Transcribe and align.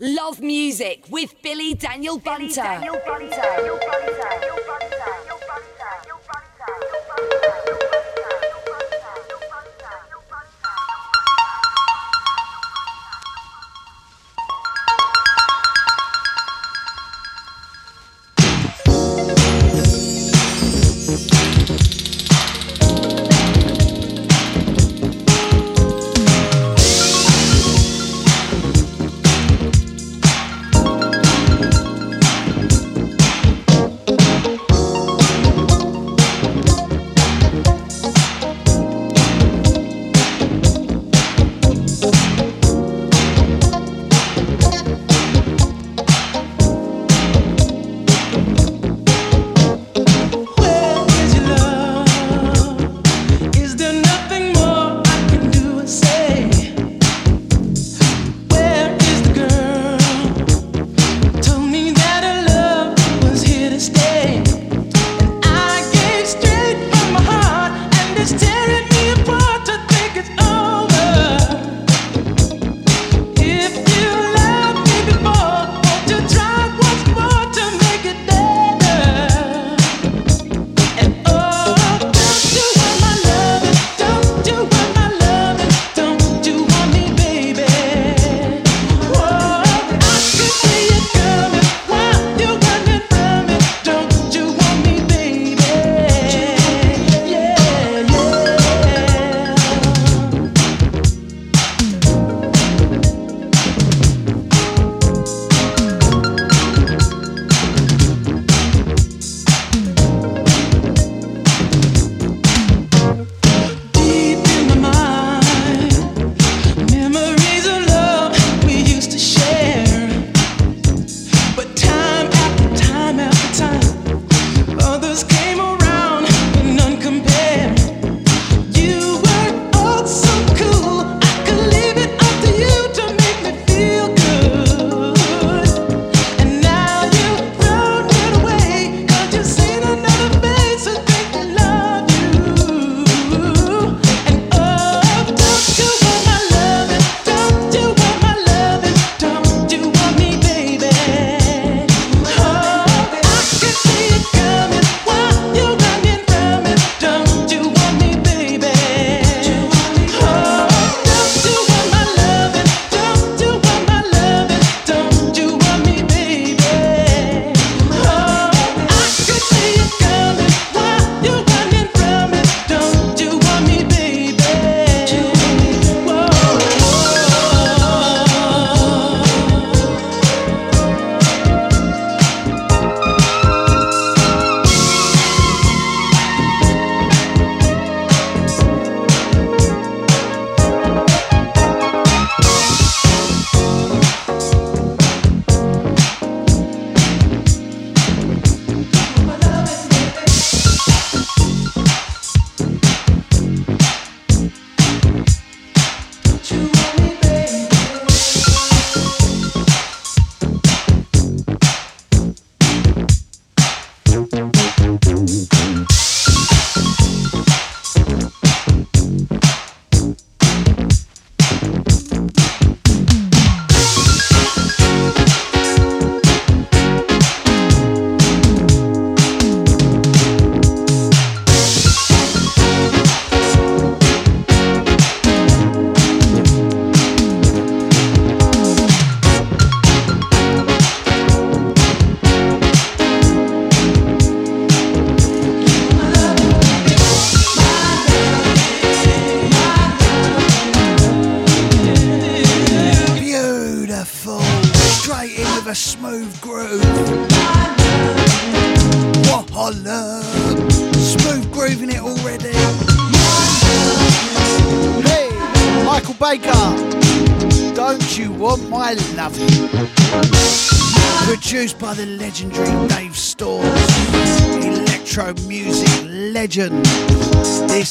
Love 0.00 0.40
music 0.40 1.06
with 1.10 1.34
Billy 1.42 1.74
Daniel 1.74 2.20
Bunter. 2.20 2.46
Billy 2.46 2.54
Daniel 2.54 3.00
Bunter. 3.04 3.78
legend. 4.28 4.57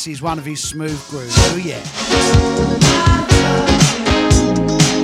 Is 0.07 0.21
one 0.21 0.39
of 0.39 0.45
his 0.45 0.63
smooth 0.63 0.99
grooves. 1.09 1.33
Oh, 1.37 1.57
yeah. 1.57 1.81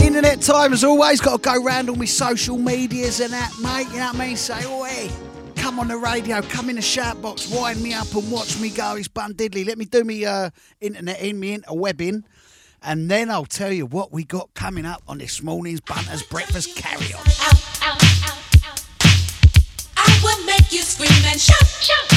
Internet 0.06 0.42
time, 0.42 0.74
as 0.74 0.84
always, 0.84 1.20
got 1.20 1.44
to 1.44 1.50
go 1.50 1.64
round 1.64 1.90
all 1.90 1.96
my 1.96 2.06
social 2.06 2.58
medias 2.58 3.20
and 3.20 3.34
that, 3.34 3.52
mate. 3.62 3.88
You 3.92 4.00
know 4.00 4.08
what 4.08 4.16
I 4.16 4.28
mean? 4.28 4.38
Say, 4.38 4.62
oh, 4.66 4.84
hey, 4.84 5.12
come 5.56 5.80
on 5.80 5.88
the 5.88 5.98
radio, 5.98 6.42
come 6.42 6.70
in 6.70 6.76
the 6.76 6.82
shout 6.82 7.22
box, 7.22 7.50
wind 7.52 7.82
me 7.82 7.94
up 7.94 8.14
and 8.14 8.32
watch 8.32 8.60
me 8.60 8.70
go. 8.70 8.96
It's 8.96 9.08
Bun 9.08 9.34
Diddley. 9.34 9.66
Let 9.66 9.78
me 9.78 9.86
do 9.86 10.04
me 10.04 10.26
uh, 10.26 10.50
internet 10.80 11.22
in, 11.22 11.40
me 11.40 11.58
interwebbing. 11.58 12.24
And 12.82 13.10
then 13.10 13.32
I'll 13.32 13.46
tell 13.46 13.72
you 13.72 13.86
what 13.86 14.12
we 14.12 14.24
got 14.26 14.54
coming 14.54 14.86
up 14.86 15.02
on 15.08 15.18
this 15.18 15.42
morning's 15.42 15.82
Bunter's 15.82 16.24
Breakfast 16.24 16.76
Carry 16.76 17.14
On. 17.14 17.22
I 19.96 20.20
will 20.24 20.46
make 20.46 20.72
you 20.72 20.82
scream 20.82 21.12
and 21.26 21.40
shout, 21.40 21.66
shout, 21.66 22.13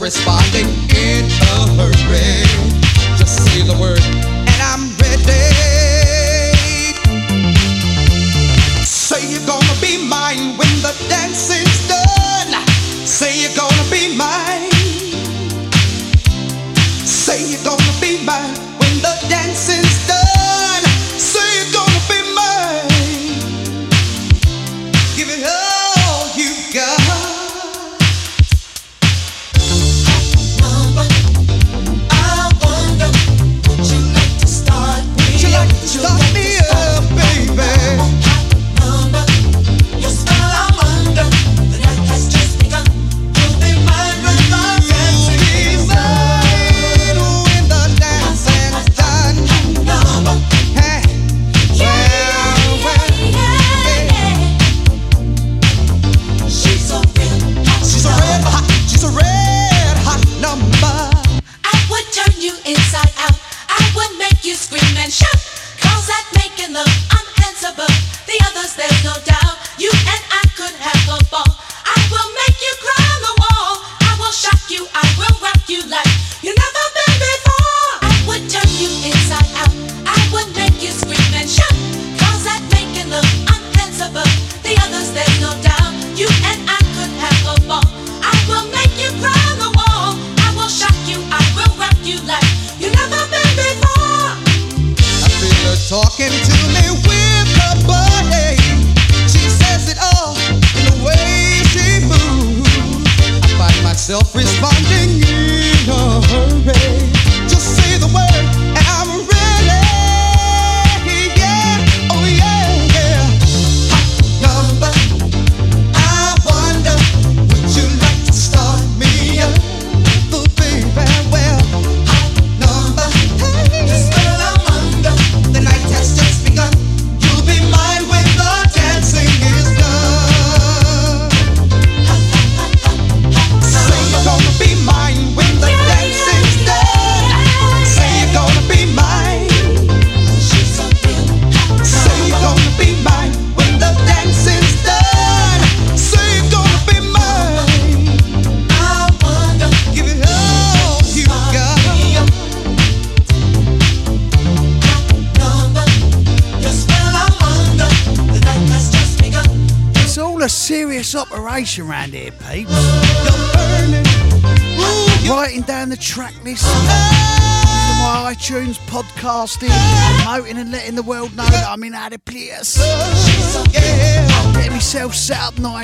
response. 0.00 0.39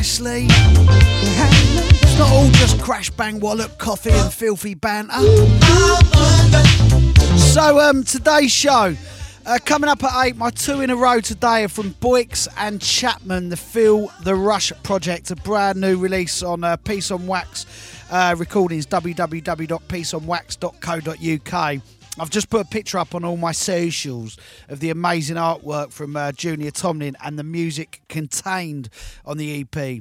Nicely. 0.06 0.46
It's 0.48 2.16
not 2.16 2.30
all 2.30 2.48
just 2.52 2.80
crash 2.80 3.10
bang 3.10 3.40
wallop, 3.40 3.76
coffee 3.78 4.12
and 4.12 4.32
filthy 4.32 4.74
banter. 4.74 5.18
So 7.36 7.80
um, 7.80 8.04
today's 8.04 8.52
show. 8.52 8.94
Uh, 9.44 9.58
coming 9.64 9.90
up 9.90 10.04
at 10.04 10.26
8, 10.26 10.36
my 10.36 10.50
two 10.50 10.80
in 10.80 10.90
a 10.90 10.96
row 10.96 11.18
today 11.20 11.64
are 11.64 11.68
from 11.68 11.90
Boyks 12.00 12.46
and 12.56 12.80
Chapman, 12.80 13.48
the 13.48 13.56
Feel 13.56 14.08
the 14.22 14.36
Rush 14.36 14.72
project, 14.82 15.32
a 15.32 15.36
brand 15.36 15.80
new 15.80 15.98
release 15.98 16.42
on 16.42 16.64
uh, 16.64 16.76
Peace 16.76 17.10
on 17.10 17.26
Wax 17.26 17.66
uh, 18.10 18.34
recordings, 18.38 18.86
www.peaceonwax.co.uk. 18.86 21.82
I've 22.18 22.30
just 22.30 22.48
put 22.48 22.62
a 22.62 22.68
picture 22.68 22.98
up 22.98 23.14
on 23.14 23.24
all 23.24 23.36
my 23.36 23.52
socials 23.52 24.38
of 24.68 24.80
the 24.80 24.88
amazing 24.88 25.36
artwork 25.36 25.92
from 25.92 26.16
uh, 26.16 26.32
Junior 26.32 26.70
Tomlin 26.70 27.14
and 27.22 27.38
the 27.38 27.44
music 27.44 28.00
contained 28.08 28.88
on 29.26 29.36
the 29.36 29.60
EP 29.60 30.00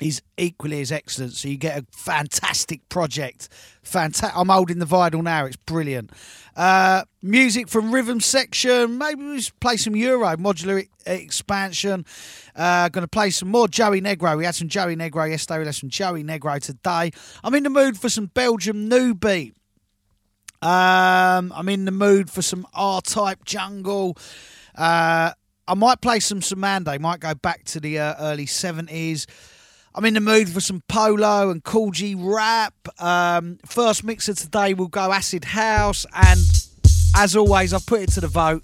is 0.00 0.20
equally 0.36 0.80
as 0.82 0.92
excellent. 0.92 1.32
So 1.32 1.48
you 1.48 1.56
get 1.56 1.78
a 1.78 1.86
fantastic 1.92 2.86
project. 2.90 3.48
Fantastic. 3.82 4.36
I'm 4.36 4.48
holding 4.48 4.78
the 4.78 4.86
vinyl 4.86 5.22
now. 5.22 5.46
It's 5.46 5.56
brilliant. 5.56 6.10
Uh, 6.54 7.04
music 7.22 7.68
from 7.68 7.94
Rhythm 7.94 8.20
Section. 8.20 8.98
Maybe 8.98 9.22
we 9.22 9.36
just 9.36 9.58
play 9.58 9.78
some 9.78 9.96
Euro 9.96 10.36
modular 10.36 10.82
e- 10.82 10.88
expansion. 11.06 12.04
Uh, 12.54 12.90
going 12.90 13.04
to 13.04 13.08
play 13.08 13.30
some 13.30 13.48
more 13.50 13.68
Joey 13.68 14.02
Negro. 14.02 14.36
We 14.36 14.44
had 14.44 14.54
some 14.54 14.68
Joey 14.68 14.96
Negro 14.96 15.30
yesterday. 15.30 15.60
We 15.60 15.64
had 15.64 15.74
some 15.74 15.88
Joey 15.88 16.24
Negro 16.24 16.60
today. 16.60 17.10
I'm 17.42 17.54
in 17.54 17.62
the 17.62 17.70
mood 17.70 17.98
for 17.98 18.10
some 18.10 18.26
Belgium 18.26 18.88
new 18.88 19.14
beat. 19.14 19.54
Um, 20.62 21.52
I'm 21.54 21.68
in 21.68 21.84
the 21.84 21.90
mood 21.90 22.30
for 22.30 22.40
some 22.40 22.66
R-type 22.72 23.44
jungle. 23.44 24.16
Uh, 24.76 25.32
I 25.66 25.74
might 25.74 26.00
play 26.00 26.20
some 26.20 26.40
Samande. 26.40 27.00
Might 27.00 27.20
go 27.20 27.34
back 27.34 27.64
to 27.64 27.80
the 27.80 27.98
uh, 27.98 28.14
early 28.20 28.46
70s. 28.46 29.26
I'm 29.94 30.04
in 30.04 30.14
the 30.14 30.20
mood 30.20 30.48
for 30.48 30.60
some 30.60 30.82
Polo 30.88 31.50
and 31.50 31.62
Kool 31.64 31.90
G 31.90 32.14
Rap. 32.14 32.74
Um, 32.98 33.58
first 33.66 34.04
mixer 34.04 34.34
today 34.34 34.72
will 34.72 34.88
go 34.88 35.12
Acid 35.12 35.44
House, 35.44 36.06
and 36.14 36.40
as 37.16 37.36
always, 37.36 37.74
I've 37.74 37.84
put 37.84 38.00
it 38.00 38.10
to 38.12 38.20
the 38.20 38.28
vote. 38.28 38.62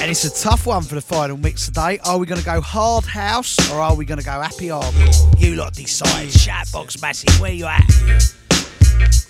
And 0.00 0.10
it's 0.10 0.24
a 0.24 0.42
tough 0.42 0.64
one 0.64 0.84
for 0.84 0.94
the 0.94 1.00
final 1.00 1.36
mix 1.36 1.66
today. 1.66 1.98
Are 2.04 2.18
we 2.18 2.26
going 2.26 2.40
to 2.40 2.46
go 2.46 2.60
hard 2.60 3.04
house 3.04 3.58
or 3.72 3.80
are 3.80 3.96
we 3.96 4.04
going 4.04 4.20
to 4.20 4.24
go 4.24 4.40
happy 4.40 4.68
hardcore? 4.68 5.40
You 5.40 5.56
lot 5.56 5.74
decide. 5.74 6.28
Shoutbox 6.28 7.02
massive, 7.02 7.40
where 7.40 7.52
you 7.52 7.66
at? 7.66 9.24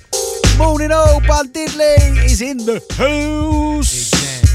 Morning, 0.58 0.90
all 0.90 1.20
Bun 1.20 1.48
Diddley 1.50 2.24
is 2.24 2.42
in 2.42 2.58
the 2.58 2.82
house. 2.98 4.10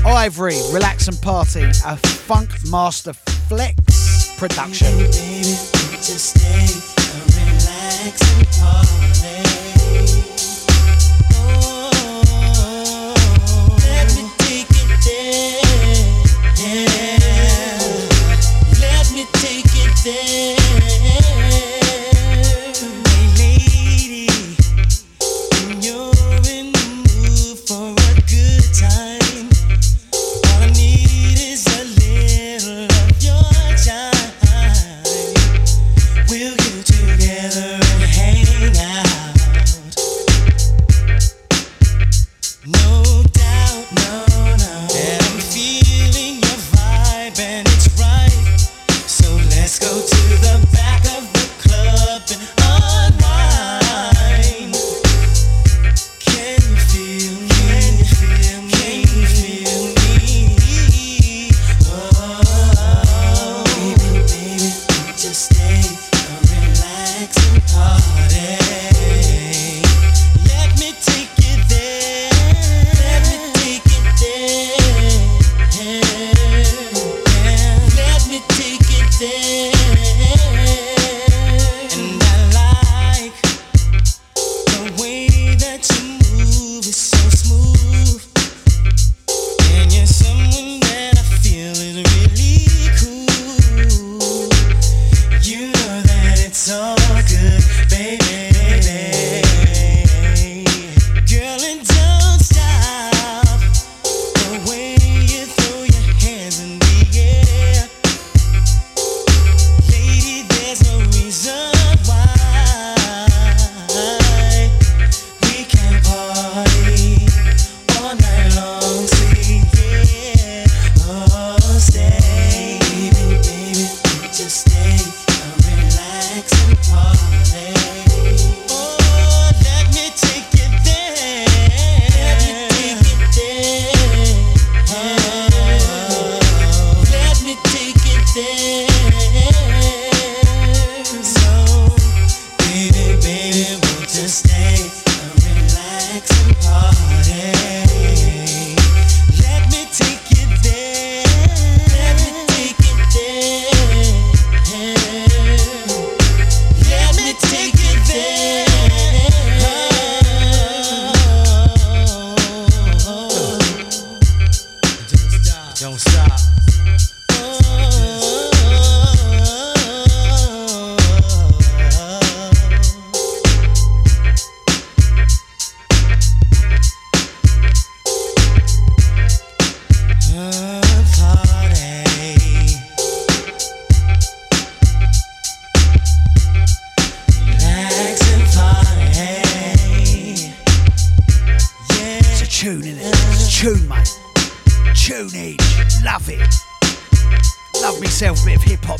Ivory, 0.05 0.59
relax 0.73 1.07
and 1.07 1.19
party, 1.21 1.63
a 1.63 1.95
Funk 1.95 2.49
Master 2.69 3.13
Flex 3.13 4.35
production. 4.37 4.89
Just 6.01 6.35
stay, 6.35 6.67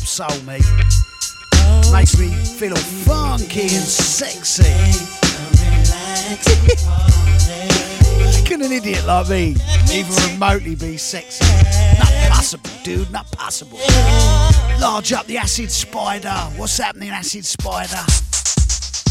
soul, 0.04 0.28
me. 0.42 0.60
Makes 1.92 2.18
me 2.18 2.28
feel 2.28 2.72
all 2.72 2.78
funky 2.78 3.62
and 3.62 3.70
sexy. 3.70 4.64
Can 8.44 8.62
an 8.62 8.72
idiot 8.72 9.04
like 9.06 9.28
me 9.28 9.56
even 9.92 10.14
remotely 10.32 10.74
be 10.74 10.96
sexy? 10.96 11.44
Not 11.98 12.12
possible, 12.30 12.70
dude, 12.82 13.10
not 13.10 13.30
possible. 13.32 13.78
Large 14.80 15.12
up 15.12 15.26
the 15.26 15.38
acid 15.38 15.70
spider. 15.70 16.34
What's 16.56 16.76
happening, 16.78 17.10
acid 17.10 17.44
spider? 17.44 18.00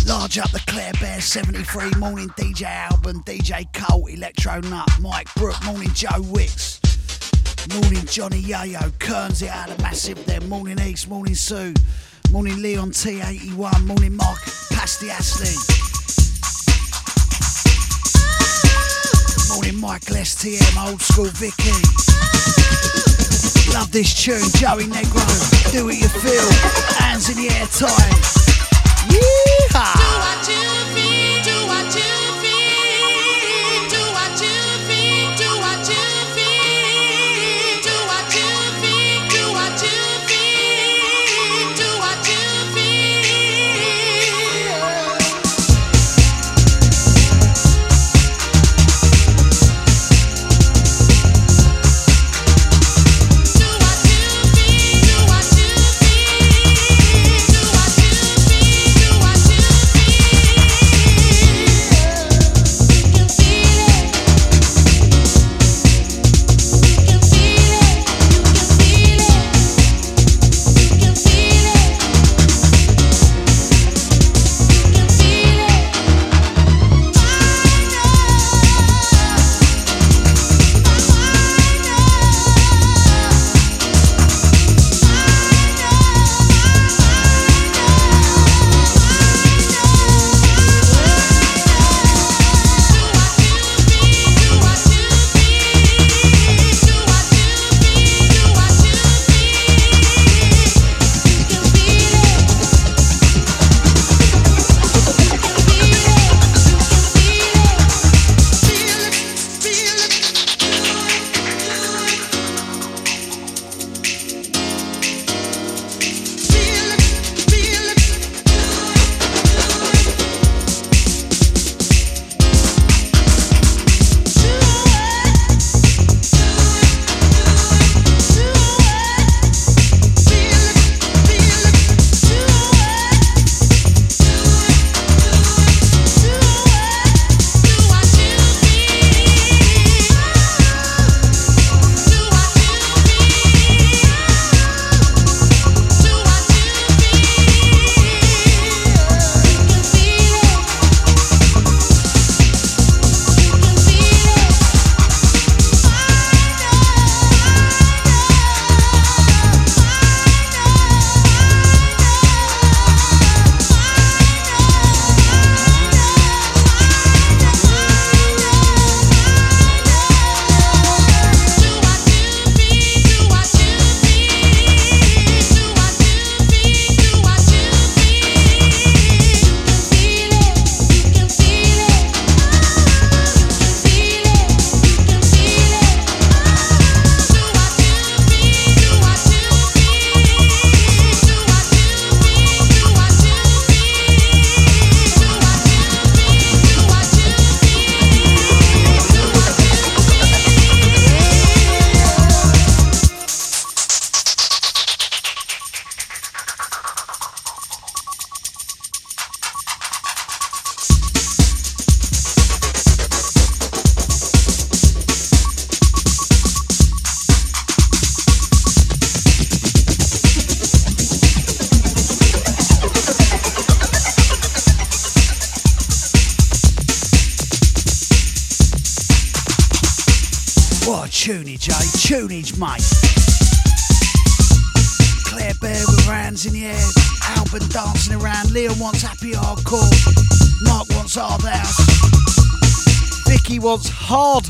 Large 0.05 0.38
up 0.38 0.51
the 0.51 0.62
Claire 0.67 0.91
Bear 1.00 1.21
73, 1.21 1.91
morning 1.97 2.29
DJ 2.29 2.63
Alban, 2.63 3.21
DJ 3.23 3.65
Cole, 3.73 4.05
Electro 4.07 4.59
Nut, 4.62 4.88
Mike 5.00 5.33
Brook, 5.35 5.55
morning 5.63 5.91
Joe 5.93 6.19
Wicks, 6.19 6.79
morning 7.72 8.05
Johnny 8.05 8.41
Yayo, 8.41 8.91
Kearns 9.00 9.41
it 9.41 9.50
out 9.50 9.70
of 9.70 9.79
Massive, 9.79 10.24
then 10.25 10.48
morning 10.50 10.79
East, 10.79 11.08
morning 11.08 11.36
Sue, 11.36 11.74
morning 12.32 12.62
Leon 12.62 12.91
T81, 12.91 13.86
morning 13.86 14.15
Mark 14.15 14.39
Pasty 14.72 15.10
Astley, 15.10 15.53
morning 19.53 19.79
Michael 19.79 20.17
STM, 20.17 20.89
old 20.89 21.01
school 21.01 21.25
Vicky. 21.25 21.72
Love 23.74 23.91
this 23.91 24.13
tune, 24.13 24.41
Joey 24.55 24.86
Negro, 24.86 25.72
do 25.72 25.86
what 25.86 25.96
you 25.96 26.10
feel, 26.10 26.51
hands 26.98 27.29
in 27.29 27.38
the 27.38 27.50
air 27.50 27.67
time. 27.67 28.13
Yeehaw! 29.10 30.73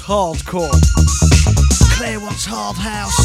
Hardcore. 0.03 0.69
Claire 1.95 2.19
wants 2.19 2.45
hard 2.45 2.75
house. 2.75 3.15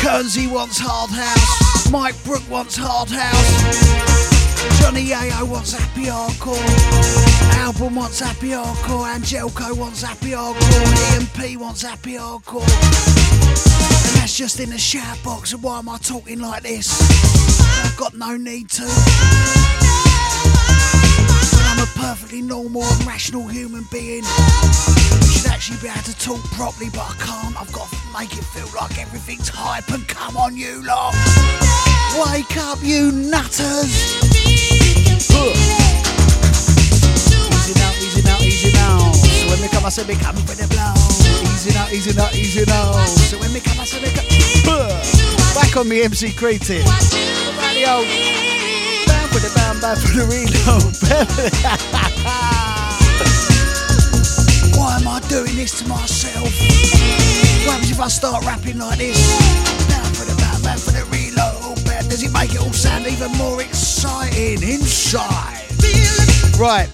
Kernsey 0.00 0.46
wants 0.48 0.78
hard 0.78 1.10
house. 1.10 1.90
Mike 1.90 2.14
Brook 2.22 2.48
wants 2.48 2.76
hard 2.78 3.10
house. 3.10 4.80
Johnny 4.80 5.06
Yayo 5.06 5.42
wants 5.50 5.72
happy 5.72 6.04
hardcore. 6.04 6.62
Alban 7.58 7.96
wants 7.96 8.20
happy 8.20 8.50
hardcore. 8.50 9.12
Angelco 9.12 9.76
wants 9.76 10.02
happy 10.02 10.30
hardcore. 10.30 11.16
EMP 11.16 11.60
wants 11.60 11.82
happy 11.82 12.12
hardcore. 12.12 12.62
And 12.62 14.14
that's 14.20 14.36
just 14.36 14.60
in 14.60 14.70
the 14.70 14.78
shout 14.78 15.20
box. 15.24 15.52
And 15.52 15.64
why 15.64 15.80
am 15.80 15.88
I 15.88 15.98
talking 15.98 16.38
like 16.38 16.62
this? 16.62 16.96
I've 17.84 17.96
got 17.96 18.14
no 18.14 18.36
need 18.36 18.70
to. 18.70 18.82
When 21.52 21.64
I'm 21.66 21.82
a 21.82 21.86
perfectly 21.96 22.40
normal 22.40 22.84
and 22.84 23.04
rational 23.04 23.48
human 23.48 23.84
being. 23.90 24.22
Actually 25.46 25.78
be 25.80 25.88
able 25.88 26.02
to 26.02 26.18
talk 26.18 26.42
properly, 26.52 26.90
but 26.90 27.00
I 27.00 27.14
can't. 27.18 27.56
I've 27.60 27.72
got 27.72 27.88
to 27.88 27.96
make 28.12 28.36
it 28.36 28.44
feel 28.44 28.68
like 28.76 28.98
everything's 28.98 29.48
hype 29.48 29.88
and 29.88 30.06
come 30.06 30.36
on, 30.36 30.56
you 30.56 30.82
lot. 30.84 31.14
Wake 32.20 32.56
up, 32.58 32.78
you 32.82 33.10
nutters. 33.12 34.20
Easy 37.48 37.72
now, 37.80 37.92
easy 37.96 38.22
now, 38.22 38.38
easy 38.40 38.72
now. 38.72 39.12
So 39.12 39.48
when 39.48 39.60
me 39.62 39.68
come, 39.68 39.86
I 39.86 39.88
say 39.88 40.06
me 40.06 40.16
come 40.16 40.36
for 40.36 40.54
the 40.54 40.68
blow. 40.68 40.92
Easy 41.54 41.72
now, 41.72 41.88
easy 41.88 42.12
now, 42.12 42.28
easy 42.32 42.64
now. 42.66 42.92
So 43.06 43.38
when 43.38 43.52
me 43.52 43.60
come, 43.60 43.80
I 43.80 43.84
say 43.84 44.00
me 44.02 44.10
come. 44.12 44.28
Back 45.54 45.76
on 45.76 45.88
me 45.88 46.02
MC 46.02 46.32
Creative. 46.32 46.84
Radio. 47.56 48.04
Down 49.06 49.28
for 49.32 49.40
the 49.40 49.50
bam, 49.54 49.80
back 49.80 49.96
for 49.96 50.12
the 50.12 50.24
reload. 50.28 52.00
doing 55.34 55.56
this 55.56 55.82
to 55.82 55.88
myself? 55.88 56.44
What 57.66 57.72
happens 57.72 57.90
if 57.90 57.98
I 57.98 58.06
start 58.06 58.44
rapping 58.44 58.78
like 58.78 58.98
this? 58.98 59.18
Down 59.88 60.04
for 60.14 60.24
the 60.24 60.36
bam, 60.38 60.62
back 60.62 60.78
for 60.78 60.92
the 60.92 61.02
reload. 61.10 61.58
Oh, 61.60 61.74
bam, 61.84 62.08
Does 62.08 62.22
it 62.22 62.32
make 62.32 62.54
it 62.54 62.60
all 62.60 62.72
sound 62.72 63.08
even 63.08 63.32
more 63.32 63.60
exciting 63.60 64.62
inside? 64.62 65.66
Right. 66.56 66.88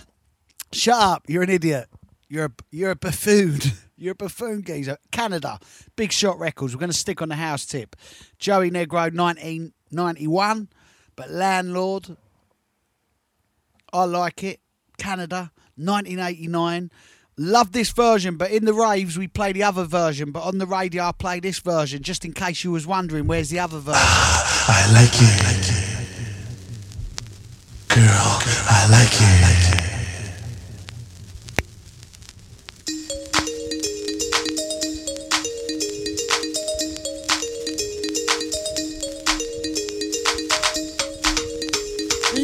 Shut 0.72 0.98
up. 0.98 1.24
You're 1.28 1.42
an 1.42 1.50
idiot. 1.50 1.90
You're 2.30 2.46
a, 2.46 2.50
you're 2.70 2.92
a 2.92 2.96
buffoon. 2.96 3.58
You're 3.98 4.12
a 4.12 4.14
buffoon 4.14 4.62
geezer. 4.62 4.96
Canada. 5.12 5.58
Big 5.94 6.10
Shot 6.10 6.38
Records. 6.38 6.74
We're 6.74 6.80
going 6.80 6.90
to 6.90 6.96
stick 6.96 7.20
on 7.20 7.28
the 7.28 7.34
house 7.34 7.66
tip. 7.66 7.94
Joey 8.38 8.70
Negro, 8.70 9.14
1991. 9.14 10.70
But 11.14 11.30
Landlord. 11.30 12.16
I 13.92 14.04
like 14.04 14.42
it. 14.42 14.60
Canada, 14.96 15.52
1989. 15.76 16.90
Love 17.42 17.72
this 17.72 17.90
version, 17.92 18.36
but 18.36 18.50
in 18.50 18.66
the 18.66 18.74
raves 18.74 19.16
we 19.16 19.26
play 19.26 19.50
the 19.50 19.62
other 19.62 19.84
version. 19.84 20.30
But 20.30 20.42
on 20.42 20.58
the 20.58 20.66
radio 20.66 21.04
I 21.04 21.12
play 21.12 21.40
this 21.40 21.58
version, 21.58 22.02
just 22.02 22.26
in 22.26 22.34
case 22.34 22.64
you 22.64 22.72
was 22.72 22.86
wondering 22.86 23.26
where's 23.26 23.48
the 23.48 23.60
other 23.60 23.78
version. 23.78 23.94
Ah, 23.96 24.66
I 24.68 24.92
like 24.92 25.14
it. 25.14 25.72
Girl, 27.88 28.42
I 28.68 28.86
like 28.90 29.08
it. 29.10 29.16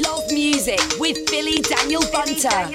Love 0.02 0.24
music 0.32 0.80
with 0.98 1.18
Billy 1.30 1.60
Daniel 1.60 2.00
Bunter. 2.10 2.48
Girl, 2.48 2.72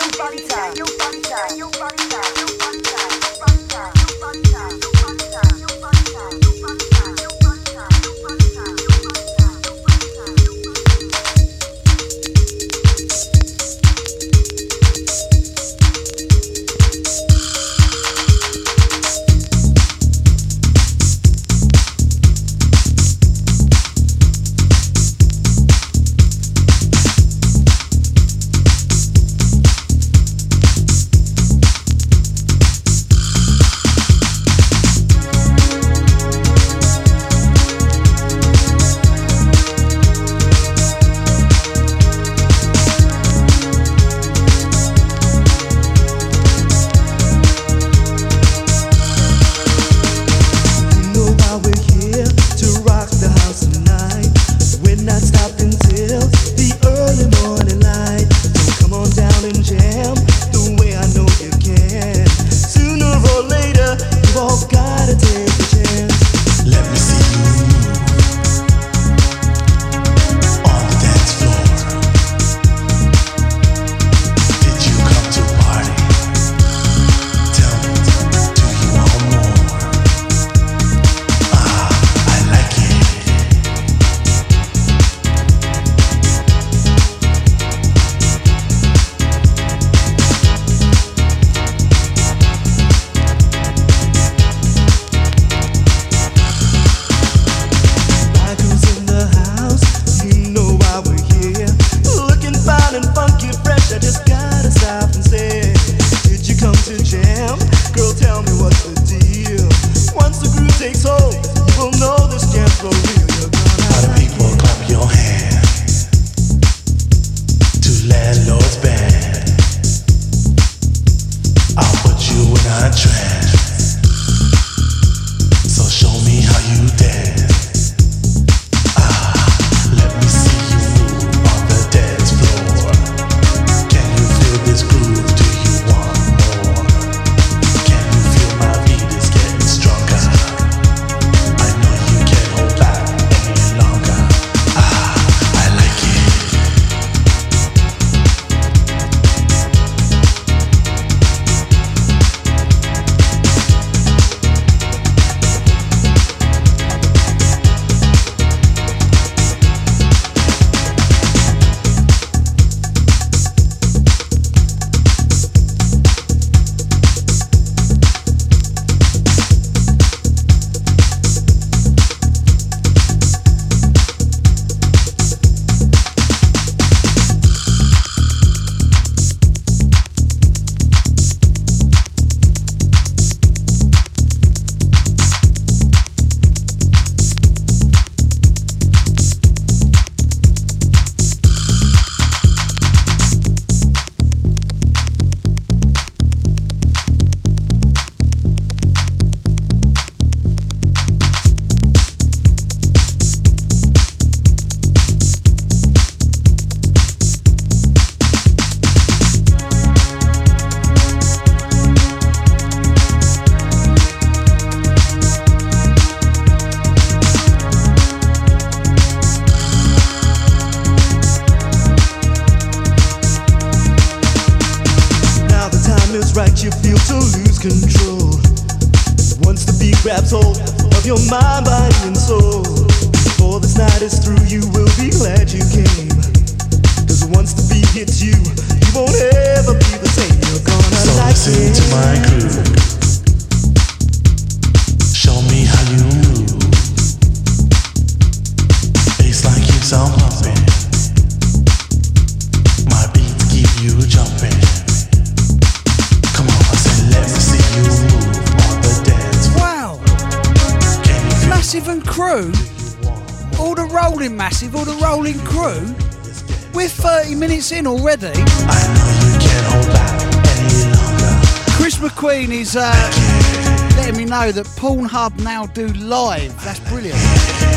letting 273.97 274.17
me 274.17 274.25
know 274.25 274.51
that 274.51 274.65
Pornhub 274.77 275.39
now 275.43 275.65
do 275.67 275.87
live. 275.87 276.53
That's 276.63 276.79
brilliant. 276.89 277.19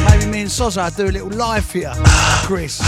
Maybe 0.09 0.27
me 0.31 0.41
and 0.43 0.51
Soza 0.51 0.95
do 0.97 1.07
a 1.07 1.13
little 1.13 1.31
live 1.31 1.71
here, 1.71 1.93
you, 1.95 2.03
Chris. 2.47 2.81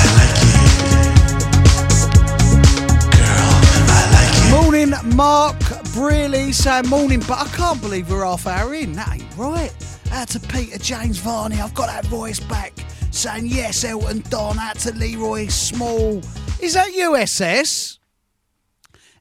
Morning, 4.51 4.93
Mark 5.15 5.59
Brearley 5.93 6.53
saying 6.53 6.89
morning, 6.89 7.21
but 7.21 7.39
I 7.39 7.49
can't 7.57 7.81
believe 7.81 8.11
we're 8.11 8.25
half 8.25 8.47
hour 8.47 8.75
in. 8.75 8.93
That 8.93 9.15
ain't 9.15 9.37
right. 9.37 9.73
Out 10.13 10.29
to 10.29 10.41
Peter 10.41 10.79
James 10.79 11.19
Varney, 11.19 11.61
I've 11.61 11.75
got 11.75 11.87
that 11.89 12.05
voice 12.07 12.41
back 12.41 12.73
saying 13.11 13.47
yes, 13.47 13.85
Elton 13.85 14.23
Don. 14.29 14.59
Out 14.59 14.79
to 14.81 14.93
Leroy 14.93 15.49
Small. 15.49 16.21
Is 16.61 16.75
that 16.75 16.93
you, 16.95 17.17
SS? 17.17 17.99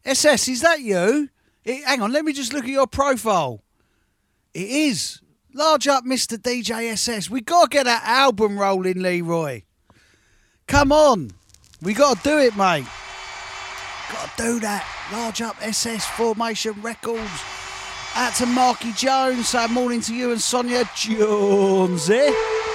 SS, 0.03 0.47
is 0.47 0.61
that 0.61 0.81
you? 0.81 1.29
Eh, 1.65 1.81
hang 1.85 2.01
on, 2.01 2.11
let 2.11 2.23
me 2.23 2.33
just 2.33 2.53
look 2.53 2.65
at 2.65 2.69
your 2.69 2.87
profile. 2.87 3.63
It 4.53 4.69
is. 4.69 5.21
Large 5.53 5.87
up, 5.87 6.05
Mr. 6.05 6.37
DJ 6.37 6.91
SS. 6.91 7.29
We 7.29 7.41
got 7.41 7.71
to 7.71 7.75
get 7.77 7.85
that 7.85 8.03
album 8.03 8.59
rolling, 8.59 9.01
Leroy. 9.01 9.63
Come 10.67 10.91
on. 10.91 11.31
We 11.81 11.93
got 11.93 12.17
to 12.17 12.23
do 12.23 12.37
it, 12.39 12.55
mate. 12.55 12.85
Got 14.11 14.37
to 14.37 14.43
do 14.43 14.59
that. 14.59 14.85
Large 15.11 15.41
up 15.41 15.55
SS 15.61 16.05
Formation 16.05 16.73
Records. 16.81 17.43
Out 18.15 18.35
to 18.35 18.45
Marky 18.45 18.91
Jones. 18.93 19.49
Say 19.49 19.67
morning 19.67 20.01
to 20.01 20.15
you 20.15 20.31
and 20.31 20.41
Sonia 20.41 20.89
Jones, 20.95 22.09
eh? 22.09 22.74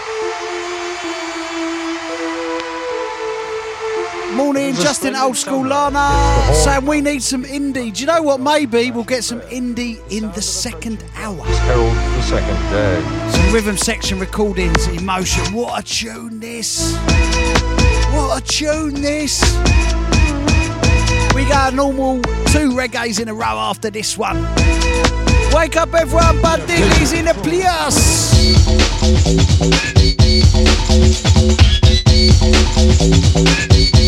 Morning, 4.40 4.74
Justin 4.76 5.14
Old 5.16 5.36
School 5.36 5.66
Lana. 5.66 5.98
Oh. 5.98 6.62
Saying 6.64 6.86
we 6.86 7.02
need 7.02 7.22
some 7.22 7.44
indie. 7.44 7.92
Do 7.92 8.00
you 8.00 8.06
know 8.06 8.22
what? 8.22 8.40
Maybe 8.40 8.90
we'll 8.90 9.04
get 9.04 9.22
some 9.22 9.42
indie 9.42 10.00
in 10.10 10.32
the 10.32 10.40
second 10.40 11.04
hour. 11.14 11.44
Herald 11.44 11.94
the 11.94 12.22
second 12.22 12.56
day. 12.70 13.02
Some 13.32 13.52
rhythm 13.52 13.76
section 13.76 14.18
recordings, 14.18 14.86
emotion. 14.86 15.52
What 15.52 15.78
a 15.78 15.82
tune 15.86 16.40
this! 16.40 16.96
What 18.14 18.42
a 18.42 18.46
tune 18.46 18.94
this! 18.94 19.42
We 21.34 21.44
got 21.44 21.74
a 21.74 21.76
normal 21.76 22.22
two 22.46 22.70
reggae's 22.72 23.18
in 23.18 23.28
a 23.28 23.34
row 23.34 23.44
after 23.44 23.90
this 23.90 24.16
one. 24.16 24.42
Wake 25.52 25.76
up, 25.76 25.92
everyone! 25.92 26.40
Bun 26.40 26.60
Diddley's 26.60 27.12
in 27.12 27.26
the 27.26 27.34
place. 27.34 28.30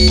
All 0.03 0.09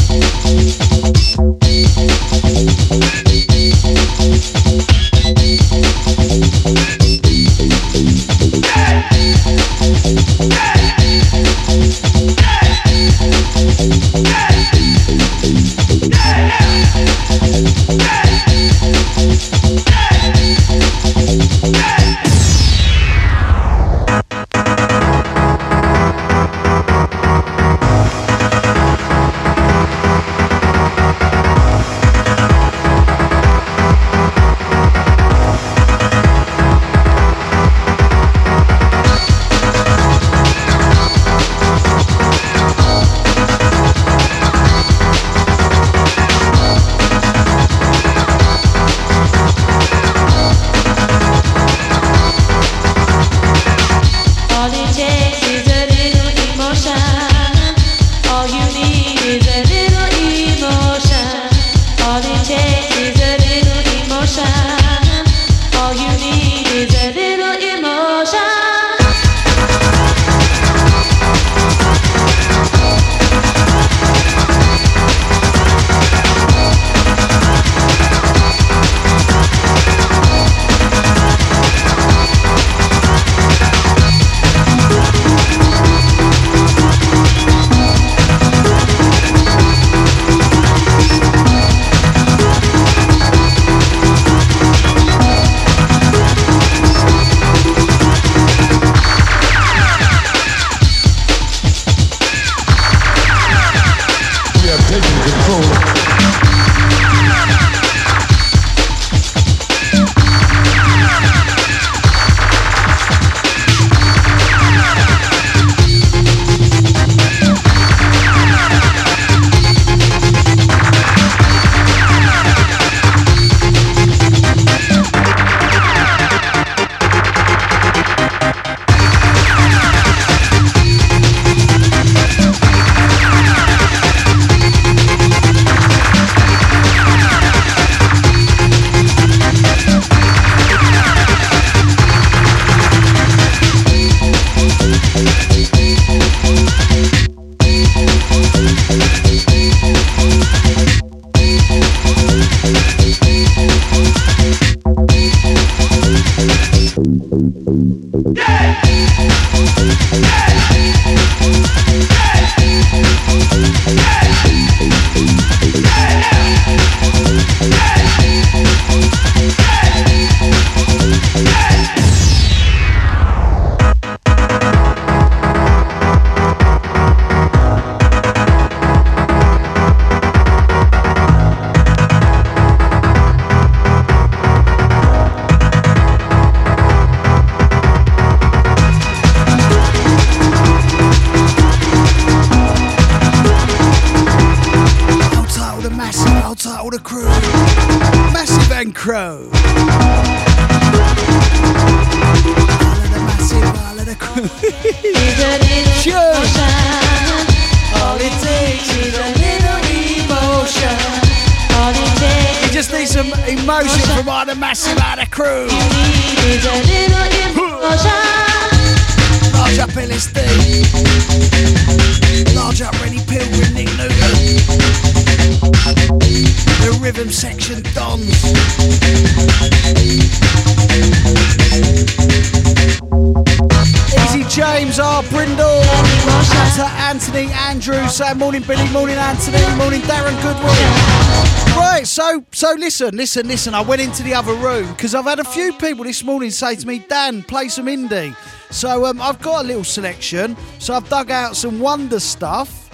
listen, 243.01 243.17
listen, 243.17 243.47
listen. 243.47 243.73
I 243.73 243.81
went 243.81 244.01
into 244.01 244.21
the 244.21 244.35
other 244.35 244.53
room 244.53 244.87
because 244.93 245.15
I've 245.15 245.25
had 245.25 245.39
a 245.39 245.43
few 245.43 245.73
people 245.73 246.03
this 246.03 246.23
morning 246.23 246.51
say 246.51 246.75
to 246.75 246.87
me, 246.87 246.99
Dan, 246.99 247.41
play 247.41 247.67
some 247.67 247.87
indie. 247.87 248.35
So 248.71 249.05
um, 249.05 249.19
I've 249.19 249.41
got 249.41 249.63
a 249.65 249.67
little 249.67 249.83
selection. 249.83 250.55
So 250.77 250.93
I've 250.93 251.09
dug 251.09 251.31
out 251.31 251.55
some 251.55 251.79
wonder 251.79 252.19
stuff. 252.19 252.89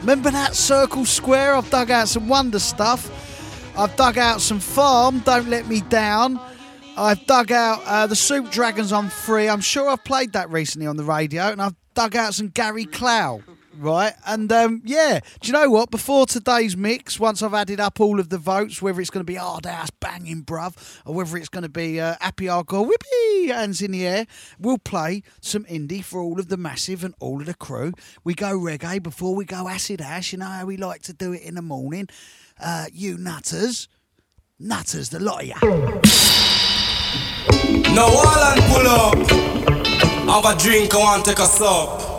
Remember 0.00 0.30
that 0.30 0.54
circle 0.54 1.06
square? 1.06 1.54
I've 1.54 1.70
dug 1.70 1.90
out 1.90 2.08
some 2.08 2.28
wonder 2.28 2.58
stuff. 2.58 3.08
I've 3.78 3.96
dug 3.96 4.18
out 4.18 4.42
some 4.42 4.60
farm. 4.60 5.20
Don't 5.20 5.48
let 5.48 5.66
me 5.68 5.80
down. 5.80 6.38
I've 6.96 7.24
dug 7.26 7.50
out 7.50 7.82
uh, 7.86 8.06
the 8.06 8.16
Soup 8.16 8.50
Dragons 8.50 8.92
on 8.92 9.08
free. 9.08 9.48
I'm 9.48 9.62
sure 9.62 9.88
I've 9.88 10.04
played 10.04 10.34
that 10.34 10.50
recently 10.50 10.86
on 10.86 10.98
the 10.98 11.04
radio, 11.04 11.44
and 11.44 11.62
I've 11.62 11.76
dug 11.94 12.14
out 12.14 12.34
some 12.34 12.48
Gary 12.48 12.84
Clail. 12.84 13.42
Right, 13.78 14.12
and 14.26 14.52
um, 14.52 14.82
yeah, 14.84 15.20
do 15.40 15.46
you 15.46 15.52
know 15.54 15.70
what? 15.70 15.90
Before 15.90 16.26
today's 16.26 16.76
mix, 16.76 17.18
once 17.18 17.42
I've 17.42 17.54
added 17.54 17.80
up 17.80 18.00
all 18.00 18.20
of 18.20 18.28
the 18.28 18.36
votes, 18.36 18.82
whether 18.82 19.00
it's 19.00 19.08
going 19.08 19.24
to 19.24 19.32
be 19.32 19.36
hard 19.36 19.66
ass 19.66 19.90
banging, 19.90 20.42
bruv, 20.42 21.00
or 21.06 21.14
whether 21.14 21.38
it's 21.38 21.48
going 21.48 21.62
to 21.62 21.70
be 21.70 21.98
uh, 21.98 22.16
happy 22.20 22.44
hardcore, 22.46 22.86
whippy, 22.86 23.48
hands 23.48 23.80
in 23.80 23.92
the 23.92 24.06
air, 24.06 24.26
we'll 24.58 24.76
play 24.76 25.22
some 25.40 25.64
indie 25.64 26.04
for 26.04 26.20
all 26.20 26.38
of 26.38 26.48
the 26.48 26.58
massive 26.58 27.02
and 27.02 27.14
all 27.18 27.40
of 27.40 27.46
the 27.46 27.54
crew. 27.54 27.92
We 28.24 28.34
go 28.34 28.58
reggae 28.58 29.02
before 29.02 29.34
we 29.34 29.46
go 29.46 29.66
acid 29.68 30.02
ash. 30.02 30.32
You 30.32 30.38
know 30.38 30.46
how 30.46 30.66
we 30.66 30.76
like 30.76 31.02
to 31.04 31.14
do 31.14 31.32
it 31.32 31.40
in 31.40 31.54
the 31.54 31.62
morning. 31.62 32.08
Uh, 32.60 32.86
you 32.92 33.16
nutters, 33.16 33.88
nutters, 34.58 35.08
the 35.08 35.18
lot 35.18 35.42
of. 35.42 35.62
Now 37.94 38.06
all 38.06 38.44
and 38.44 38.62
pull 38.70 38.86
up. 38.86 39.16
Have 40.44 40.56
a 40.56 40.58
drink, 40.60 40.94
I 40.94 40.98
want 40.98 41.24
to 41.24 41.30
take 41.30 41.38
a 41.40 41.46
sup. 41.46 42.11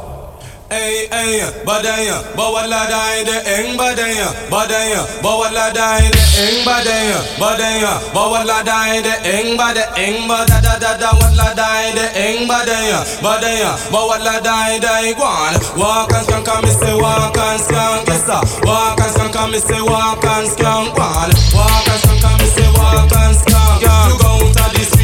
Hey, 0.69 1.05
hey, 1.11 1.41
badaya, 1.67 2.17
bawala 2.35 2.81
dai 2.89 3.23
de 3.27 3.35
eng 3.55 3.77
badaya, 3.77 4.27
badaya, 4.49 5.01
bawala 5.21 5.69
dai 5.73 6.09
de 6.09 6.21
eng 6.45 6.65
badaya, 6.65 7.19
badaya, 7.37 7.91
bawala 8.15 8.57
dai 8.65 9.01
de 9.05 9.13
eng 9.35 9.55
bada 9.57 9.83
eng 10.05 10.25
bada 10.27 10.57
da 10.65 10.73
da 10.79 10.97
da 10.97 11.11
wala 11.19 11.53
dai 11.55 11.91
de 11.93 12.05
eng 12.25 12.47
badaya, 12.49 12.99
badaya, 13.21 13.71
bawala 13.93 14.41
dai 14.41 14.79
dai 14.79 15.13
guan. 15.13 15.53
Walk 15.77 16.11
and 16.13 16.25
skank, 16.25 16.63
me 16.63 16.71
say 16.71 16.95
walk 16.95 17.37
and 17.37 17.61
skank, 17.61 18.09
sir. 18.25 18.41
Walk 18.65 18.99
and 18.99 19.13
skank, 19.13 19.51
me 19.51 19.59
say 19.59 19.81
walk 19.81 20.25
and 20.25 20.47
skank, 20.49 20.95
guan. 20.97 21.29
Walk 21.53 21.87
and 21.93 22.01
skank, 22.01 22.39
me 22.41 22.47
say 22.55 22.69
walk 22.73 23.13
and 23.21 23.35
skank. 23.37 23.79
You 23.83 24.17
go 24.17 24.31
to 24.57 24.65
the 24.73 24.83
street 24.89 25.02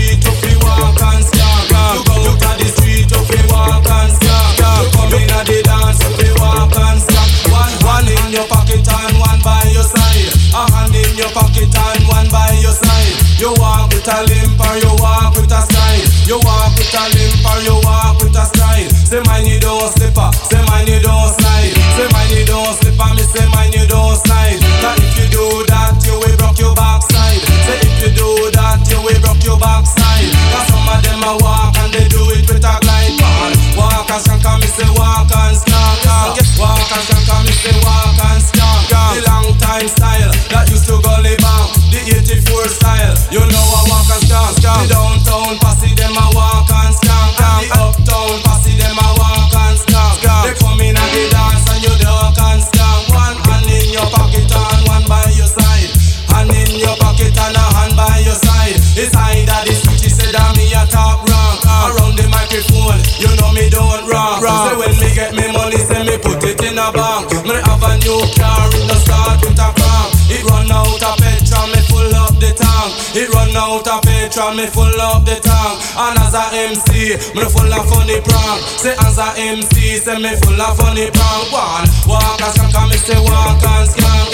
in 5.13 5.29
at 5.31 5.45
the 5.45 5.61
dance 5.63 6.03
fi 6.03 6.27
walk 6.39 6.75
and. 6.75 6.99
One 7.89 8.05
in 8.05 8.31
your 8.31 8.47
pocket 8.47 8.85
and 8.85 9.17
one 9.17 9.41
by 9.41 9.65
your 9.73 9.83
side. 9.83 10.29
A 10.53 10.61
hand 10.71 10.95
in 10.95 11.17
your 11.17 11.27
pocket 11.35 11.67
and 11.67 12.03
one 12.07 12.29
by 12.29 12.53
your 12.61 12.71
side. 12.71 13.17
You 13.35 13.51
walk 13.57 13.91
with 13.91 14.07
a 14.07 14.23
limp 14.29 14.61
you 14.79 14.93
walk 15.03 15.35
with 15.35 15.51
a 15.51 15.61
stride. 15.67 16.05
You 16.29 16.37
walk 16.45 16.77
with 16.79 16.93
a 16.93 17.03
limp 17.11 17.43
you 17.65 17.75
walk 17.83 18.21
with 18.21 18.37
a 18.37 18.45
stride. 18.45 18.93
Say 19.09 19.19
don't 19.59 19.89
slip 19.97 20.15
up. 20.15 20.31
Say 20.31 20.61
don't 21.01 21.33
slide. 21.35 21.73
Say 21.97 22.07
don't 22.45 22.71
slip 22.77 22.99
up. 23.01 23.11
Me 23.17 23.23
say 23.25 23.49
you 23.73 23.83
don't 23.89 24.15
if 25.01 25.17
you 25.19 25.27
do 25.33 25.45
that 25.67 25.99
you 26.05 26.13
will 26.13 26.37
your 26.55 26.71
backside. 26.77 27.41
Say 27.67 27.83
if 27.83 27.95
you 27.99 28.11
do 28.15 28.29
that 28.55 28.85
you 28.85 29.01
will 29.01 29.19
your 29.43 29.59
some 30.69 30.87
of 30.87 31.03
them 31.03 31.23
a 31.25 31.33
walk 31.43 31.75
and 31.83 31.91
they 31.91 32.07
do 32.07 32.21
it 32.31 32.47
with 32.47 32.63
a 32.63 32.88
time 39.79 39.87
style 39.87 40.31
that 40.51 40.67
used 40.67 40.83
to 40.91 40.99
go 40.99 41.13
live 41.23 41.39
on. 41.39 41.71
The 41.87 42.03
84 42.19 42.67
style. 42.67 43.15
You 43.31 43.39
know 43.39 43.63
I 43.63 43.81
walk 43.87 44.11
and 44.11 44.23
skank. 44.27 44.59
The 44.59 44.91
downtown 44.91 45.55
posse 45.63 45.95
them 45.95 46.19
a 46.19 46.25
walk 46.35 46.67
and 46.67 46.91
skank. 46.99 47.39
And 47.39 47.63
the 47.63 47.79
uptown 47.79 48.35
posse 48.43 48.75
them 48.75 48.99
a 48.99 49.07
walk 49.15 49.55
and 49.55 49.77
skank. 49.79 50.19
They 50.43 50.53
come 50.59 50.83
in 50.83 50.99
and 50.99 51.11
they 51.15 51.31
dance 51.31 51.63
and 51.71 51.79
you 51.79 51.95
duck 51.95 52.35
and 52.35 52.59
skank. 52.59 53.07
One 53.15 53.39
hand 53.47 53.71
in 53.71 53.87
your 53.95 54.07
pocket 54.11 54.51
and 54.51 54.81
one 54.83 55.05
by 55.07 55.23
your 55.39 55.47
side. 55.47 55.91
Hand 56.27 56.51
in 56.51 56.75
your 56.75 56.95
pocket 56.99 57.31
and 57.31 57.55
a 57.55 57.65
hand 57.79 57.95
by 57.95 58.19
your 58.27 58.35
side. 58.35 58.75
It's 58.99 59.15
either 59.15 59.59
the 59.63 59.73
switch, 59.79 60.11
said 60.11 60.35
that 60.35 60.59
me 60.59 60.67
a 60.75 60.83
talk 60.91 61.23
wrong. 61.23 61.55
Around 61.87 62.19
the 62.19 62.27
microphone, 62.27 62.99
you 63.15 63.31
know 63.39 63.55
me 63.55 63.71
don't 63.71 64.03
wrong. 64.11 64.43
Say 64.43 64.75
when 64.75 64.91
me 64.99 65.09
get 65.15 65.31
me 65.31 65.47
money, 65.55 65.79
say 65.79 66.03
me 66.03 66.19
put 66.19 66.43
it 66.43 66.59
in 66.67 66.75
a 66.75 66.91
bank. 66.91 67.31
Me 67.47 67.55
have 67.63 67.79
a 67.79 67.91
new 68.03 68.19
car, 68.35 68.67
It 73.09 73.25
run 73.33 73.49
out 73.57 73.87
of 73.89 74.01
petrol, 74.05 74.53
me 74.53 74.69
full 74.69 74.85
up 75.01 75.25
the 75.25 75.41
tank. 75.41 75.75
And 75.97 76.17
as 76.21 76.37
a 76.37 76.45
MC, 76.53 77.17
me 77.33 77.41
full 77.49 77.73
of 77.73 77.85
funny 77.89 78.21
prank. 78.21 78.61
Say 78.77 78.93
as 79.01 79.17
a 79.17 79.33
MC, 79.33 79.97
say 79.97 80.13
me 80.21 80.29
full 80.37 80.61
of 80.61 80.77
funny 80.77 81.09
prank. 81.09 81.49
One 81.49 81.89
walk 82.05 82.37
and 82.37 82.53
skank, 82.53 82.77
me 82.85 82.97
say 83.01 83.17
walk 83.17 83.65
and 83.65 83.89
skank. 83.89 84.29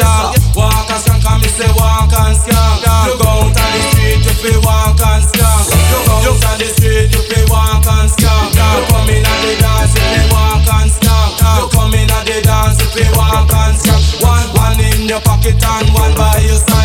Walk 0.60 0.91
and 0.91 1.02
skank, 1.08 1.39
me 1.39 1.47
say 1.56 1.72
walk 1.80 2.12
and 2.12 2.36
skank. 2.36 2.84
You 3.08 3.16
go 3.16 3.47
out 3.47 3.56
on 3.56 3.72
the 3.72 3.82
street, 3.95 4.20
you 4.28 4.36
feel 4.43 4.60
walk 4.68 4.99
and 4.99 5.24
skank. 5.24 5.64
You 5.72 5.99
go 6.04 6.14
out 6.28 6.43
on 6.43 6.56
the 6.60 6.68
street, 6.76 7.08
you 7.16 7.22
feel 7.32 7.47
walk 7.47 7.88
and 7.88 8.12
skank. 8.12 8.60
You 8.60 8.84
come 8.91 9.08
in 9.08 9.24
at 9.24 9.39
the 9.39 9.54
dance, 9.56 9.95
you 9.95 10.04
feel 10.04 10.28
walk 10.36 10.68
and 10.68 10.91
skank. 10.91 11.32
You 11.39 11.66
come 11.72 11.95
in 11.95 12.12
at 12.12 12.24
the 12.28 12.38
dance, 12.43 12.84
you 12.84 12.88
feel 12.91 13.12
walk 13.16 13.47
and 13.56 13.76
skank. 13.80 14.04
One, 14.20 14.47
one 14.60 14.80
in 14.84 15.08
your 15.08 15.24
pocket 15.24 15.64
and 15.64 15.88
one 15.95 16.12
by 16.20 16.43
your 16.43 16.60
side. 16.60 16.85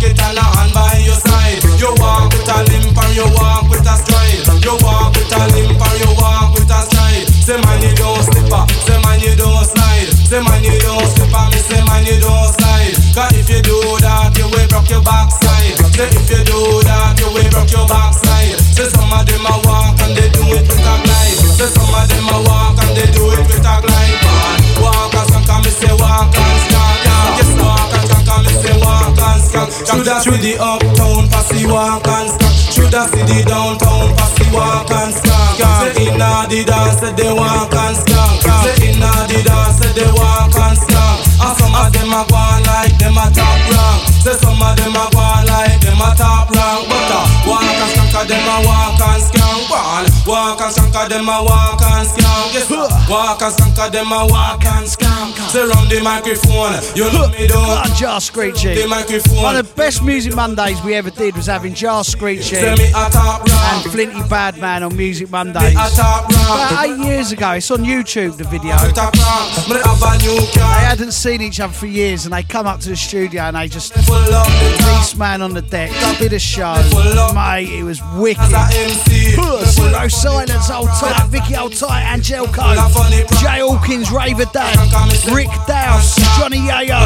Pocket 0.00 0.16
and 0.16 0.38
a 0.38 0.46
hand 0.56 0.72
by 0.72 0.96
your 1.04 1.20
side. 1.28 1.60
You 1.76 1.92
walk 2.00 2.32
with 2.32 2.48
a 2.48 2.58
limp 2.72 2.96
and 2.96 3.12
you 3.12 3.28
walk 3.36 3.68
with 3.68 3.84
a 3.84 3.94
stride. 4.00 4.40
You 4.64 4.74
walk 4.80 5.12
with 5.12 5.28
a 5.28 5.42
limp 5.52 5.76
and 5.76 5.96
you 6.00 6.10
walk 6.16 6.56
with 6.56 6.72
a 6.72 6.80
stride. 6.88 7.28
Say 7.28 7.60
man 7.60 7.82
you 7.84 7.92
don't 7.94 8.22
slip 8.24 8.52
up, 8.52 8.70
say 8.70 8.96
man 9.04 9.20
you 9.20 9.36
don't 9.36 9.64
slide. 9.68 10.08
Say 10.24 10.40
man 10.40 10.64
you 10.64 10.78
don't 10.80 11.04
slip 11.04 11.34
up, 11.36 11.52
me 11.52 11.60
say 11.60 11.84
man 11.84 12.04
you 12.08 12.16
don't 12.16 12.48
slide. 12.56 12.96
Cause 13.12 13.32
if 13.36 13.48
you 13.52 13.60
do 13.60 13.76
that, 14.00 14.32
you 14.40 14.48
will 14.48 14.68
broke 14.72 14.88
your 14.88 15.04
backside. 15.04 15.76
Say 15.92 16.08
if 16.08 16.30
you 16.32 16.42
do 16.48 16.80
that, 16.88 17.20
you 17.20 17.28
will 17.28 17.50
broke 17.52 17.72
your 17.72 17.84
backside. 17.84 18.56
Say 18.72 18.88
some 18.88 19.12
of 19.12 19.26
them 19.28 19.44
a 19.44 19.54
walk 19.68 20.00
and 20.00 20.16
they 20.16 20.32
do 20.32 20.44
it 20.56 20.64
with 20.64 20.80
a 20.80 20.94
glide. 21.04 21.36
Say 21.60 21.68
some 21.76 21.92
of 21.92 22.08
them 22.08 22.28
a 22.32 22.38
walk 22.48 22.80
and 22.80 22.96
they 22.96 23.08
do 23.12 23.28
it 23.36 23.44
with 23.44 23.68
a 23.68 23.76
glide. 23.84 24.16
Walk 24.80 25.12
and 25.12 25.28
skank 25.28 25.50
and 25.52 25.60
me 25.60 25.70
say 25.70 25.92
walk 25.92 26.32
and 26.32 26.58
skank. 26.64 26.99
Walk 29.54 29.66
and 29.66 29.72
skank. 29.72 29.86
Should 29.86 30.08
I 30.08 30.20
see 30.22 30.36
the 30.38 30.52
uptown 30.62 31.28
posse 31.28 31.66
walk 31.66 32.06
and 32.06 32.30
skank? 32.30 32.74
Should 32.74 32.94
I 32.94 33.06
see 33.06 33.22
the 33.26 33.38
downtown 33.48 34.14
posse 34.16 34.46
walk 34.54 34.90
and 34.90 35.14
skank? 35.14 35.54
Say 35.80 36.06
inna 36.06 36.46
the 36.48 36.64
dance, 36.64 37.00
they 37.00 37.32
walk 37.32 37.72
and 37.74 37.96
skank. 37.96 38.42
Say 38.64 38.90
inna 38.90 39.10
the 39.28 39.42
dance, 39.42 39.80
they 39.94 40.10
walk 40.14 40.54
and 40.54 40.78
skank. 40.78 41.18
And 41.40 41.54
some 41.58 41.74
of 41.74 41.92
them 41.92 42.12
a 42.12 42.22
go 42.28 42.42
like 42.68 42.94
them 42.98 43.16
a 43.18 43.26
top 43.32 43.60
rank. 43.70 44.00
Say 44.22 44.36
some 44.38 44.60
of 44.62 44.76
them 44.76 44.94
a 44.94 45.04
go 45.10 45.24
like 45.46 45.80
them 45.80 46.00
a 46.00 46.10
top 46.14 46.50
rank. 46.50 46.88
But 46.88 47.10
uh, 47.10 47.26
walk 47.48 47.64
and 47.64 48.12
'cause 48.12 48.26
them 48.28 48.46
a 48.46 48.56
walk 48.66 49.00
and 49.00 49.22
skank. 49.22 50.19
One 50.30 50.54
walk 50.54 50.60
and 50.60 50.72
skanker, 50.72 51.08
them 51.08 51.28
a 51.28 51.42
walk 51.42 51.82
and 51.82 52.06
scam. 52.06 52.54
Sir. 52.62 52.88
Walk 53.10 53.42
and 53.42 53.52
skanker, 53.52 53.90
them 53.90 54.12
a 54.12 54.26
walk 54.26 54.64
and 54.64 54.86
scam. 54.86 55.34
Surround 55.50 55.90
the 55.90 56.00
microphone, 56.00 56.78
you 56.94 57.10
know 57.12 57.28
me 57.30 57.48
don't. 57.48 57.58
on, 57.58 57.96
Jah 57.96 58.20
Screechy. 58.20 58.74
The 58.74 58.86
microphone. 58.86 59.42
One 59.42 59.56
of 59.56 59.68
the 59.68 59.74
best 59.74 60.04
Music 60.04 60.36
Mondays 60.36 60.80
we 60.84 60.94
ever 60.94 61.10
did 61.10 61.34
was 61.34 61.46
having 61.46 61.74
Jah 61.74 62.04
Screechy 62.04 62.54
me 62.78 62.88
a 62.90 63.10
top 63.10 63.42
and. 63.48 63.90
Flinty 63.90 64.22
Badman 64.28 64.84
on 64.84 64.96
Music 64.96 65.28
Mondays. 65.30 65.72
a 65.72 65.96
top 65.96 66.28
round. 66.28 66.70
About 66.70 66.86
eight 66.86 66.98
years 67.04 67.32
ago, 67.32 67.50
it's 67.52 67.70
on 67.72 67.78
YouTube, 67.78 68.36
the 68.36 68.44
video. 68.44 68.76
Top 68.94 69.12
round. 69.16 69.68
Me 69.68 69.80
have 69.82 70.02
a 70.02 70.18
new 70.18 70.40
They 70.54 70.86
hadn't 70.86 71.12
seen 71.12 71.42
each 71.42 71.58
other 71.58 71.72
for 71.72 71.86
years 71.86 72.24
and 72.24 72.34
they 72.34 72.44
come 72.44 72.68
up 72.68 72.78
to 72.80 72.88
the 72.88 72.96
studio 72.96 73.42
and 73.42 73.56
they 73.56 73.66
just 73.66 73.94
Full 73.94 74.14
up 74.14 74.46
the 74.46 74.76
top. 74.78 75.00
Beast 75.00 75.16
Man 75.18 75.42
on 75.42 75.54
the 75.54 75.62
deck, 75.62 75.90
did 76.18 76.32
a 76.32 76.38
show. 76.38 76.74
Mate, 77.34 77.68
it 77.68 77.82
was 77.82 78.00
wicked. 78.14 78.40
As 78.40 80.19
Silence, 80.20 80.68
Old 80.70 80.88
Tight, 81.00 81.16
Vicky 81.32 81.56
Old 81.56 81.72
Tight, 81.72 82.04
Angelco, 82.04 82.76
Jay 83.40 83.64
Hawkins, 83.64 84.12
Raver 84.12 84.44
Dan, 84.52 84.76
Rick 85.32 85.48
Dowse, 85.66 86.20
Johnny 86.36 86.60
Yayo. 86.68 87.00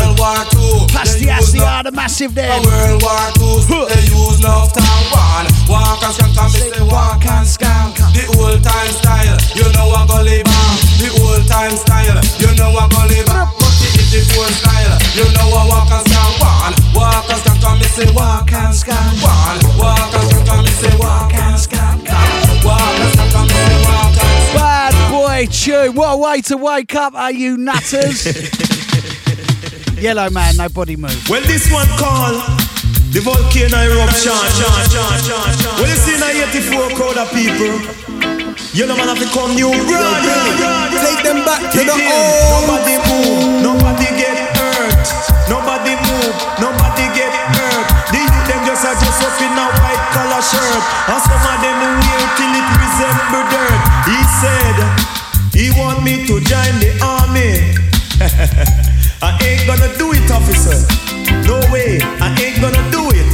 Pasty 0.91 1.27
no- 1.27 1.39
Asty, 1.39 1.85
the 1.85 1.93
Massive 1.93 2.35
Dan. 2.35 2.59
World 2.67 3.03
War 3.07 3.31
Two. 3.39 3.87
They 3.87 4.03
use 4.11 4.43
love 4.43 4.73
town 4.75 5.03
one. 5.15 5.47
Walk 5.71 6.03
and 6.03 6.11
skank 6.11 6.35
and 6.43 6.51
say 6.51 6.83
walk 6.91 7.23
and 7.23 7.47
skank. 7.47 7.95
The 8.19 8.27
old 8.35 8.59
time 8.67 8.91
style, 8.91 9.39
you 9.55 9.67
know 9.79 9.95
I 9.95 10.07
go 10.11 10.19
live 10.19 10.51
on. 10.51 10.75
The 10.99 11.09
old 11.23 11.47
time 11.47 11.71
style, 11.79 12.19
you 12.43 12.51
know 12.59 12.75
I 12.75 12.89
go 12.91 12.99
live 13.07 13.31
on. 13.31 13.47
But 13.63 13.79
it 13.79 13.95
is 13.95 14.11
the 14.11 14.43
old 14.43 14.51
style, 14.59 14.99
you 15.15 15.27
know 15.39 15.55
I 15.55 15.63
walk 15.71 15.91
and 15.95 16.03
skank 16.03 16.35
one. 16.43 16.75
Walk 16.99 17.31
and 17.31 17.39
skank 17.47 17.63
and 17.63 17.79
me 17.79 17.87
say 17.95 18.11
walk 18.11 18.51
and 18.51 18.75
skank 18.75 19.23
one. 19.23 19.59
Walk 19.79 20.11
and 20.19 20.27
skank 20.35 20.51
and 20.51 20.69
say 20.83 20.95
walk 20.99 21.31
and 21.31 21.55
skank. 21.55 22.44
Walk 22.65 22.81
and 22.81 23.13
skank 23.13 23.35
and 23.37 23.47
me 23.49 23.55
say 23.55 23.79
walk 23.85 24.17
and 24.17 24.41
skank. 24.49 24.55
Bad 24.57 24.95
boy 25.13 25.47
tune. 25.53 25.95
What 25.95 26.15
a 26.15 26.17
way 26.17 26.41
to 26.43 26.57
wake 26.57 26.95
up, 26.95 27.15
are 27.15 27.33
you 27.33 27.57
nutters? 27.57 28.25
Yellowman, 30.01 30.57
nobody 30.57 30.97
move. 30.97 31.29
Well, 31.29 31.43
this 31.43 31.71
one 31.73 31.87
called 31.97 32.43
the 33.15 33.21
volcano 33.21 33.79
eruption. 33.79 34.33
Well, 34.33 35.89
you 35.89 35.97
see, 35.97 36.15
in 36.17 36.23
a 36.23 36.29
84 36.51 36.89
crowd 36.99 37.17
of 37.17 37.31
people, 37.33 37.73
you 38.75 38.85
know, 38.87 38.97
man, 38.99 39.07
have 39.09 39.19
to 39.23 39.29
come 39.33 39.55
new. 39.55 39.71
Run, 39.71 39.87
run, 39.87 40.61
run. 40.61 40.91
Take 40.93 41.23
them 41.25 41.45
back 41.47 41.63
to 41.73 41.79
Dig 41.79 41.87
the 41.87 41.95
in. 41.95 42.11
old. 42.11 42.69
Nobody 42.69 42.97
move, 43.07 43.63
nobody 43.63 44.09
get 44.19 44.35
hurt. 44.59 45.07
Nobody 45.49 45.95
move, 45.95 46.04
nobody 46.04 46.04
collar 50.15 50.41
shirt. 50.41 50.83
And 51.11 51.21
some 51.27 51.43
of 51.43 51.59
them 51.59 51.79
wear 51.83 52.23
till 52.39 52.55
it 52.55 52.69
resemble 52.79 53.45
dirt. 53.51 53.83
He 54.07 54.19
said 54.39 54.77
he 55.51 55.67
want 55.75 56.07
me 56.07 56.23
to 56.31 56.39
join 56.39 56.75
the 56.79 56.95
army. 57.03 57.75
I 59.27 59.31
ain't 59.43 59.67
gonna 59.67 59.91
do 59.99 60.15
it, 60.15 60.31
officer. 60.31 60.79
No 61.51 61.59
way, 61.75 61.99
I 62.23 62.31
ain't 62.39 62.63
gonna 62.63 62.85
do 62.95 63.11
it. 63.11 63.31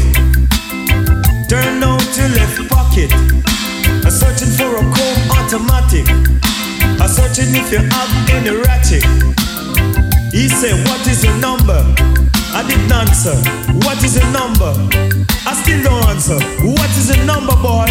Turn 1.49 1.85
out 1.85 2.09
your 2.16 2.31
left 2.33 2.59
pocket. 2.72 3.12
I'm 4.05 4.11
searching 4.11 4.53
for 4.57 4.70
a 4.81 4.83
comb 4.97 5.18
automatic. 5.37 6.09
I'm 7.01 7.09
searching 7.09 7.53
if 7.55 7.70
you 7.70 7.81
have 7.85 8.11
any 8.33 8.57
ratchet. 8.57 9.05
He 10.33 10.49
said, 10.49 10.76
What 10.89 11.07
is 11.07 11.24
your 11.24 11.37
number? 11.39 11.85
I 12.53 12.64
didn't 12.66 12.91
answer. 12.91 13.37
What 13.85 14.03
is 14.03 14.16
your 14.16 14.31
number? 14.33 15.30
I 15.47 15.55
still 15.55 15.82
don't 15.82 16.05
answer. 16.09 16.38
What 16.64 16.91
is 17.01 17.09
the 17.09 17.24
number, 17.24 17.57
boy? 17.57 17.88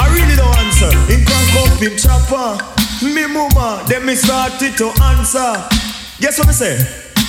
I 0.00 0.08
really 0.16 0.36
don't 0.36 0.56
answer. 0.64 0.88
In 1.12 1.24
crank 1.24 1.52
up 1.60 1.82
in 1.82 1.96
chopper. 1.98 2.56
Me 3.04 3.26
mama, 3.26 3.84
then 3.86 4.06
me 4.06 4.14
started 4.14 4.76
to 4.78 4.88
answer. 5.04 5.52
Guess 6.20 6.38
what 6.38 6.48
I 6.48 6.52
say? 6.52 6.78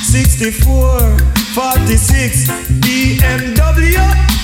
64, 0.08 1.20
46, 1.54 2.48
BMW. 2.80 4.00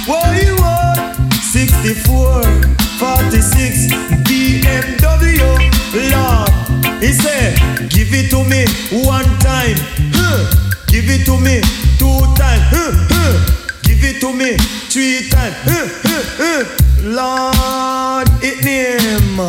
What 0.06 0.44
you 0.44 0.56
want? 0.60 1.34
64, 1.40 2.44
46, 3.00 3.94
BMW. 4.28 5.40
Lord, 6.12 6.50
he 7.02 7.14
said, 7.14 7.56
give 7.90 8.12
it 8.12 8.30
to 8.32 8.44
me 8.44 8.66
one 9.08 9.24
time. 9.40 9.78
Huh. 10.12 10.44
Give 10.88 11.06
it 11.08 11.24
to 11.26 11.40
me 11.40 11.62
two 11.98 12.20
times. 12.36 12.68
Huh. 12.68 12.92
Huh. 13.10 13.63
Give 14.04 14.16
it 14.16 14.20
to 14.20 14.34
me 14.34 14.58
three 14.92 15.30
times. 15.30 15.56
Lord, 17.04 18.28
it 18.44 18.60
name. 18.66 19.40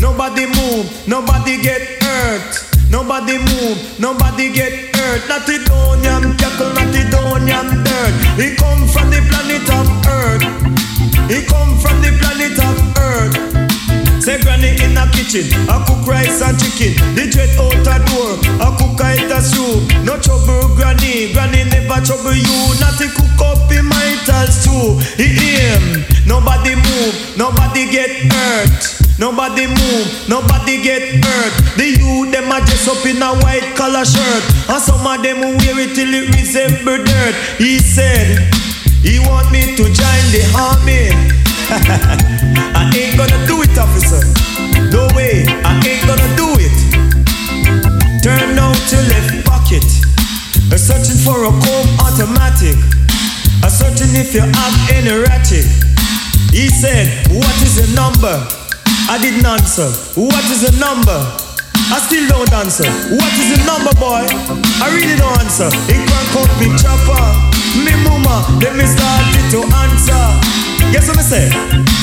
Nobody 0.00 0.44
move, 0.52 1.08
nobody 1.08 1.62
get 1.62 1.80
hurt. 2.02 2.68
Nobody 2.90 3.38
move, 3.38 3.98
nobody 3.98 4.52
get 4.52 4.94
hurt. 4.94 5.26
Not 5.30 5.46
the 5.46 5.64
Donian 5.64 6.36
cackle, 6.38 6.74
not 6.74 6.92
the 6.92 7.08
Donian 7.08 7.84
dirt. 7.84 8.14
He 8.36 8.54
come 8.54 8.86
from 8.86 9.08
the 9.08 9.24
planet 9.32 9.64
of 9.72 9.88
Earth. 10.04 10.44
He 11.30 11.46
come 11.46 11.78
from 11.80 12.02
the 12.02 12.12
planet 12.20 12.58
of 12.60 12.76
Earth. 12.98 13.71
Say 14.22 14.38
granny 14.38 14.78
in 14.78 14.94
a 14.94 15.02
kitchen, 15.10 15.50
I 15.66 15.82
cook 15.82 16.06
rice 16.06 16.46
and 16.46 16.54
chicken. 16.54 16.94
The 17.18 17.26
dread 17.26 17.58
out 17.58 17.74
a 17.74 17.98
door, 18.06 18.38
I 18.62 18.70
cook 18.78 19.02
a 19.02 19.18
eat 19.18 19.34
a 19.34 19.42
soup. 19.42 19.82
No 20.06 20.14
trouble 20.14 20.78
granny, 20.78 21.34
granny 21.34 21.66
never 21.66 21.98
trouble 22.06 22.30
you. 22.30 22.60
Not 22.78 23.02
to 23.02 23.10
cook 23.10 23.34
up 23.42 23.66
in 23.74 23.82
my 23.82 24.14
stew. 24.46 25.02
He 25.18 25.58
aim, 25.58 26.06
nobody 26.22 26.78
move, 26.78 27.34
nobody 27.34 27.90
get 27.90 28.30
hurt. 28.30 28.94
Nobody 29.18 29.66
move, 29.66 30.06
nobody 30.30 30.78
get 30.78 31.18
hurt. 31.18 31.54
The 31.74 31.98
youth 31.98 32.30
them 32.30 32.46
are 32.46 32.62
just 32.62 32.86
up 32.86 33.02
in 33.02 33.18
a 33.18 33.34
white 33.42 33.74
collar 33.74 34.06
shirt, 34.06 34.44
and 34.70 34.78
some 34.78 35.02
of 35.02 35.18
them 35.18 35.42
wear 35.42 35.82
it 35.82 35.98
till 35.98 36.14
it 36.14 36.30
resemble 36.30 37.02
dirt. 37.02 37.34
He 37.58 37.82
said 37.82 38.38
he 39.02 39.18
want 39.18 39.50
me 39.50 39.74
to 39.74 39.82
join 39.82 40.24
the 40.30 40.46
army. 40.54 41.10
Ain't 42.92 43.16
gonna 43.16 43.40
do 43.46 43.62
it, 43.62 43.72
officer. 43.78 44.20
No 44.92 45.08
way, 45.16 45.44
I 45.64 45.80
ain't 45.80 46.04
gonna 46.04 46.28
do 46.36 46.48
it. 46.60 46.76
Turn 48.22 48.58
out 48.58 48.76
your 48.92 49.00
left 49.08 49.44
pocket. 49.48 49.84
I'm 50.68 50.76
searching 50.76 51.16
for 51.24 51.40
a 51.44 51.52
comb 51.52 51.88
automatic. 52.04 52.76
I'm 53.64 53.70
searching 53.72 54.12
if 54.12 54.34
you 54.34 54.44
have 54.44 54.74
any 54.92 55.12
ratchet. 55.24 55.64
He 56.52 56.68
said, 56.68 57.08
What 57.32 57.56
is 57.64 57.80
the 57.80 57.88
number? 57.96 58.36
I 59.08 59.16
didn't 59.16 59.46
answer. 59.46 59.88
What 60.20 60.44
is 60.52 60.60
the 60.68 60.76
number? 60.78 61.16
I 61.92 61.98
still 62.04 62.28
don't 62.28 62.52
answer. 62.52 62.88
What 63.08 63.32
is 63.40 63.56
the 63.56 63.64
number, 63.64 63.92
boy? 63.96 64.28
I 64.84 64.92
really 64.92 65.16
don't 65.16 65.40
answer. 65.40 65.68
It 65.88 65.96
can't 65.96 66.28
come 66.32 66.52
me 66.60 66.68
chopper. 66.76 67.61
Me 67.76 67.92
mama, 68.04 68.44
let 68.60 68.76
me 68.76 68.84
start 68.84 69.24
it 69.32 69.48
to 69.50 69.64
answer. 69.80 70.24
Guess 70.92 71.08
what 71.08 71.18
I 71.18 71.22
say? 71.22 71.48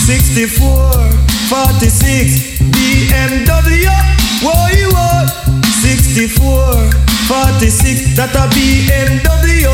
64, 0.09 0.57
46, 1.49 2.57
BMW. 2.73 3.85
What 4.41 4.73
you 4.73 4.89
want? 4.89 5.29
64, 5.85 6.89
46, 7.29 8.17
that 8.17 8.33
a 8.33 8.49
BMW. 8.49 9.69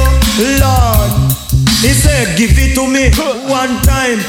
Lord, 0.60 1.32
he 1.80 1.96
said, 1.96 2.36
give 2.38 2.52
it 2.60 2.76
to 2.76 2.88
me 2.92 3.08
one 3.48 3.80
time. 3.88 4.20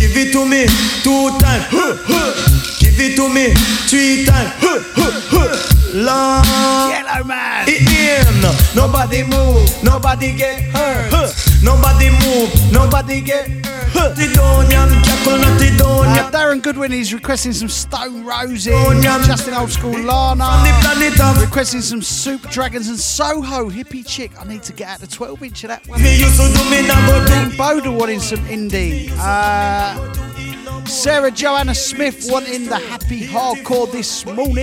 Give 0.00 0.16
it 0.16 0.32
to 0.32 0.46
me 0.46 0.64
two 1.04 1.28
times. 1.40 1.68
Give 2.80 2.98
it 3.00 3.16
to 3.16 3.28
me 3.28 3.52
three 3.88 4.24
times. 4.24 5.83
Lord, 5.94 6.44
Yellowman. 6.90 7.68
him. 7.68 8.42
Nobody 8.74 9.22
move, 9.22 9.70
nobody 9.84 10.34
get 10.34 10.60
hurt. 10.74 11.32
Nobody 11.62 12.10
move, 12.10 12.50
nobody 12.72 13.20
get 13.20 13.48
hurt. 13.94 14.16
The 14.16 14.26
Donian 14.34 14.90
cackle, 15.04 15.38
not 15.38 15.56
the 15.60 15.84
Uh, 16.04 16.30
Darren 16.32 16.60
Goodwin 16.60 16.92
is 16.92 17.14
requesting 17.14 17.52
some 17.52 17.68
Stone 17.68 18.24
Roses. 18.24 18.74
Justin 19.24 19.54
Old 19.54 19.70
School 19.70 19.96
Lana, 20.00 20.44
requesting 21.40 21.80
some 21.80 22.02
Super 22.02 22.48
Dragons 22.48 22.88
and 22.88 22.98
Soho 22.98 23.70
Hippie 23.70 24.04
Chick. 24.04 24.32
I 24.40 24.44
need 24.48 24.64
to 24.64 24.72
get 24.72 24.88
out 24.88 24.98
the 24.98 25.06
12 25.06 25.44
inch 25.44 25.62
of 25.62 25.68
that 25.68 25.86
one. 25.86 26.02
me 26.02 26.18
used 26.18 26.40
to 26.40 26.48
do 26.52 26.70
me 26.70 26.86
now 26.88 27.06
go 27.06 27.24
do. 27.24 27.56
Boda 27.56 27.96
wanting 27.96 28.18
some 28.18 28.40
indie. 28.46 29.10
Uh, 29.16 30.24
Sarah 30.86 31.30
Joanna 31.30 31.74
Smith 31.74 32.26
wanting 32.30 32.66
the 32.66 32.76
happy 32.78 33.26
hardcore 33.26 33.90
this 33.90 34.24
morning. 34.26 34.56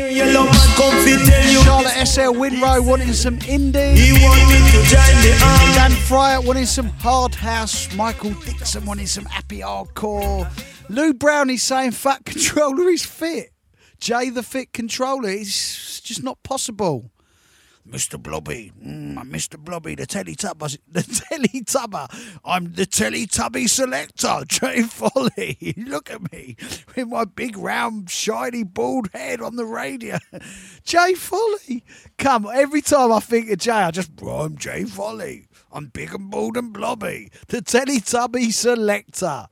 Yellow 1.25 1.29
man 1.29 1.29
come 1.29 1.29
fi 1.29 1.29
tell 1.29 1.51
you. 1.51 1.63
Charlotte 1.63 2.07
SL 2.07 2.39
Winrow 2.39 2.85
wanting 2.85 3.13
some 3.13 3.37
indie. 3.39 3.95
He 3.95 4.11
want 4.13 4.39
me 4.49 4.57
to 4.71 4.87
join 4.87 5.15
the 5.21 5.39
army. 5.43 5.73
Dan 5.73 5.91
Fryer 5.91 6.41
wanting 6.41 6.65
some 6.65 6.89
hard 6.89 7.35
house. 7.35 7.93
Michael 7.95 8.31
Dixon 8.45 8.85
wanting 8.85 9.07
some 9.07 9.25
happy 9.25 9.59
hardcore. 9.59 10.49
Lou 10.89 11.13
Brown 11.13 11.49
is 11.49 11.63
saying 11.63 11.91
Fat 11.91 12.25
Controller 12.25 12.89
is 12.89 13.03
fit. 13.05 13.51
Jay 13.99 14.29
the 14.29 14.43
Fit 14.43 14.73
Controller 14.73 15.29
is 15.29 16.01
just 16.03 16.23
not 16.23 16.41
possible. 16.43 17.10
Mr. 17.91 18.17
Blobby, 18.21 18.71
mm, 18.81 19.17
I'm 19.17 19.29
Mr. 19.29 19.59
Blobby, 19.59 19.95
the 19.95 20.07
Teletubber, 20.07 20.77
the 20.87 21.01
Teletubber. 21.01 22.39
I'm 22.45 22.73
the 22.73 22.85
Teletubby 22.85 23.67
selector, 23.67 24.43
Jay 24.47 24.83
Folly. 24.83 25.73
Look 25.77 26.09
at 26.09 26.31
me 26.31 26.55
with 26.95 27.09
my 27.09 27.25
big 27.25 27.57
round 27.57 28.09
shiny 28.09 28.63
bald 28.63 29.09
head 29.13 29.41
on 29.41 29.57
the 29.57 29.65
radio. 29.65 30.19
Jay 30.85 31.15
Folly. 31.15 31.83
Come, 32.17 32.47
every 32.53 32.81
time 32.81 33.11
I 33.11 33.19
think 33.19 33.51
of 33.51 33.59
Jay, 33.59 33.71
I 33.71 33.91
just, 33.91 34.11
I'm 34.25 34.57
Jay 34.57 34.85
Folly. 34.85 35.47
I'm 35.73 35.87
big 35.87 36.13
and 36.13 36.31
bald 36.31 36.55
and 36.55 36.71
blobby, 36.71 37.29
the 37.49 37.61
Teletubby 37.61 38.53
selector. 38.53 39.47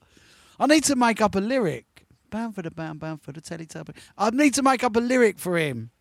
I 0.57 0.65
need 0.65 0.85
to 0.85 0.95
make 0.95 1.19
up 1.19 1.35
a 1.35 1.39
lyric. 1.39 2.05
Bound 2.29 2.55
for 2.55 2.61
the 2.61 2.71
bound, 2.71 3.01
bound 3.01 3.21
for 3.21 3.33
the 3.33 3.41
Teletubby. 3.41 3.95
I 4.17 4.29
need 4.29 4.53
to 4.53 4.63
make 4.63 4.83
up 4.85 4.95
a 4.95 5.01
lyric 5.01 5.39
for 5.39 5.57
him. 5.57 5.91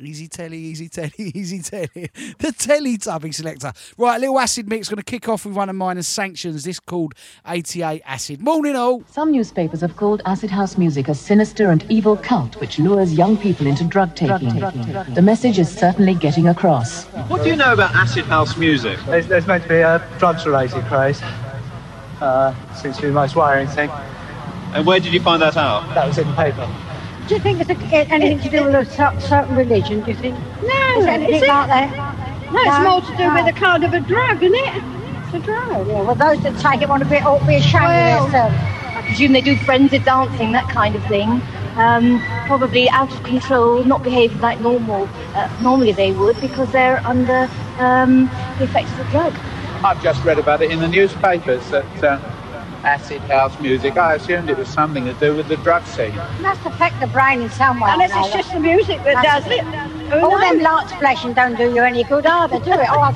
Easy 0.00 0.28
telly, 0.28 0.58
easy 0.58 0.88
telly, 0.88 1.10
easy 1.18 1.60
telly. 1.60 2.08
The 2.38 2.52
telly 2.56 2.98
Teletubby 2.98 3.34
selector. 3.34 3.72
Right, 3.96 4.16
a 4.16 4.20
little 4.20 4.38
acid 4.38 4.68
mix. 4.68 4.88
Going 4.88 4.98
to 4.98 5.02
kick 5.02 5.28
off 5.28 5.44
with 5.44 5.56
one 5.56 5.68
of 5.68 5.74
mine 5.74 5.98
as 5.98 6.06
sanctions. 6.06 6.62
This 6.62 6.78
called 6.78 7.14
88 7.44 8.02
Acid. 8.04 8.40
Morning 8.40 8.76
all. 8.76 9.02
Some 9.10 9.32
newspapers 9.32 9.80
have 9.80 9.96
called 9.96 10.22
acid 10.24 10.50
house 10.50 10.78
music 10.78 11.08
a 11.08 11.14
sinister 11.16 11.72
and 11.72 11.84
evil 11.90 12.16
cult 12.16 12.60
which 12.60 12.78
lures 12.78 13.12
young 13.14 13.36
people 13.36 13.66
into 13.66 13.82
drug 13.82 14.14
taking. 14.14 14.60
The 15.14 15.22
message 15.22 15.58
is 15.58 15.68
certainly 15.68 16.14
getting 16.14 16.46
across. 16.46 17.06
What 17.26 17.42
do 17.42 17.48
you 17.48 17.56
know 17.56 17.72
about 17.72 17.92
acid 17.96 18.24
house 18.26 18.56
music? 18.56 19.00
There's, 19.06 19.26
there's 19.26 19.48
meant 19.48 19.64
to 19.64 19.68
be 19.68 19.78
a 19.78 20.06
drugs-related 20.20 20.84
craze. 20.84 21.20
Uh, 22.20 22.54
seems 22.74 22.96
to 22.96 23.02
be 23.02 23.08
the 23.08 23.14
most 23.14 23.34
worrying 23.34 23.68
thing. 23.68 23.90
And 24.74 24.86
where 24.86 25.00
did 25.00 25.12
you 25.12 25.20
find 25.20 25.42
that 25.42 25.56
out? 25.56 25.92
That 25.94 26.06
was 26.06 26.18
in 26.18 26.28
the 26.28 26.34
paper. 26.34 26.72
Do 27.28 27.34
you 27.34 27.40
think 27.40 27.60
it's 27.60 27.68
a, 27.68 27.74
anything 28.10 28.40
to 28.40 28.48
do 28.48 28.64
with 28.64 28.74
a 28.74 29.20
certain 29.20 29.54
religion, 29.54 30.00
do 30.00 30.12
you 30.12 30.16
think? 30.16 30.34
No, 30.62 30.98
is 30.98 31.04
it 31.04 31.08
anything 31.08 31.46
like 31.46 31.68
that? 31.68 32.50
No, 32.50 32.58
it's 32.58 32.82
more 32.82 33.02
to 33.02 33.16
do 33.18 33.34
with 33.34 33.54
a 33.54 33.58
kind 33.58 33.84
of 33.84 33.92
a 33.92 34.00
drug, 34.00 34.42
isn't 34.42 34.54
it? 34.54 34.82
It's 35.26 35.34
a 35.34 35.38
drug. 35.40 35.86
Yeah, 35.86 36.00
well, 36.00 36.14
those 36.14 36.42
that 36.42 36.58
take 36.58 36.80
it 36.80 36.88
want 36.88 37.02
to 37.02 37.08
be, 37.08 37.16
ought 37.16 37.40
to 37.40 37.46
be 37.46 37.56
ashamed 37.56 37.84
of 37.84 38.22
themselves. 38.22 38.54
I 38.56 39.02
presume 39.04 39.34
they 39.34 39.42
do 39.42 39.58
frenzied 39.58 40.06
dancing, 40.06 40.52
that 40.52 40.70
kind 40.70 40.96
of 40.96 41.04
thing. 41.04 41.42
Um, 41.76 42.22
probably 42.46 42.88
out 42.88 43.12
of 43.12 43.22
control, 43.24 43.84
not 43.84 44.02
behaving 44.02 44.40
like 44.40 44.62
normal. 44.62 45.06
Uh, 45.34 45.54
normally 45.60 45.92
they 45.92 46.12
would 46.12 46.40
because 46.40 46.72
they're 46.72 47.06
under 47.06 47.50
um, 47.78 48.30
the 48.56 48.64
effects 48.64 48.90
of 48.92 48.98
the 48.98 49.04
drug. 49.10 49.34
I've 49.84 50.02
just 50.02 50.24
read 50.24 50.38
about 50.38 50.62
it 50.62 50.70
in 50.70 50.80
the 50.80 50.88
newspapers 50.88 51.70
that 51.70 52.02
uh, 52.02 52.18
acid 52.88 53.20
house 53.22 53.58
music. 53.60 53.98
I 53.98 54.14
assumed 54.14 54.48
it 54.48 54.56
was 54.56 54.68
something 54.68 55.04
to 55.04 55.12
do 55.14 55.36
with 55.36 55.48
the 55.48 55.58
drug 55.58 55.84
scene. 55.84 56.12
It 56.12 56.40
must 56.40 56.64
affect 56.64 56.98
the 57.00 57.06
brain 57.08 57.42
in 57.42 57.50
some 57.50 57.80
way. 57.80 57.90
Unless 57.92 58.12
it's 58.16 58.32
just 58.34 58.52
the 58.54 58.60
music 58.60 58.98
that 59.04 59.22
That's 59.22 59.44
does 59.44 59.58
it. 59.58 59.64
Who 60.12 60.24
All 60.24 60.38
them 60.38 60.60
lights 60.60 60.92
flashing 60.94 61.34
don't 61.34 61.54
do 61.56 61.64
you 61.74 61.82
any 61.82 62.02
good 62.04 62.24
either, 62.24 62.58
do 62.60 62.72
it? 62.72 62.88
Oh, 62.90 63.00
I, 63.08 63.12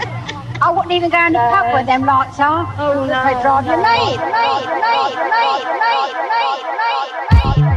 I 0.61 0.71
wouldn't 0.71 0.93
even 0.93 1.09
go 1.09 1.25
in 1.27 1.33
the 1.33 1.39
pub 1.39 1.73
where 1.73 1.85
them 1.85 2.05
lights 2.05 2.39
are. 2.39 2.65
Oh, 2.79 3.07
no, 3.07 3.19
They 3.25 3.35
drive 3.41 3.65
you 3.65 3.73
no. 3.73 3.83
mad, 3.83 4.17
mad, 4.37 4.65
mad, 4.85 5.15
mad, 5.33 5.65
mad, 5.81 6.63
mad, 6.81 7.57
mad, 7.57 7.72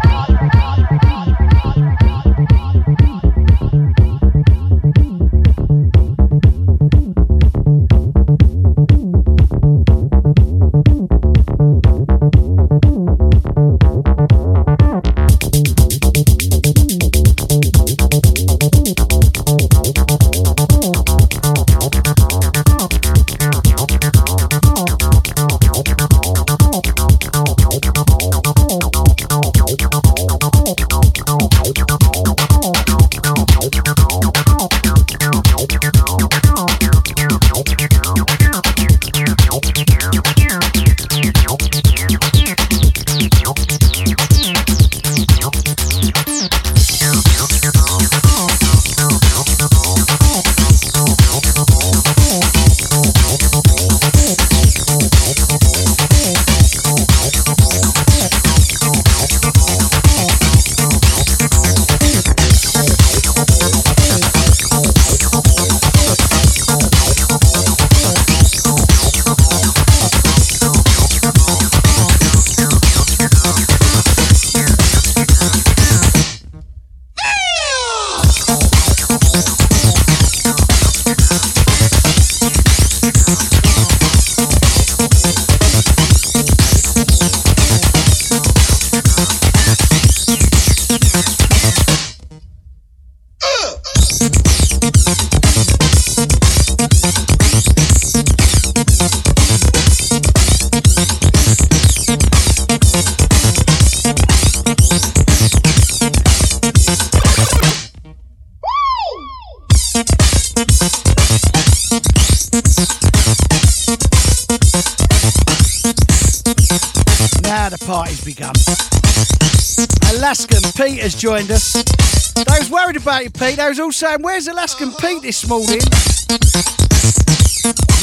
was 123.75 123.79
all 123.81 123.91
saying, 123.91 124.21
"Where's 124.21 124.47
Alaskan 124.47 124.93
Pete 124.93 125.21
this 125.21 125.45
morning?" 125.47 125.81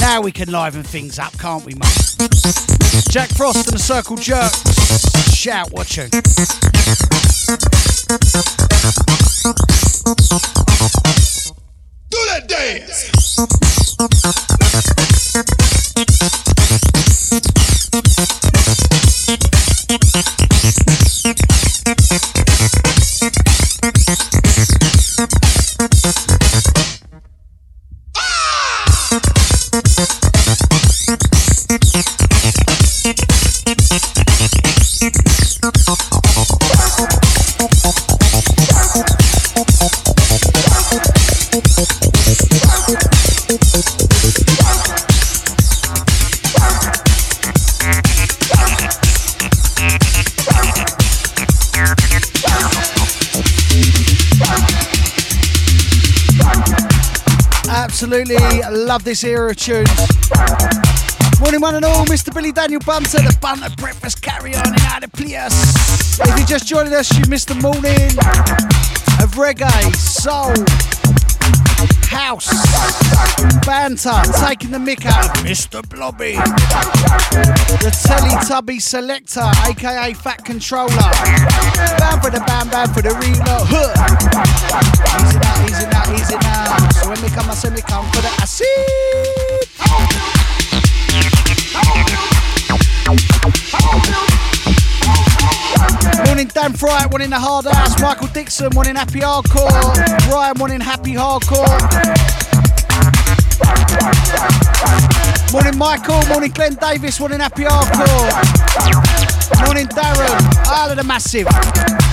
Now 0.00 0.20
we 0.20 0.30
can 0.30 0.50
liven 0.50 0.82
things 0.82 1.18
up, 1.18 1.32
can't 1.38 1.64
we, 1.64 1.72
mate? 1.74 2.16
Jack 3.08 3.30
Frost 3.30 3.68
and 3.68 3.78
the 3.78 3.82
Circle 3.82 4.16
Jerk. 4.16 4.52
Shout, 5.32 5.72
watch 5.72 5.98
Absolutely 58.12 58.60
love 58.84 59.04
this 59.04 59.24
era 59.24 59.52
of 59.52 59.56
tunes. 59.56 59.88
Morning, 61.40 61.62
one 61.62 61.76
and 61.76 61.84
all, 61.86 62.04
Mr. 62.04 62.34
Billy 62.34 62.52
Daniel 62.52 62.82
Bunter, 62.84 63.22
the 63.22 63.34
Bunter 63.40 63.70
Breakfast 63.78 64.20
Carry 64.20 64.54
On 64.54 64.68
in 64.68 64.80
Out 64.80 65.02
of 65.02 65.12
Plius. 65.12 66.20
If 66.20 66.36
you're 66.36 66.46
just 66.46 66.66
joining 66.66 66.92
us, 66.92 67.10
you 67.16 67.24
missed 67.30 67.48
the 67.48 67.54
morning 67.54 68.12
of 69.22 69.32
reggae, 69.40 69.96
soul, 69.96 70.52
house. 72.12 72.48
Banter, 73.64 74.20
taking 74.44 74.70
the 74.70 74.78
mick 74.78 75.06
out 75.06 75.24
of 75.24 75.44
Mr. 75.44 75.82
Blobby. 75.88 76.34
The 77.80 77.90
Teletubby 77.90 78.80
Selector, 78.80 79.48
aka 79.66 80.12
Fat 80.12 80.44
Controller. 80.44 81.10
Bam 81.98 82.20
for 82.20 82.30
the 82.30 82.42
bam, 82.46 82.68
bam 82.68 82.92
for 82.92 83.02
the 83.02 83.14
reload. 83.16 83.66
Huh. 83.66 83.92
Easy 85.24 85.38
now, 85.38 85.64
easy 85.64 85.86
now, 85.86 86.14
easy 86.14 86.36
now. 86.36 86.90
So 86.90 87.08
when 87.08 87.22
we 87.22 87.28
come, 87.30 87.50
I 87.50 87.54
say 87.54 87.70
we 87.70 87.80
come 87.82 88.06
for 88.10 88.20
the 88.20 88.28
acid. 88.40 90.21
Morning 96.32 96.48
Dan 96.48 96.72
Fry, 96.72 97.04
one 97.08 97.20
in 97.20 97.28
the 97.28 97.38
hard 97.38 97.66
ass. 97.66 98.00
Michael 98.00 98.26
Dixon, 98.28 98.70
one 98.74 98.88
in 98.88 98.96
happy 98.96 99.20
hardcore. 99.20 99.68
Brian, 100.30 100.58
one 100.58 100.72
in 100.72 100.80
happy 100.80 101.12
hardcore. 101.12 101.68
Morning 105.52 105.76
Michael, 105.76 106.26
morning 106.28 106.50
Glenn 106.50 106.74
Davis, 106.76 107.20
one 107.20 107.32
in 107.32 107.40
happy 107.40 107.64
hardcore. 107.64 108.32
Morning 109.66 109.86
Darren, 109.88 110.56
Isle 110.68 110.92
of 110.92 110.96
the 110.96 111.04
Massive. 111.04 112.11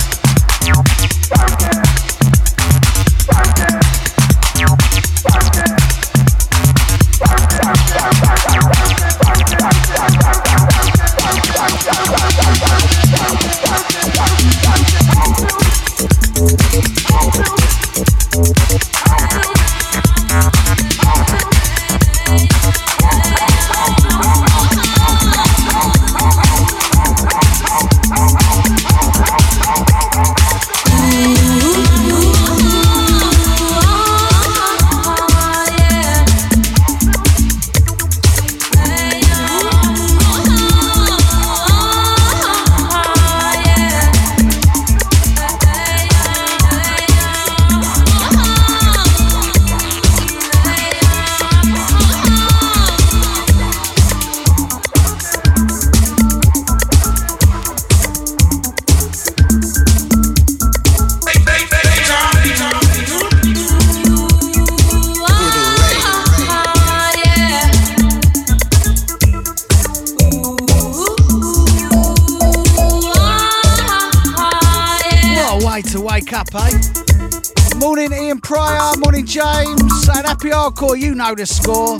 Hardcore, 80.80 80.98
you 80.98 81.14
know 81.14 81.34
the 81.34 81.46
score. 81.46 81.96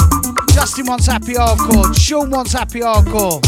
Justin 0.53 0.87
wants 0.87 1.07
happy 1.07 1.35
hardcore, 1.35 1.95
Sean 1.99 2.31
wants 2.31 2.53
happy 2.53 2.81
hardcore. 2.81 3.41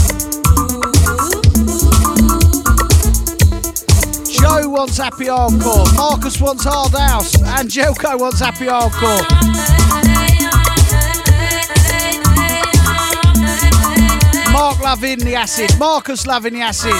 Joe 4.30 4.68
wants 4.68 4.98
happy 4.98 5.26
hardcore, 5.26 5.96
Marcus 5.96 6.40
wants 6.40 6.64
hard 6.64 6.92
house, 6.92 7.34
and 7.58 7.68
Jelko 7.68 8.18
wants 8.18 8.40
happy 8.40 8.66
hardcore. 8.66 9.22
Mark 14.52 14.80
loving 14.80 15.18
the 15.20 15.34
acid, 15.34 15.78
Marcus 15.78 16.26
loving 16.26 16.54
the 16.54 16.60
acid. 16.60 16.92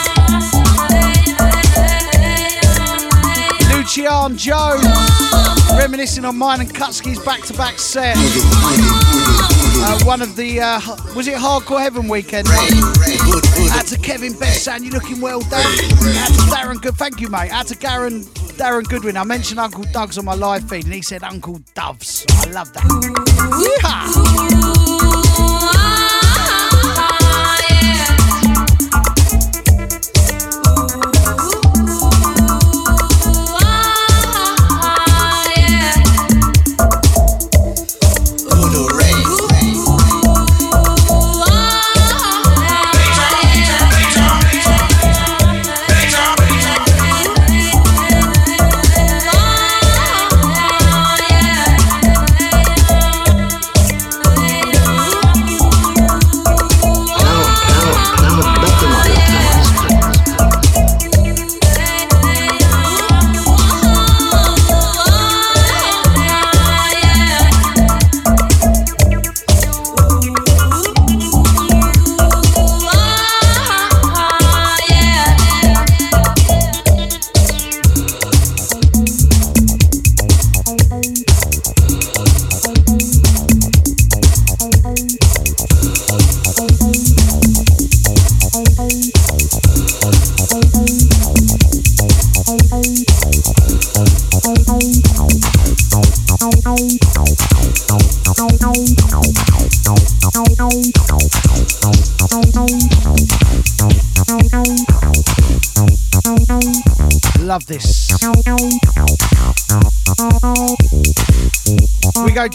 Lucian 3.74 4.36
Jones, 4.36 4.82
reminiscing 5.78 6.24
on 6.24 6.38
mine 6.38 6.60
and 6.60 6.70
Kutski's 6.72 7.18
back-to-back 7.24 7.78
set. 7.78 8.16
Uh, 9.84 9.98
one 10.04 10.22
of 10.22 10.36
the 10.36 10.60
uh, 10.60 10.80
was 11.16 11.26
it 11.28 11.34
Hardcore 11.34 11.80
Heaven 11.80 12.06
weekend? 12.08 12.46
Out 12.48 13.86
to 13.86 13.98
Kevin 13.98 14.32
Best, 14.38 14.62
saying 14.64 14.84
you're 14.84 14.92
looking 14.92 15.20
well, 15.20 15.40
Dan. 15.40 15.60
Out 15.60 16.28
to 16.28 16.40
Darren 16.50 16.80
Good, 16.80 16.94
thank 16.94 17.20
you, 17.20 17.28
mate. 17.28 17.50
Out 17.52 17.66
to 17.68 17.74
Darren 17.74 18.24
Darren 18.56 18.88
Goodwin. 18.88 19.16
I 19.16 19.24
mentioned 19.24 19.58
Uncle 19.58 19.84
Doug's 19.92 20.18
on 20.18 20.24
my 20.24 20.34
live 20.34 20.68
feed, 20.68 20.84
and 20.84 20.94
he 20.94 21.02
said 21.02 21.24
Uncle 21.24 21.60
Doves. 21.74 22.24
I 22.30 22.44
love 22.50 22.72
that. 22.74 22.84
Yeehaw! 23.82 25.81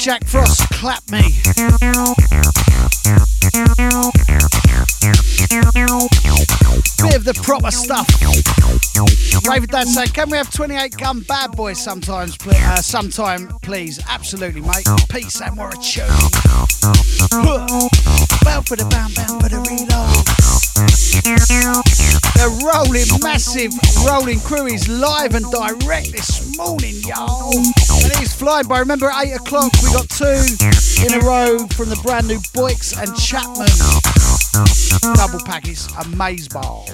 Jack 0.07 0.25
Frost, 0.25 0.61
clap 0.69 1.03
me. 1.11 1.19
Bit 7.03 7.15
of 7.17 7.25
the 7.25 7.37
proper 7.43 7.71
stuff. 7.71 8.07
Raven 9.45 9.67
Dad 9.67 9.85
saying, 9.89 10.07
can 10.11 10.29
we 10.29 10.37
have 10.37 10.49
28 10.49 10.95
gun 10.95 11.19
bad 11.27 11.51
boys 11.57 11.83
sometimes, 11.83 12.37
pl- 12.37 12.53
uh, 12.55 12.77
sometime, 12.77 13.49
please? 13.61 13.99
Absolutely, 14.07 14.61
mate. 14.61 14.87
Peace 15.09 15.41
and 15.41 15.57
more 15.57 15.71
a 15.71 15.77
tune. 15.83 16.07
Bow 18.45 18.61
for 18.61 18.77
the 18.77 18.87
bam, 18.89 19.11
bam 19.11 19.41
for 19.41 19.49
the 19.49 19.59
reload. 19.67 20.25
The 22.37 22.47
rolling, 22.63 23.21
massive 23.21 23.73
rolling 24.07 24.39
crew 24.39 24.67
is 24.67 24.87
live 24.87 25.35
and 25.35 25.51
direct 25.51 26.13
this 26.13 26.55
morning, 26.55 26.95
y'all. 27.03 27.51
Flying 28.37 28.67
by. 28.67 28.79
Remember, 28.79 29.09
at 29.09 29.25
8 29.25 29.33
o'clock, 29.33 29.71
we 29.81 29.91
got 29.91 30.07
two 30.09 30.25
in 31.03 31.13
a 31.13 31.19
row 31.25 31.57
from 31.69 31.89
the 31.89 31.99
brand 32.03 32.27
new 32.27 32.39
Boyks 32.53 32.95
and 32.95 33.15
Chapman. 33.17 33.67
Double 35.15 35.43
packets, 35.43 35.87
amaze 35.97 36.47
balls. 36.47 36.91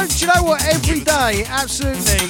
know, 0.00 0.06
do 0.06 0.18
you 0.18 0.26
know 0.26 0.42
what? 0.42 0.64
Every 0.64 1.00
day, 1.00 1.44
absolutely 1.48 2.28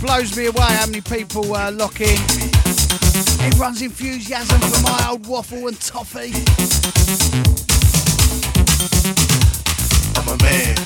blows 0.00 0.36
me 0.36 0.46
away 0.46 0.60
how 0.60 0.86
many 0.86 1.00
people 1.00 1.54
uh, 1.54 1.72
lock 1.72 2.00
in. 2.00 2.18
Everyone's 3.40 3.82
enthusiasm 3.82 4.60
for 4.60 4.82
my 4.82 5.08
old 5.10 5.26
waffle 5.26 5.68
and 5.68 5.80
toffee. 5.80 6.32
I'm 10.16 10.28
a 10.28 10.42
man. 10.42 10.85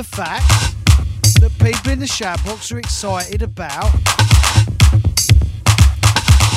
The 0.00 0.16
fact 0.16 0.48
that 1.40 1.52
people 1.58 1.92
in 1.92 1.98
the 1.98 2.06
shout 2.06 2.42
box 2.46 2.72
are 2.72 2.78
excited 2.78 3.42
about 3.42 3.84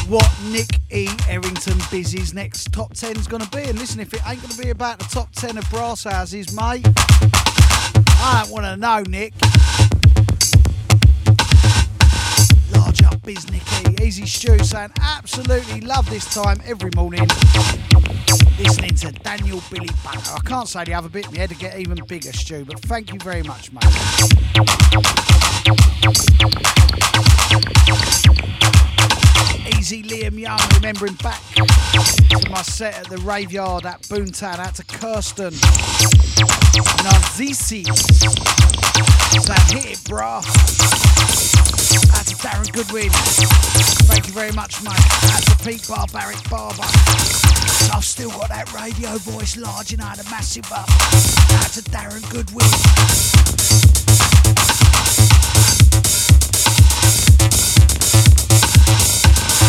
what 0.08 0.32
Nick 0.46 0.80
E. 0.90 1.10
Errington 1.28 1.78
Busy's 1.92 2.34
next 2.34 2.72
top 2.72 2.94
10 2.94 3.18
is 3.18 3.28
going 3.28 3.44
to 3.44 3.50
be. 3.50 3.64
And 3.64 3.78
listen, 3.78 4.00
if 4.00 4.14
it 4.14 4.22
ain't 4.26 4.40
going 4.40 4.54
to 4.54 4.62
be 4.62 4.70
about 4.70 5.00
the 5.00 5.06
top 5.06 5.30
10 5.34 5.58
of 5.58 5.70
brass 5.70 6.06
houses, 6.06 6.56
mate, 6.56 6.88
I 8.08 8.44
don't 8.44 8.54
want 8.54 8.64
to 8.64 8.78
know, 8.78 9.02
Nick. 9.10 9.34
Large 12.74 13.04
up 13.04 13.22
biz, 13.24 13.52
Nicky. 13.52 14.02
Easy 14.02 14.26
Stew 14.26 14.58
saying, 14.60 14.92
absolutely 15.02 15.82
love 15.82 16.10
this 16.10 16.34
time 16.34 16.62
every 16.66 16.92
morning. 16.96 17.28
Listening 18.58 18.96
to 18.96 19.12
Daniel 19.12 19.62
Billy 19.70 19.90
Bunter. 20.04 20.32
I 20.34 20.40
can't 20.46 20.68
say 20.68 20.84
the 20.86 20.94
other 20.94 21.10
bit, 21.10 21.32
my 21.32 21.38
head 21.38 21.50
to 21.50 21.56
get 21.56 21.78
even 21.78 22.00
bigger, 22.08 22.34
Stu, 22.34 22.66
but 22.66 22.80
thank 22.82 23.12
you 23.14 23.20
very 23.20 23.44
much, 23.44 23.72
mate. 23.72 23.84
Easy 29.78 30.04
Liam 30.04 30.40
Young, 30.40 30.60
remembering 30.76 31.16
back 31.16 31.42
to 31.56 31.66
my 32.50 32.62
set 32.62 32.98
at 32.98 33.10
the 33.10 33.18
Rave 33.18 33.52
Yard 33.52 33.86
at 33.86 34.02
Boomtown, 34.04 34.60
out 34.60 34.76
to 34.76 34.84
Kirsten 34.86 35.52
Narzisi. 37.04 37.86
So 39.42 39.54
hit 39.76 39.86
it, 39.86 39.98
brah. 40.10 40.44
Out 42.16 42.26
to 42.26 42.36
Darren 42.36 42.72
Goodwin. 42.72 43.10
Thank 44.08 44.28
you 44.28 44.34
very 44.34 44.52
much, 44.52 44.82
mate. 44.84 44.94
Out 45.34 45.44
to 45.44 45.56
Pete 45.64 45.88
Barbaric 45.88 46.50
Barber. 46.50 47.43
I've 47.92 48.06
still 48.06 48.30
got 48.30 48.50
that 48.50 48.72
radio 48.74 49.18
voice 49.18 49.58
large 49.58 49.94
and 49.94 50.02
I 50.02 50.10
had 50.10 50.20
a 50.20 50.30
massive 50.30 50.72
up. 50.72 50.90
Out 51.60 51.72
to 51.74 51.82
Darren 51.90 52.22
Goodwin. 52.30 52.66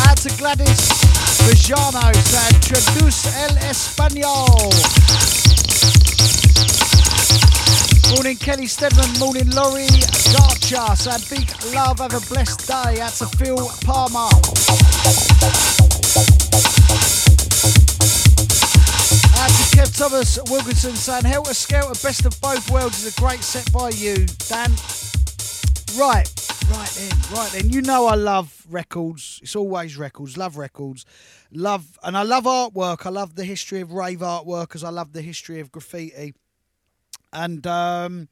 Out 0.06 0.18
to 0.18 0.30
Gladys 0.36 1.14
Villano 1.44 2.12
said 2.12 2.62
Traduce 2.62 3.26
el 3.36 3.56
Español. 3.68 4.70
Morning 8.14 8.36
Kelly 8.36 8.66
Stedman, 8.66 9.18
morning 9.18 9.50
Laurie 9.50 9.86
Garcher, 10.32 10.96
said 10.96 11.22
big 11.28 11.48
love, 11.74 11.98
have 11.98 12.14
a 12.14 12.20
blessed 12.32 12.66
day. 12.66 13.00
Out 13.00 13.12
to 13.14 13.26
Phil 13.26 13.70
Palmer. 13.84 14.28
Thomas 19.94 20.40
Wilkinson 20.50 20.96
saying 20.96 21.24
Helter 21.24 21.54
Skelter, 21.54 21.90
best 22.02 22.26
of 22.26 22.40
both 22.40 22.68
worlds 22.68 23.04
is 23.04 23.16
a 23.16 23.20
great 23.20 23.44
set 23.44 23.72
by 23.72 23.90
you, 23.90 24.26
Dan. 24.48 24.72
Right, 25.96 26.28
right 26.68 26.90
then, 26.96 27.16
right 27.32 27.50
then. 27.52 27.70
You 27.70 27.80
know 27.80 28.06
I 28.06 28.16
love 28.16 28.66
records. 28.68 29.38
It's 29.40 29.54
always 29.54 29.96
records. 29.96 30.36
Love 30.36 30.56
records. 30.56 31.06
Love 31.52 31.96
and 32.02 32.16
I 32.16 32.22
love 32.22 32.42
artwork. 32.42 33.06
I 33.06 33.10
love 33.10 33.36
the 33.36 33.44
history 33.44 33.80
of 33.80 33.92
rave 33.92 34.18
artwork 34.18 34.74
as 34.74 34.82
I 34.82 34.90
love 34.90 35.12
the 35.12 35.22
history 35.22 35.60
of 35.60 35.70
graffiti. 35.70 36.34
And 37.32 37.64
um 37.64 38.28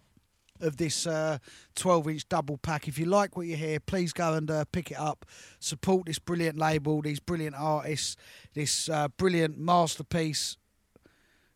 of 0.62 0.78
this 0.78 1.08
12 1.76 2.08
inch 2.08 2.30
double 2.30 2.58
pack. 2.58 2.88
If 2.88 2.98
you 2.98 3.06
like 3.06 3.38
what 3.38 3.48
you 3.48 3.56
hear, 3.56 3.80
please 3.80 4.14
go 4.14 4.34
and 4.34 4.50
uh, 4.50 4.66
pick 4.72 4.92
it 4.92 5.00
up. 5.00 5.26
Support 5.60 6.06
this 6.06 6.20
brilliant 6.20 6.58
label, 6.58 7.02
these 7.02 7.20
brilliant 7.20 7.56
artists, 7.58 8.16
this 8.54 8.90
uh, 8.90 9.08
brilliant 9.10 9.58
masterpiece 9.58 10.58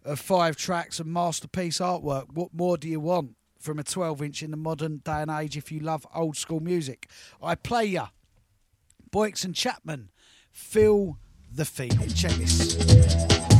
of 0.06 0.20
five 0.20 0.56
tracks 0.56 1.00
and 1.00 1.12
masterpiece 1.12 1.80
artwork. 1.80 2.34
What 2.34 2.54
more 2.54 2.78
do 2.78 2.88
you 2.88 3.00
want 3.00 3.36
from 3.60 3.80
a 3.80 3.84
12 3.84 4.22
inch 4.22 4.44
in 4.44 4.52
the 4.52 4.58
modern 4.58 4.98
day 4.98 5.22
and 5.22 5.32
age 5.32 5.56
if 5.56 5.72
you 5.72 5.80
love 5.80 6.06
old 6.14 6.38
school 6.38 6.60
music? 6.60 7.10
I 7.42 7.56
play 7.56 7.86
ya. 7.86 8.08
Boyks 9.12 9.44
and 9.44 9.54
Chapman, 9.54 10.10
feel 10.52 11.18
the 11.52 11.66
feeling. 11.66 12.10
Check 12.10 12.32
this. 12.32 13.53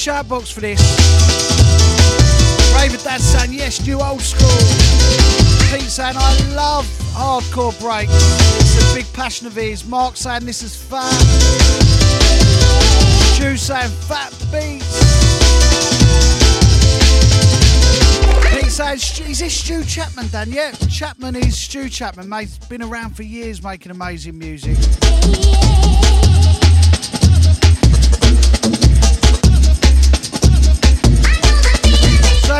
Shout 0.00 0.26
box 0.30 0.50
for 0.50 0.62
this. 0.62 0.80
Raven 2.74 2.98
Dad 3.04 3.20
saying, 3.20 3.52
yes, 3.52 3.86
new 3.86 4.00
old 4.00 4.22
school. 4.22 4.48
Pete 5.70 5.90
saying, 5.90 6.14
I 6.16 6.54
love 6.54 6.86
hardcore 7.12 7.78
breaks. 7.78 8.10
It's 8.60 8.92
a 8.92 8.94
big 8.94 9.12
passion 9.12 9.46
of 9.46 9.54
his. 9.54 9.84
Mark 9.84 10.16
saying, 10.16 10.46
this 10.46 10.62
is 10.62 10.74
fun. 10.74 11.12
Stu 13.34 13.58
saying, 13.58 13.90
fat 14.08 14.30
beats. 14.50 15.00
Pete 18.54 18.72
saying, 18.72 18.98
"Stu- 18.98 19.24
is 19.24 19.40
this 19.40 19.54
Stu 19.54 19.84
Chapman, 19.84 20.28
Dan? 20.28 20.50
Yeah, 20.50 20.72
Chapman 20.88 21.36
is 21.36 21.58
Stu 21.58 21.90
Chapman, 21.90 22.26
mate. 22.26 22.48
Been 22.70 22.82
around 22.82 23.16
for 23.16 23.22
years 23.22 23.62
making 23.62 23.92
amazing 23.92 24.38
music. 24.38 24.78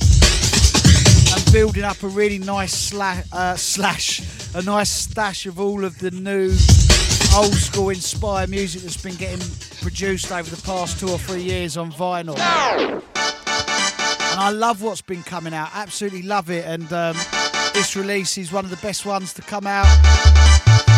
and 1.33 1.53
building 1.53 1.85
up 1.85 2.03
a 2.03 2.09
really 2.09 2.41
nice 2.41 2.75
slash, 2.75 3.25
uh, 3.33 3.55
slash, 3.55 4.21
a 4.57 4.63
nice 4.63 4.91
stash 4.91 5.47
of 5.47 5.61
all 5.61 5.85
of 5.85 6.01
the 6.01 6.11
new 6.11 6.51
old 7.37 7.55
school 7.55 7.91
inspired 7.91 8.49
music 8.49 8.80
that's 8.80 8.97
been 8.97 9.14
getting 9.16 9.47
produced 9.82 10.32
over 10.32 10.49
the 10.49 10.62
past 10.62 10.99
two 10.99 11.09
or 11.11 11.18
three 11.18 11.43
years 11.43 11.76
on 11.76 11.93
vinyl. 11.93 12.39
And 12.39 13.03
I 14.41 14.51
love 14.51 14.80
what's 14.80 15.03
been 15.03 15.22
coming 15.22 15.53
out, 15.53 15.68
absolutely 15.74 16.22
love 16.22 16.51
it. 16.51 16.64
And 16.64 16.91
um, 16.95 17.14
this 17.74 17.95
release 17.95 18.39
is 18.39 18.53
one 18.53 18.64
of 18.64 18.70
the 18.70 18.78
best 18.78 19.05
ones 19.05 19.34
to 19.34 19.43
come 19.43 19.66
out 19.66 19.87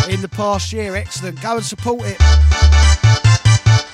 in 0.09 0.21
the 0.21 0.29
past 0.29 0.71
year. 0.71 0.95
Excellent. 0.95 1.41
Go 1.41 1.57
and 1.57 1.65
support 1.65 2.03
it. 2.05 2.17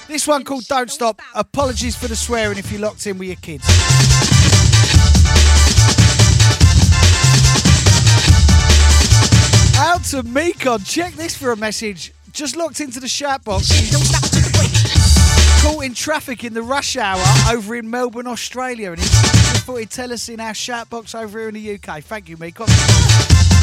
This 0.08 0.28
one 0.28 0.44
called 0.44 0.68
Don't 0.68 0.92
Stop. 0.92 1.22
Apologies 1.34 1.96
for 1.96 2.08
the 2.08 2.16
swearing 2.16 2.60
if 2.60 2.72
you're 2.72 2.82
locked 2.82 3.08
in 3.08 3.18
with 3.18 3.28
your 3.28 3.38
kids. 3.38 3.66
Out 9.78 10.04
to 10.06 10.24
Mekon. 10.24 10.86
Check 10.88 11.14
this 11.14 11.36
for 11.36 11.52
a 11.52 11.58
message. 11.58 12.15
Just 12.36 12.58
locked 12.58 12.82
into 12.82 13.00
the 13.00 13.08
chat 13.08 13.46
box. 13.46 13.70
Caught 15.64 15.86
in 15.86 15.94
traffic 15.94 16.44
in 16.44 16.54
the 16.54 16.62
rush 16.62 16.98
hour 16.98 17.24
over 17.50 17.76
in 17.78 17.90
Melbourne, 17.90 18.28
Australia. 18.28 18.92
And 18.92 19.00
he 19.00 19.08
thought 19.08 19.78
he'd 19.78 19.90
tell 19.90 20.12
us 20.12 20.28
in 20.28 20.42
our 20.42 20.54
chat 20.54 20.90
box 20.90 21.16
over 21.16 21.40
here 21.40 21.48
in 21.48 21.54
the 21.54 21.76
UK. 21.76 22.04
Thank 22.04 22.28
you, 22.28 22.36
Mekon. 22.36 23.55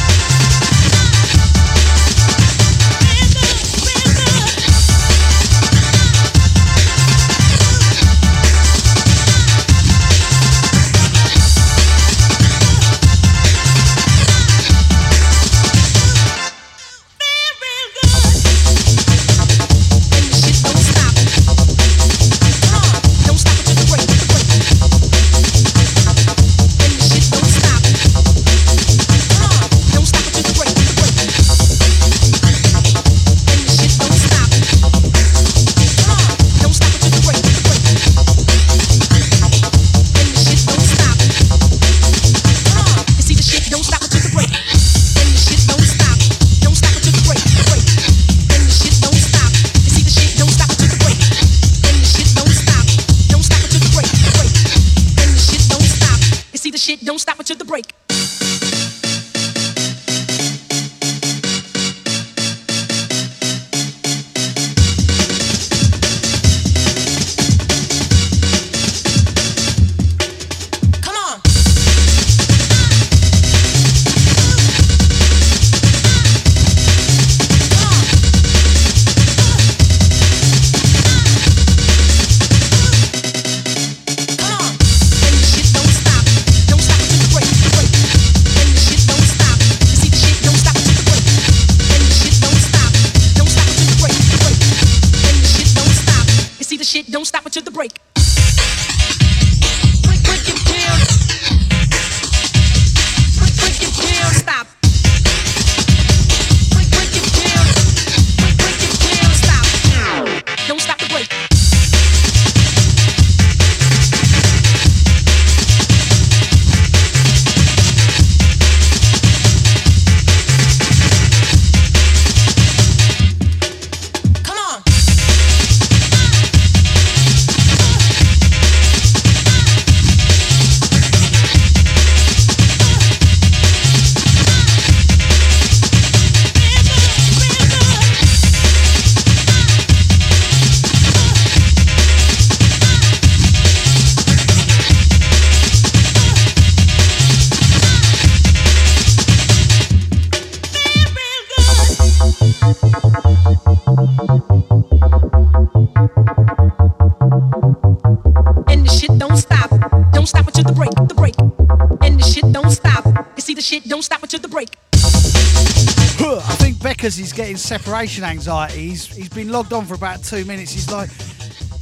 Getting 167.53 167.59
separation 167.59 168.25
anxiety. 168.25 168.89
He's, 168.89 169.05
he's 169.07 169.29
been 169.29 169.53
logged 169.53 169.75
on 169.75 169.85
for 169.85 169.93
about 169.95 170.25
two 170.25 170.47
minutes. 170.47 170.73
He's 170.73 170.91
like, 170.91 171.11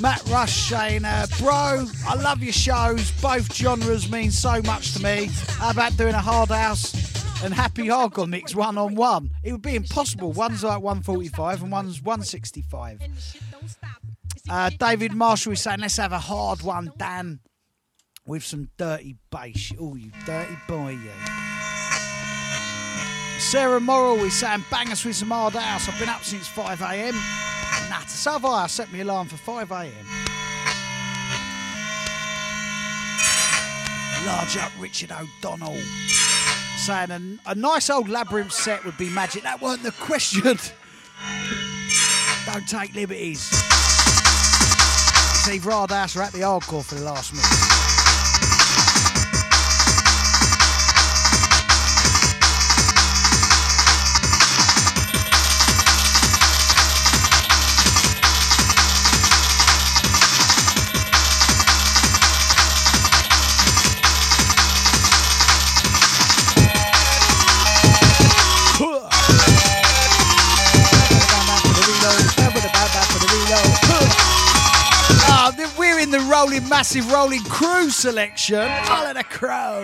Matt 0.00 0.22
Rush 0.28 0.68
saying, 0.68 1.04
uh, 1.04 1.26
bro, 1.38 1.86
I 2.06 2.14
love 2.16 2.42
your 2.42 2.52
shows. 2.52 3.10
Both 3.22 3.54
genres 3.54 4.10
mean 4.10 4.30
so 4.30 4.60
much 4.62 4.92
to 4.94 5.02
me. 5.02 5.30
How 5.58 5.70
about 5.70 5.96
doing 5.96 6.14
a 6.14 6.20
hard 6.20 6.48
house 6.50 6.92
and 7.44 7.54
happy 7.54 7.84
hardcore 7.84 8.28
mix 8.28 8.54
one 8.54 8.76
on 8.76 8.96
one? 8.96 9.30
It 9.44 9.52
would 9.52 9.62
be 9.62 9.76
impossible. 9.76 10.32
One's 10.32 10.64
like 10.64 10.82
145 10.82 11.62
and 11.62 11.72
one's 11.72 12.02
165. 12.02 13.00
Uh, 14.50 14.70
David 14.78 15.12
Marshall 15.12 15.52
is 15.52 15.60
saying, 15.60 15.80
let's 15.80 15.96
have 15.96 16.12
a 16.12 16.18
hard 16.18 16.62
one, 16.62 16.92
Dan, 16.98 17.40
with 18.26 18.44
some 18.44 18.68
dirty 18.76 19.16
bass. 19.30 19.72
Oh, 19.80 19.94
you 19.94 20.10
dirty 20.26 20.58
boy, 20.66 20.90
you. 20.90 21.10
Sarah 23.38 23.80
Morrill 23.80 24.24
is 24.24 24.34
saying, 24.34 24.64
bang 24.70 24.90
us 24.90 25.04
with 25.04 25.16
some 25.16 25.30
hard 25.30 25.54
house. 25.54 25.88
I've 25.88 25.98
been 25.98 26.08
up 26.08 26.24
since 26.24 26.48
5 26.48 26.80
a.m. 26.82 27.14
Nah, 27.94 28.00
so 28.06 28.32
have 28.32 28.44
I. 28.44 28.64
I 28.64 28.66
set 28.66 28.92
my 28.92 28.98
alarm 28.98 29.28
for 29.28 29.36
5 29.36 29.70
a.m. 29.70 29.92
Large 34.26 34.56
up 34.56 34.72
Richard 34.80 35.12
O'Donnell 35.12 35.78
saying 36.78 37.10
a, 37.12 37.50
a 37.50 37.54
nice 37.54 37.90
old 37.90 38.08
labyrinth 38.08 38.52
set 38.52 38.84
would 38.84 38.98
be 38.98 39.08
magic. 39.10 39.44
That 39.44 39.62
weren't 39.62 39.84
the 39.84 39.92
question. 39.92 40.58
Don't 42.46 42.68
take 42.68 42.94
liberties. 42.96 43.48
It's 45.36 45.48
either 45.48 45.70
hard 45.70 45.92
ass 45.92 46.16
or 46.16 46.22
at 46.22 46.32
the 46.32 46.40
hardcore 46.40 46.84
for 46.84 46.96
the 46.96 47.04
last 47.04 47.32
minute. 47.32 47.73
Rolling, 76.54 76.68
massive 76.68 77.12
rolling 77.12 77.42
crew 77.44 77.90
selection. 77.90 78.58
Alan 78.58 79.16
the 79.16 79.24
Crow. 79.24 79.82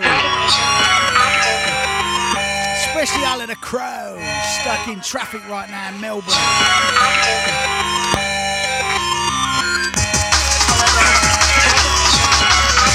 Especially 2.79 3.23
Alan 3.23 3.47
the 3.47 3.55
Crow, 3.55 4.17
stuck 4.61 4.87
in 4.87 5.01
traffic 5.01 5.47
right 5.49 5.69
now 5.69 5.93
in 5.93 6.01
Melbourne. 6.01 6.33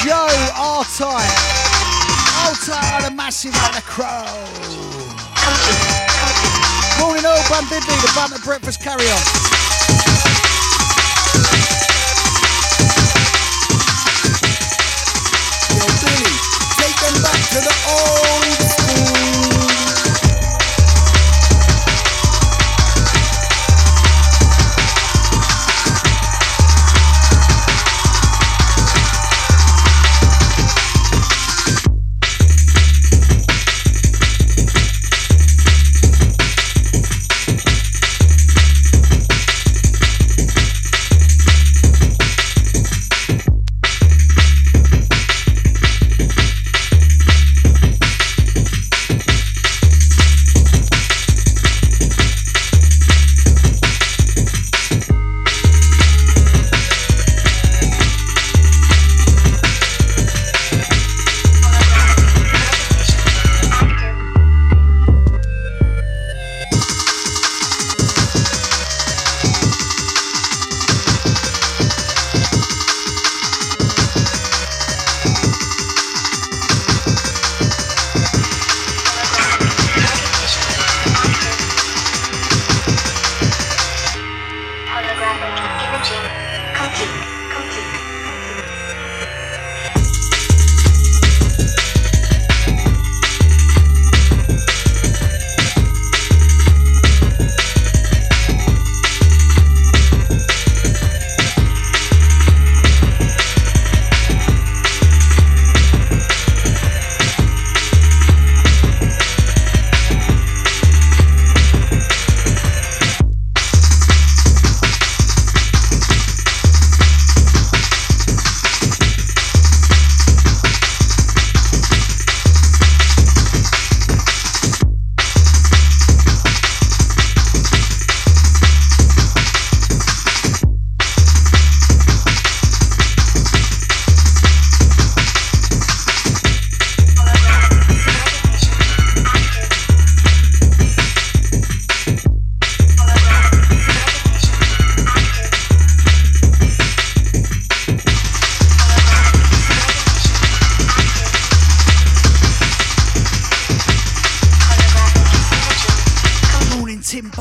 Joe 0.05 0.29
R-Type. 0.57 1.33
On 2.47 3.13
a 3.13 3.15
massive 3.15 3.55
Alan 3.55 3.75
the 3.75 3.83
Crow. 3.83 4.25
Morning 7.01 7.25
all, 7.27 7.43
Diddley, 7.65 8.01
the 8.03 8.13
at 8.35 8.43
breakfast 8.45 8.81
carry 8.81 9.07
on. 9.11 9.56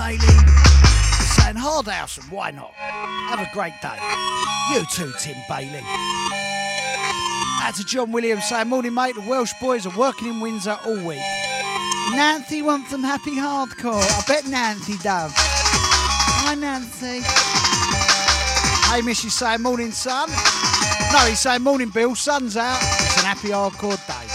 Bailey 0.05 0.19
saying 1.17 1.55
hard 1.55 1.87
house 1.87 2.19
and 2.19 2.29
why 2.29 2.51
not? 2.51 2.71
Have 2.75 3.39
a 3.39 3.49
great 3.51 3.73
day. 3.81 3.97
You 4.71 4.85
too, 4.85 5.11
Tim 5.19 5.35
Bailey. 5.49 5.81
Out 7.63 7.73
to 7.77 7.83
John 7.83 8.11
Williams 8.11 8.47
saying, 8.47 8.67
Morning, 8.67 8.93
mate. 8.93 9.15
The 9.15 9.21
Welsh 9.21 9.53
boys 9.59 9.87
are 9.87 9.97
working 9.97 10.27
in 10.27 10.39
Windsor 10.39 10.77
all 10.85 11.03
week. 11.07 11.17
Nancy 12.11 12.61
wants 12.61 12.91
some 12.91 13.01
happy 13.01 13.35
hardcore. 13.35 13.99
I 13.99 14.23
bet 14.27 14.45
Nancy 14.45 14.95
does. 14.99 15.31
Hi, 15.35 16.53
Nancy. 16.53 17.21
Hamish 18.91 19.25
is 19.25 19.33
saying, 19.33 19.63
Morning, 19.63 19.89
son. 19.89 20.29
No, 21.11 21.19
he's 21.27 21.39
saying, 21.39 21.63
Morning, 21.63 21.89
Bill. 21.89 22.13
Sun's 22.13 22.57
out. 22.57 22.77
It's 22.77 23.17
an 23.17 23.25
happy 23.25 23.47
hardcore 23.47 23.97
day. 24.05 24.27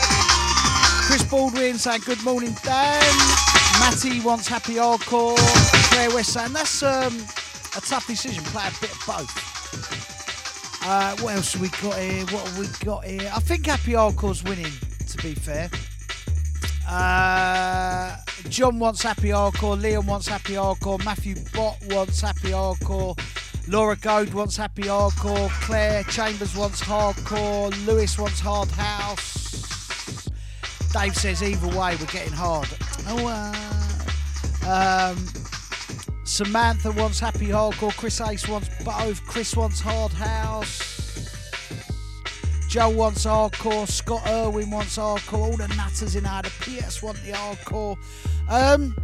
Chris 1.07 1.23
Baldwin 1.31 1.79
saying, 1.79 2.03
Good 2.05 2.25
morning, 2.25 2.57
Dan. 2.65 3.50
Matty 3.81 4.21
wants 4.21 4.47
happy 4.47 4.75
hardcore. 4.75 5.37
Claire 5.91 6.11
West 6.15 6.35
saying, 6.35 6.53
That's 6.53 6.83
um, 6.83 7.17
a 7.77 7.81
tough 7.81 8.07
decision. 8.07 8.45
Play 8.45 8.69
a 8.69 8.81
bit 8.81 8.93
of 8.93 9.03
both. 9.07 9.51
Uh, 10.83 11.17
what 11.21 11.35
else 11.35 11.55
have 11.55 11.63
we 11.63 11.69
got 11.69 11.99
here? 11.99 12.25
What 12.27 12.47
have 12.47 12.59
we 12.59 12.67
got 12.85 13.05
here? 13.05 13.33
I 13.35 13.41
think 13.41 13.67
Happy 13.67 13.93
Hardcore's 13.93 14.43
winning, 14.45 14.73
to 15.09 15.17
be 15.19 15.35
fair. 15.35 15.71
Uh, 16.89 18.17
John 18.49 18.79
wants 18.79 19.03
Happy 19.03 19.29
Hardcore. 19.29 19.81
Liam 19.81 20.07
wants 20.07 20.29
Happy 20.29 20.55
Hardcore. 20.55 21.05
Matthew 21.05 21.37
Bott 21.55 21.77
wants 21.91 22.21
Happy 22.21 22.49
Hardcore. 22.49 23.19
Laura 23.69 23.97
Goad 23.97 24.33
wants 24.35 24.57
Happy 24.57 24.83
Hardcore. 24.83 25.51
Claire 25.63 26.03
Chambers 26.05 26.57
wants 26.57 26.81
Hardcore. 26.83 27.71
Lewis 27.87 28.19
wants 28.19 28.41
Hard 28.41 28.71
House. 28.71 30.29
Dave 30.93 31.15
says 31.15 31.43
either 31.43 31.69
way 31.69 31.95
we're 32.01 32.07
getting 32.07 32.33
hard. 32.33 32.69
Oh, 33.07 33.29
uh, 33.29 33.70
um, 34.67 35.17
Samantha 36.25 36.93
wants 36.93 37.19
Happy 37.19 37.49
Hardcore. 37.49 37.97
Chris 37.97 38.21
Ace 38.21 38.49
wants 38.49 38.69
both. 38.85 39.25
Chris 39.27 39.57
wants 39.57 39.81
Hard 39.81 40.13
House. 40.13 40.91
Joe 42.71 42.91
wants 42.91 43.27
hardcore. 43.27 43.89
Scott 43.89 44.23
Irwin 44.29 44.71
wants 44.71 44.97
hardcore. 44.97 45.39
All 45.39 45.57
the 45.57 45.67
nutters 45.69 46.15
in 46.15 46.23
there. 46.23 46.43
The 46.43 46.51
PS 46.61 47.03
want 47.03 47.19
the 47.25 47.33
hardcore. 47.33 47.97
Um, 48.49 48.97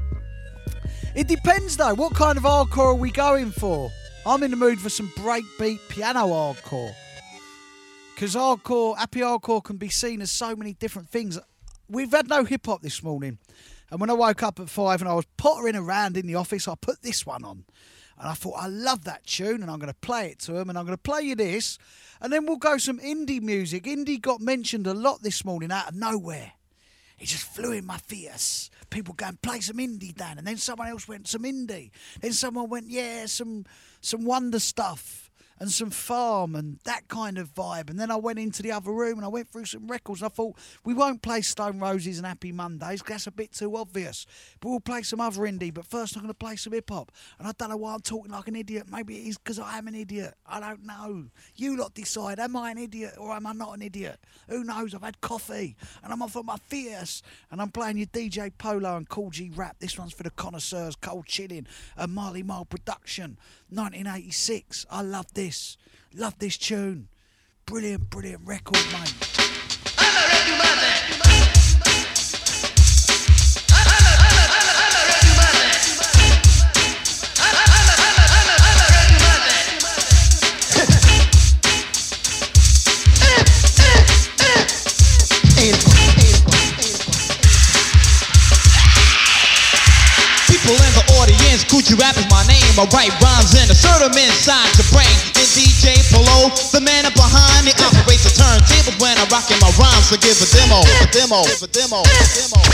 it 1.17 1.27
depends 1.27 1.77
though. 1.77 1.95
What 1.95 2.15
kind 2.15 2.39
of 2.39 2.45
hardcore 2.45 2.93
are 2.93 2.95
we 2.95 3.11
going 3.11 3.51
for? 3.51 3.91
I'm 4.25 4.45
in 4.45 4.53
the 4.53 4.57
mood 4.57 4.81
for 4.81 4.89
some 4.89 5.09
breakbeat 5.17 5.81
piano 5.89 6.29
hardcore. 6.29 6.95
Because 8.15 8.37
hardcore, 8.37 8.97
happy 8.97 9.21
hardcore 9.21 9.65
can 9.65 9.79
be 9.79 9.89
seen 9.89 10.23
as 10.23 10.31
so 10.31 10.55
many 10.55 10.75
different 10.75 11.09
things. 11.09 11.37
We've 11.89 12.13
had 12.13 12.29
no 12.29 12.45
hip 12.45 12.67
hop 12.67 12.83
this 12.83 13.03
morning. 13.03 13.39
And 13.91 14.01
when 14.01 14.11
I 14.11 14.15
woke 14.15 14.43
up 14.43 14.59
at 14.59 14.69
five 14.69 15.01
and 15.01 15.09
I 15.09 15.15
was 15.15 15.27
pottering 15.37 15.77
around 15.77 16.17
in 16.17 16.27
the 16.27 16.35
office, 16.35 16.67
I 16.67 16.75
put 16.75 17.03
this 17.03 17.25
one 17.25 17.45
on. 17.45 17.65
And 18.19 18.29
I 18.29 18.33
thought, 18.33 18.55
I 18.57 18.67
love 18.67 19.05
that 19.05 19.27
tune 19.27 19.63
and 19.63 19.71
I'm 19.71 19.79
going 19.79 19.93
to 19.93 19.99
play 20.01 20.31
it 20.31 20.39
to 20.41 20.53
them 20.53 20.71
and 20.71 20.79
I'm 20.79 20.87
going 20.87 20.97
to 20.97 21.03
play 21.03 21.23
you 21.23 21.35
this. 21.35 21.79
And 22.21 22.33
then 22.33 22.47
we'll 22.47 22.57
go 22.57 22.79
some 22.79 22.99
indie 22.99 23.43
music. 23.43 23.85
Indie 23.85 24.21
got 24.21 24.41
mentioned 24.41 24.87
a 24.87 24.95
lot 24.95 25.23
this 25.23 25.45
morning 25.45 25.71
out 25.71 25.89
of 25.89 25.95
nowhere. 25.95 26.53
It 27.19 27.27
just 27.27 27.45
flew 27.45 27.73
in 27.73 27.87
my 27.87 27.99
face. 27.99 28.71
People 28.91 29.15
going, 29.15 29.39
play 29.43 29.61
some 29.61 29.77
indie, 29.77 30.15
Dan. 30.15 30.39
And 30.39 30.47
then 30.47 30.57
someone 30.57 30.89
else 30.89 31.07
went, 31.07 31.29
some 31.29 31.43
indie. 31.43 31.91
Then 32.21 32.33
someone 32.33 32.69
went, 32.69 32.89
yeah, 32.89 33.27
some 33.27 33.65
some 34.01 34.25
wonder 34.25 34.61
stuff 34.61 35.26
and 35.59 35.71
some 35.71 35.91
farm 35.91 36.55
and 36.55 36.79
that 36.85 37.09
kind 37.09 37.39
of 37.39 37.53
vibe. 37.55 37.91
And 37.91 37.99
then 37.99 38.11
I 38.11 38.17
went 38.17 38.39
into 38.39 38.63
the 38.63 38.73
other 38.73 38.93
room 38.93 39.19
and 39.19 39.25
I 39.25 39.29
went 39.29 39.49
through 39.49 39.65
some 39.65 39.89
records. 39.89 40.23
And 40.23 40.31
I 40.31 40.35
thought, 40.35 40.57
we 40.85 40.95
won't 40.95 41.23
play 41.23 41.41
Stone 41.41 41.81
Roses 41.81 42.19
and 42.19 42.27
Happy 42.27 42.53
Mondays 42.53 43.03
that's 43.17 43.27
a 43.27 43.31
bit 43.31 43.53
too 43.53 43.75
obvious. 43.77 44.27
But 44.61 44.69
we'll 44.69 44.81
play 44.81 45.03
some 45.03 45.21
other 45.21 45.43
indie. 45.43 45.73
But 45.73 45.87
first, 45.87 46.17
I'm 46.17 46.23
going 46.23 46.29
to 46.29 46.35
play 46.35 46.57
some 46.57 46.75
hip 46.75 46.91
hop. 46.91 47.11
And 47.39 47.49
I 47.49 47.53
don't 47.57 47.71
know 47.71 47.79
why 47.79 47.95
I'm 47.95 48.01
talking 48.01 48.31
like 48.31 48.47
an 48.47 48.57
idiot. 48.57 48.85
Maybe 48.91 49.17
it 49.17 49.29
is 49.29 49.39
because 49.39 49.59
I 49.59 49.79
am 49.79 49.89
an 49.89 49.95
idiot. 49.95 50.35
I 50.47 50.61
don't 50.61 50.85
know. 50.85 51.27
You 51.55 51.79
lot 51.79 51.95
decide. 51.95 52.39
Am 52.39 52.55
I 52.57 52.73
an 52.73 52.79
idiot 52.79 53.15
or 53.17 53.33
am 53.33 53.47
I 53.47 53.53
not 53.53 53.75
an 53.75 53.81
idiot? 53.81 54.19
Who 54.49 54.65
knows? 54.65 54.95
I've 54.95 55.03
had 55.03 55.23
coffee 55.23 55.77
and 56.05 56.13
I'm 56.13 56.21
off 56.21 56.37
on 56.37 56.45
my 56.45 56.59
fierce. 56.67 57.23
And 57.51 57.63
I'm 57.63 57.71
playing 57.71 57.97
your 57.97 58.07
DJ 58.09 58.53
Polo 58.59 58.97
and 58.97 59.09
Kool 59.09 59.31
G 59.31 59.51
Rap. 59.55 59.77
This 59.79 59.99
one's 59.99 60.13
for 60.13 60.25
the 60.25 60.31
connoisseurs, 60.31 60.95
Cold 60.97 61.25
Chilling, 61.25 61.67
a 61.97 62.07
Marley 62.07 62.43
Marl 62.43 62.67
production, 62.67 63.39
1986. 63.71 64.85
I 64.91 65.01
love 65.01 65.33
this. 65.47 65.77
Love 66.13 66.39
this 66.39 66.57
tune. 66.57 67.09
Brilliant, 67.67 68.11
brilliant 68.11 68.43
record, 68.45 68.85
mate. 68.93 69.36
Kool 91.77 91.85
G 91.85 91.93
Rap 92.01 92.17
is 92.17 92.25
my 92.33 92.41
name. 92.49 92.73
I 92.81 92.89
write 92.89 93.13
rhymes 93.21 93.53
and 93.53 93.69
assert 93.69 94.01
them 94.01 94.17
inside 94.17 94.65
your 94.81 94.89
brain. 94.97 95.13
And 95.37 95.45
DJ 95.53 96.01
Polo, 96.09 96.49
the 96.73 96.81
man 96.81 97.05
up 97.05 97.13
behind 97.13 97.69
me, 97.69 97.77
operates 97.77 98.25
the 98.25 98.33
turntable 98.33 98.97
when 98.97 99.13
I'm 99.21 99.29
rocking 99.29 99.61
my 99.61 99.69
rhymes. 99.77 100.09
So 100.09 100.17
give 100.17 100.41
a 100.41 100.49
demo, 100.57 100.81
a 100.81 101.07
demo, 101.13 101.45
a 101.45 101.69
demo, 101.69 102.01
a 102.01 102.25
demo. 102.33 102.65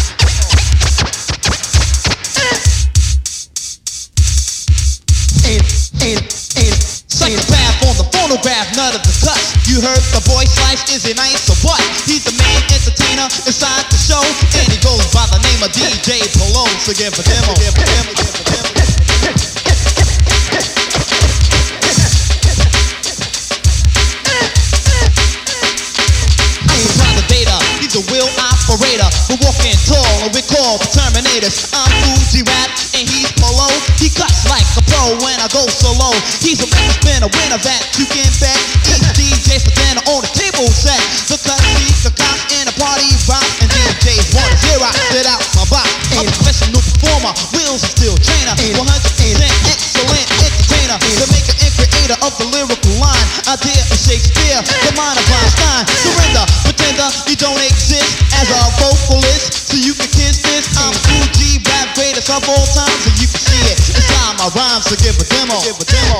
Psychopath 7.10 7.82
on 7.82 7.98
the 7.98 8.06
phonograph, 8.14 8.70
none 8.78 8.94
of 8.94 9.02
the 9.02 9.14
cuts. 9.18 9.50
You 9.66 9.82
heard 9.82 9.98
the 10.14 10.22
voice 10.30 10.46
slice, 10.54 10.86
is 10.94 11.02
it 11.10 11.18
nice 11.18 11.50
or 11.50 11.58
what? 11.66 11.82
He's 12.06 12.22
the 12.22 12.38
main 12.38 12.62
entertainer 12.70 13.26
inside 13.50 13.82
the 13.90 13.98
show, 13.98 14.22
and 14.22 14.66
he 14.70 14.78
goes 14.78 15.10
by 15.10 15.26
the 15.34 15.42
name 15.42 15.58
of 15.66 15.74
DJ 15.74 16.22
Polo. 16.38 16.70
So 16.86 16.94
give 16.94 17.10
a 17.18 17.22
demo, 17.26 17.50
give 17.58 17.74
a 17.74 17.82
demo, 17.82 18.14
give 18.14 18.30
a 18.30 18.44
demo. 18.46 18.91
He's 27.93 28.09
a 28.09 28.12
real 28.15 28.28
operator. 28.40 29.05
We're 29.28 29.36
walking 29.44 29.77
tall 29.85 30.01
and 30.24 30.32
we 30.32 30.40
call 30.49 30.78
the 30.78 30.89
Terminators. 30.97 31.77
I'm 31.77 31.93
Kool 32.01 32.16
G 32.32 32.40
Rap 32.40 32.70
and 32.97 33.05
he's 33.05 33.31
Polo. 33.36 33.69
He 34.01 34.09
cuts 34.09 34.49
like 34.49 34.65
a 34.78 34.82
pro 34.89 35.12
when 35.20 35.36
I 35.36 35.49
go 35.53 35.66
solo. 35.69 36.16
He's 36.40 36.65
a 36.65 36.66
record 36.73 36.97
spinner, 37.05 37.28
winner 37.28 37.61
that 37.61 37.82
you 37.99 38.07
can 38.07 38.32
bet. 38.40 38.51
Demo. 65.60 66.18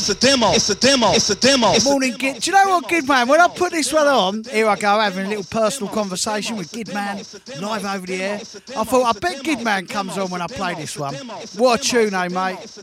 It's 0.00 0.08
a 0.08 0.14
demo. 0.14 0.52
It's 0.52 0.70
a 0.70 0.74
demo. 0.74 1.12
It's 1.12 1.28
a 1.28 1.34
demo. 1.34 1.72
It's 1.72 1.84
a 1.84 1.90
Morning, 1.90 2.14
Gid. 2.16 2.40
Do 2.40 2.50
you 2.50 2.56
know 2.56 2.70
what, 2.70 2.88
Gid 2.88 3.06
Man? 3.06 3.28
When 3.28 3.38
I 3.38 3.48
put 3.48 3.70
this 3.70 3.92
one 3.92 4.06
on, 4.06 4.44
here 4.44 4.66
I 4.66 4.74
go 4.76 4.98
having 4.98 5.26
a 5.26 5.28
little 5.28 5.44
personal 5.44 5.92
conversation 5.92 6.56
with 6.56 6.72
Gid 6.72 6.94
Man 6.94 7.18
live 7.60 7.84
over 7.84 8.06
the 8.06 8.22
air. 8.22 8.36
I 8.36 8.84
thought, 8.84 9.14
I 9.14 9.18
bet 9.18 9.42
Gid 9.42 9.62
Man 9.62 9.86
comes 9.86 10.16
on 10.16 10.30
when 10.30 10.40
I 10.40 10.46
play 10.46 10.74
this 10.74 10.96
one. 10.96 11.14
What 11.58 11.80
a 11.80 11.82
tune, 11.82 12.14
eh, 12.14 12.28
mate? 12.28 12.82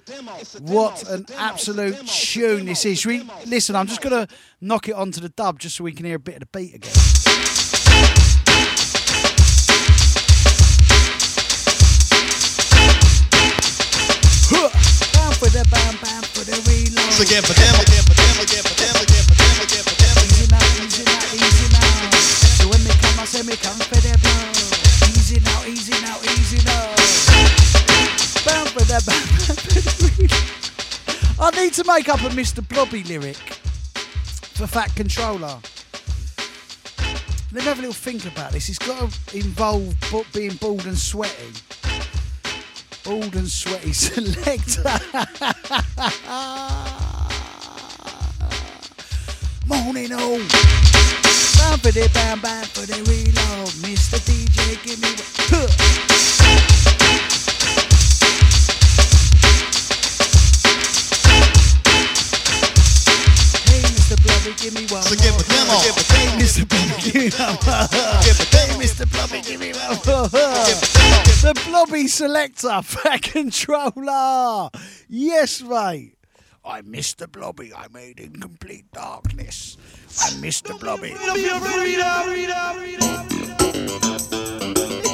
What 0.60 1.10
an 1.10 1.26
absolute 1.38 2.06
tune 2.06 2.68
this 2.68 2.86
is. 2.86 3.04
We, 3.04 3.28
listen, 3.48 3.76
I'm 3.76 3.88
just 3.88 4.02
going 4.02 4.28
to 4.28 4.32
knock 4.62 4.88
it 4.88 4.94
onto 4.94 5.20
the 5.20 5.30
dub 5.30 5.58
just 5.58 5.78
so 5.78 5.86
we 5.86 5.94
can 5.94 6.06
hear 6.06 6.18
a 6.18 6.20
bit 6.20 6.36
of 6.36 6.42
the 6.42 6.60
beat 6.60 6.76
again. 6.76 7.87
So 17.18 17.24
again 17.24 17.42
for 17.42 17.54
them, 17.54 17.74
again 17.82 18.04
for 18.06 18.14
them, 18.14 18.38
again 18.46 18.62
for 18.62 18.78
them, 18.78 18.94
again 19.02 19.26
for 19.26 19.34
them, 19.34 19.58
again 19.66 19.82
for 19.82 19.98
them. 19.98 20.22
Easy 20.22 20.46
now, 20.54 20.62
easy 20.78 21.02
now, 21.02 21.18
easy 21.34 21.66
now. 21.74 22.14
So 22.62 22.70
when 22.70 22.78
me 22.84 22.92
come, 22.94 23.18
I 23.20 23.26
say 23.26 23.42
me 23.42 23.58
come 23.58 23.74
for 23.74 23.98
blow. 23.98 24.54
Easy 25.10 25.40
now, 25.42 25.66
easy 25.66 25.98
now, 26.06 26.22
easy 26.38 26.62
now. 26.64 26.94
Bam 28.46 28.68
for 28.70 28.86
the. 28.86 29.02
I 31.42 31.50
need 31.60 31.74
to 31.74 31.84
make 31.86 32.08
up 32.08 32.22
a 32.22 32.30
Mr. 32.30 32.62
Blobby 32.70 33.02
lyric 33.02 33.38
for 34.54 34.68
Fat 34.68 34.94
Controller. 34.96 35.58
Let 37.52 37.52
me 37.52 37.62
have 37.64 37.80
a 37.80 37.82
little 37.82 37.94
think 37.94 38.28
about 38.28 38.52
this. 38.52 38.70
It's 38.70 38.78
got 38.78 39.10
to 39.10 39.36
involve 39.36 39.96
being 40.34 40.54
bald 40.58 40.86
and 40.86 40.96
sweaty. 40.96 41.34
Bald 43.04 43.36
and 43.36 43.50
sweaty 43.50 43.94
selector. 43.94 44.84
Morning 49.68 50.10
oh. 50.14 50.38
Bam 51.60 51.80
for 51.80 51.92
the 51.92 52.10
bam 52.14 52.40
bam 52.40 52.64
for 52.66 52.86
the 52.88 52.96
reload. 53.04 53.68
Mr. 53.84 54.18
DJ, 54.24 54.82
give 54.82 55.02
me. 55.02 55.10
Huh. 55.52 55.68
Hey, 63.68 63.82
Mr. 63.92 64.16
Blobby, 64.24 64.56
give 64.56 64.74
me 64.74 64.88
one. 64.88 65.04
So 65.04 65.16
give 65.16 65.36
a 65.36 65.44
demo. 65.44 65.74
more. 65.74 65.84
Give 65.84 65.98
a 65.98 66.04
demo. 66.08 66.24
Hey, 66.24 66.40
Mr. 66.40 66.64
Blobby, 66.70 67.02
give 67.02 67.20
me 67.20 67.30
one. 67.68 67.90
Hey. 68.52 68.78
Mr. 68.80 69.12
Blobby, 69.12 69.42
give 69.42 69.60
me 69.60 69.74
one. 69.74 70.00
more. 70.08 70.30
Give 70.66 70.80
a 70.80 70.88
demo. 70.96 71.28
The 71.44 71.62
Blobby 71.68 72.08
Selector, 72.08 72.82
Fat 72.84 73.22
Controller. 73.22 74.70
Yes, 75.10 75.62
mate. 75.62 76.17
I'm 76.68 76.84
Mr. 76.92 77.32
Blobby. 77.32 77.74
I 77.74 77.88
made 77.94 78.20
in 78.20 78.34
complete 78.34 78.92
darkness. 78.92 79.78
I'm 80.22 80.42
Mr. 80.42 80.78
Blobby. 80.78 81.16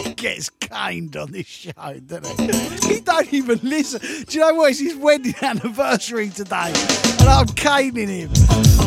He 0.03 0.13
gets 0.15 0.49
caned 0.49 1.15
on 1.15 1.31
this 1.31 1.45
show, 1.45 1.71
doesn't 2.07 2.39
he? 2.39 2.95
He 2.95 3.01
don't 3.01 3.31
even 3.31 3.59
listen. 3.61 3.99
Do 4.01 4.35
you 4.35 4.39
know 4.39 4.55
what? 4.55 4.71
It's 4.71 4.79
his 4.79 4.95
wedding 4.95 5.35
anniversary 5.43 6.29
today, 6.29 6.73
and 7.19 7.29
I'm 7.29 7.45
caning 7.49 8.07
him. 8.07 8.31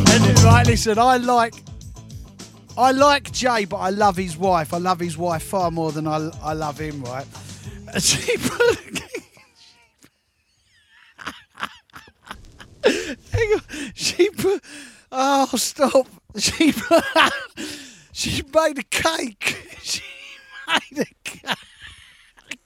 And 0.08 0.40
right, 0.42 0.66
listen, 0.66 0.98
I 0.98 1.18
like. 1.18 1.54
I 2.76 2.90
like 2.90 3.30
Jay, 3.30 3.64
but 3.64 3.76
I 3.76 3.90
love 3.90 4.16
his 4.16 4.36
wife. 4.36 4.74
I 4.74 4.78
love 4.78 4.98
his 4.98 5.16
wife 5.16 5.44
far 5.44 5.70
more 5.70 5.92
than 5.92 6.08
I, 6.08 6.30
I 6.42 6.52
love 6.52 6.78
him, 6.78 7.02
right? 7.04 7.26
And 7.94 8.02
She 13.94 14.30
put. 14.30 14.62
Oh, 15.10 15.46
stop. 15.56 16.06
She 16.36 16.72
She 18.12 18.42
made 18.54 18.78
a 18.78 18.82
cake. 18.82 19.62
She 19.82 20.02
made 20.66 21.06
a 21.06 21.06
cake. 21.24 21.58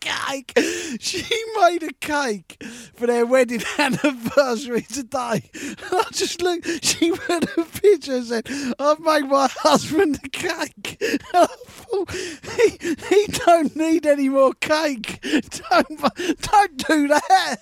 Cake. 0.01 0.53
She 1.01 1.45
made 1.61 1.83
a 1.83 1.93
cake 2.01 2.63
for 2.95 3.07
their 3.07 3.27
wedding 3.27 3.63
anniversary 3.79 4.83
today. 4.83 5.43
And 5.55 5.77
I 5.93 6.05
just 6.13 6.43
looked. 6.43 6.85
She 6.85 7.13
put 7.13 7.45
a 7.57 7.65
picture 7.65 8.17
and 8.17 8.27
said, 8.27 8.49
"I've 8.79 9.01
made 9.01 9.27
my 9.29 9.49
husband 9.51 10.19
a 10.25 10.29
cake." 10.29 10.97
And 11.01 11.21
I 11.35 11.47
thought, 11.47 12.11
he, 12.13 12.97
he 13.09 13.27
don't 13.47 13.75
need 13.77 14.07
any 14.07 14.29
more 14.29 14.55
cake. 14.55 15.21
Don't 15.23 16.01
don't 16.43 16.77
do 16.89 17.09
that. 17.09 17.57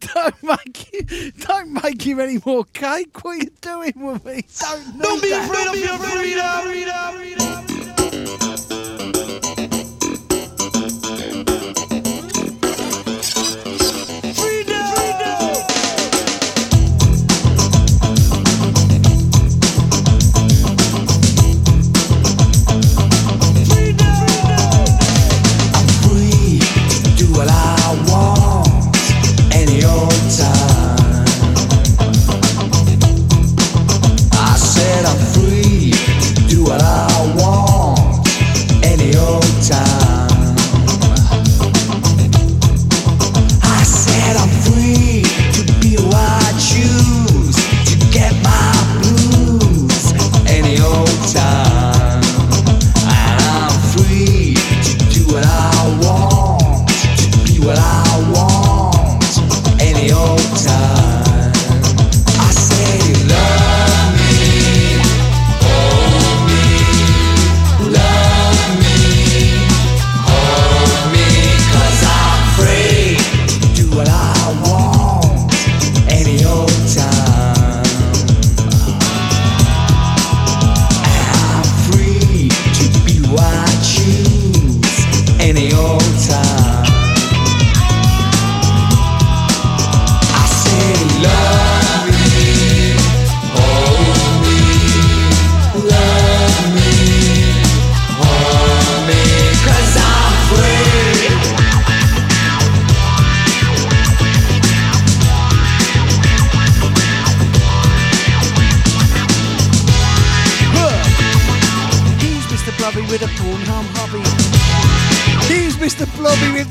Don't 0.00 0.42
make 0.42 0.76
him, 0.76 1.32
don't 1.38 1.82
make 1.82 2.02
him 2.02 2.20
any 2.20 2.38
more 2.44 2.64
cake. 2.64 3.22
What 3.24 3.32
are 3.32 3.36
you 3.38 3.50
doing 3.60 3.92
with 3.96 4.24
me? 4.24 4.44
Don't, 4.60 4.98
don't 4.98 5.22
be 5.22 5.32
afraid 5.32 5.68
of 5.68 5.76
your 5.76 5.98
freedom. 5.98 6.62
free 6.62 6.74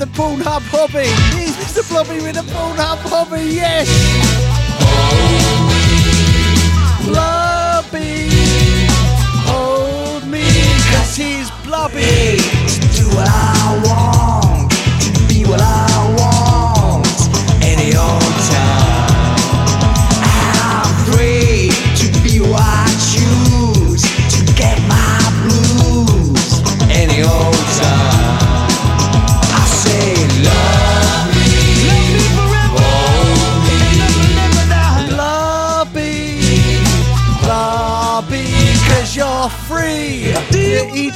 the 0.02 0.08
Pornhub 0.08 0.64
hobby. 0.74 1.06
He's 1.38 1.56
Mr. 1.58 1.88
Blobby 1.88 2.20
with 2.24 2.34
the 2.34 2.42
Pornhub 2.52 2.98
hobby. 3.06 3.44
Yes. 3.54 3.88
Blobby, 7.06 8.30
hold 9.46 10.26
me, 10.26 10.42
cause 10.92 11.16
he's 11.16 11.52
Blobby. 11.64 12.42
Do 12.98 13.06
what 13.16 13.28
I 13.30 13.78
want, 13.86 15.30
be 15.30 15.46
what 15.46 15.62
I 15.62 15.91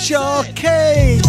eat 0.05 0.11
your 0.11 0.43
cake 0.53 1.21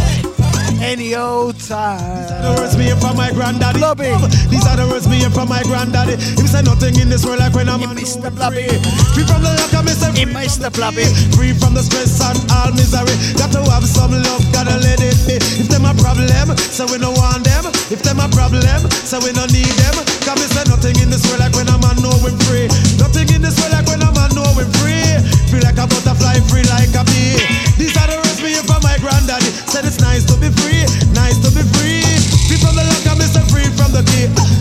any 0.83 1.15
old 1.17 1.57
time. 1.61 1.97
These 1.97 2.31
are 2.31 2.43
The 2.45 2.53
words 2.61 2.77
me 2.77 2.85
hear 2.85 2.97
from 3.01 3.17
my 3.17 3.33
granddaddy. 3.33 3.79
Blobby. 3.81 4.13
These 4.53 4.67
are 4.69 4.77
the 4.77 4.87
words 4.87 5.09
me 5.09 5.25
hear 5.25 5.33
from 5.33 5.49
my 5.49 5.63
granddaddy. 5.65 6.21
Him 6.21 6.47
say 6.47 6.61
nothing 6.61 7.01
in 7.01 7.09
this 7.09 7.25
world 7.25 7.41
like 7.41 7.55
when 7.55 7.69
I'm 7.69 7.81
on 7.83 7.97
Mr. 7.97 8.29
Blobby. 8.29 8.69
Free 9.17 9.25
from 9.25 9.41
the 9.41 9.53
lack 9.57 9.73
of 9.73 9.89
Mr. 9.89 10.13
Hey, 10.13 10.29
Mr. 10.29 10.69
Blobby. 10.69 11.09
Free 11.33 11.57
from 11.57 11.73
the 11.73 11.83
stress 11.83 12.21
and 12.21 12.37
all 12.53 12.71
misery. 12.77 13.17
Got 13.41 13.53
to 13.57 13.65
have 13.73 13.87
some 13.89 14.13
love, 14.13 14.45
gotta 14.53 14.77
let 14.77 15.01
it 15.01 15.17
be. 15.25 15.41
If 15.41 15.73
them 15.73 15.89
a 15.89 15.97
problem, 15.97 16.53
so 16.57 16.85
we 16.93 17.01
no 17.01 17.17
want 17.17 17.49
them. 17.49 17.73
If 17.89 18.05
them 18.05 18.21
a 18.21 18.29
problem, 18.29 18.85
so 18.93 19.17
we 19.25 19.33
no 19.33 19.49
need 19.49 19.73
them. 19.81 19.97
Cause 20.29 20.37
me 20.37 20.47
say 20.53 20.65
nothing 20.69 21.01
in 21.01 21.09
this 21.09 21.25
world 21.25 21.41
like 21.41 21.57
when 21.57 21.69
I'm 21.73 21.81
on 21.89 21.97
know 22.05 22.13
we 22.21 22.31
free. 22.45 22.69
Nothing 23.01 23.33
in 23.33 23.41
this 23.41 23.57
world 23.57 23.73
like 23.73 23.89
when 23.89 24.05
I'm 24.05 24.17
on 24.21 24.37
know 24.37 24.49
we 24.53 24.69
free. 24.85 25.09
Free 25.49 25.65
like 25.65 25.81
a 25.81 25.89
butterfly, 25.89 26.45
free 26.53 26.67
like 26.69 26.93
a 26.93 27.03
bee. 27.09 27.41
These 27.81 27.97
are 27.97 28.09
the 28.13 28.26
hear 28.57 28.65
from 28.65 28.83
my 28.83 28.97
granddaddy. 28.99 29.53
Said 29.69 29.85
it's 29.85 30.01
nice 30.01 30.25
to 30.25 30.35
be 30.41 30.49
free, 30.49 30.83
nice 31.13 31.37
to 31.45 31.51
be 31.53 31.63
free. 31.77 32.03
Free 32.49 32.57
from 32.57 32.75
the 32.75 32.85
lack 32.85 33.05
of 33.13 33.19
Mr. 33.21 33.45
Free 33.53 33.69
from 33.77 33.93
the 33.93 34.03
key. 34.11 34.56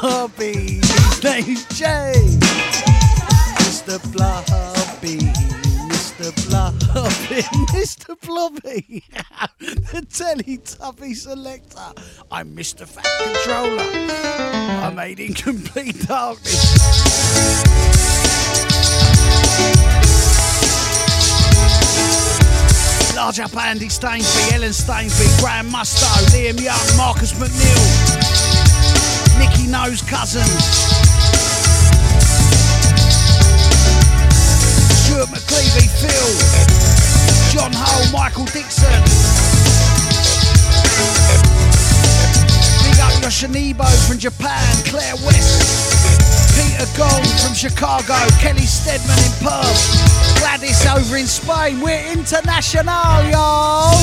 Blobby, 0.00 0.80
his 0.82 1.24
name's 1.24 1.64
Jay. 1.78 2.14
Mr. 3.58 4.00
Blobby, 4.12 5.18
Mr. 5.88 6.48
Blobby, 6.48 7.42
Mr. 7.72 8.20
Blobby, 8.20 9.04
the 9.58 10.06
Teletubby 10.08 11.14
selector. 11.14 11.92
I'm 12.30 12.54
Mr. 12.56 12.86
Fat 12.86 13.06
Controller. 13.22 13.84
I'm 14.84 14.94
made 14.96 15.20
in 15.20 15.34
complete 15.34 15.98
darkness. 16.06 17.74
Large 23.16 23.40
up 23.40 23.56
Andy 23.56 23.86
Stainsby, 23.86 24.52
Ellen 24.52 24.70
Stainsby, 24.72 25.40
Graham 25.40 25.70
Musto, 25.70 26.04
Liam 26.32 26.60
Young, 26.60 26.96
Marcus 26.96 27.32
McNeil, 27.34 28.63
Nicky 29.38 29.66
Nose 29.66 30.02
Cousins, 30.02 30.48
Stuart 35.04 35.28
McClevey, 35.28 35.88
Phil, 35.88 36.30
John 37.52 37.72
Hull, 37.74 38.12
Michael 38.12 38.46
Dixon. 38.46 38.90
Big 42.84 43.00
up 43.00 43.12
Yoshinibo 43.22 43.86
from 44.06 44.18
Japan, 44.18 44.76
Claire 44.84 45.16
West, 45.26 45.62
Peter 46.54 46.86
Gong 46.96 47.24
from 47.42 47.54
Chicago, 47.54 48.18
Kelly 48.40 48.66
Stedman 48.66 49.18
in 49.18 49.32
Perth, 49.42 50.38
Gladys 50.38 50.86
over 50.86 51.16
in 51.16 51.26
Spain. 51.26 51.80
We're 51.80 52.12
international, 52.12 53.30
y'all. 53.30 53.94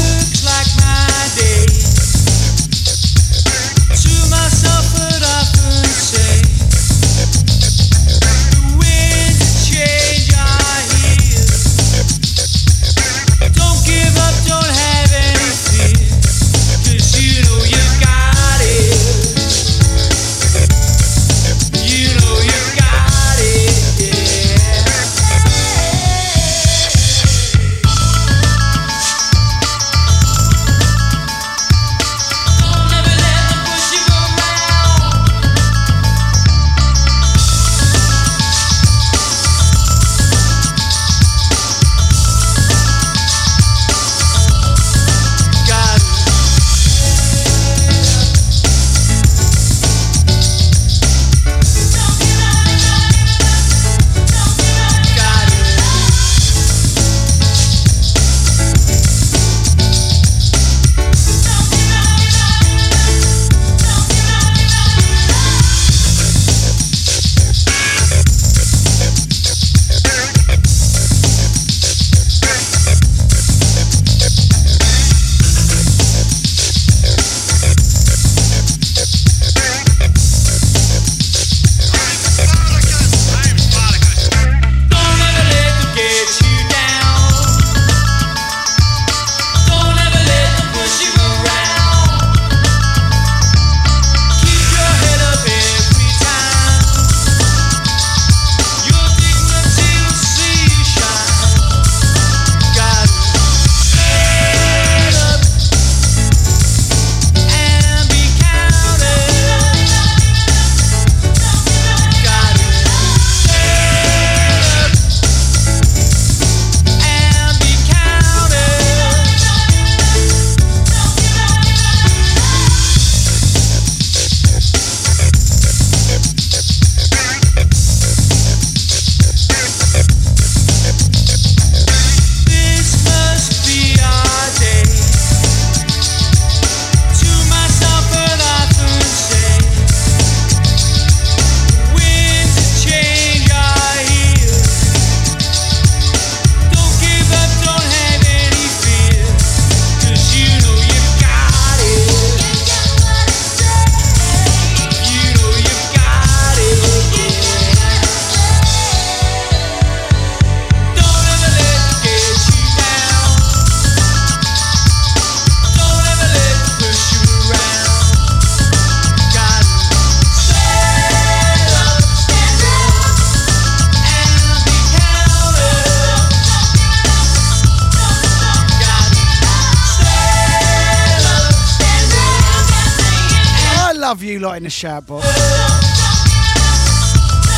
In 184.62 184.66
the 184.66 184.70
shout 184.70 185.08
box. 185.08 185.26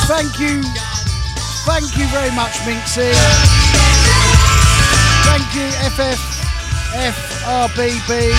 Thank 0.08 0.40
you. 0.40 0.64
Thank 1.68 1.98
you 1.98 2.08
very 2.08 2.32
much, 2.32 2.54
Minxie. 2.64 3.12
Thank 5.28 5.54
you, 5.54 5.68
FF, 5.92 6.20
FRBB. 6.96 8.32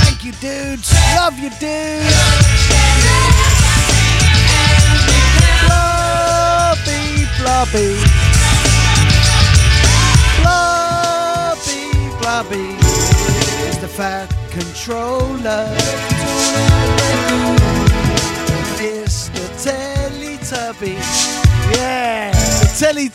Thank 0.00 0.24
you, 0.24 0.32
dudes. 0.40 0.90
Love 1.16 1.38
you, 1.38 1.50
dudes. 1.60 2.16
Blubby, 5.66 7.28
blubby. 7.36 7.92
Blubby, 10.40 11.82
blubby. 12.22 12.68
Is 13.68 13.78
the 13.80 13.88
fat 13.88 14.34
controller. 14.50 15.97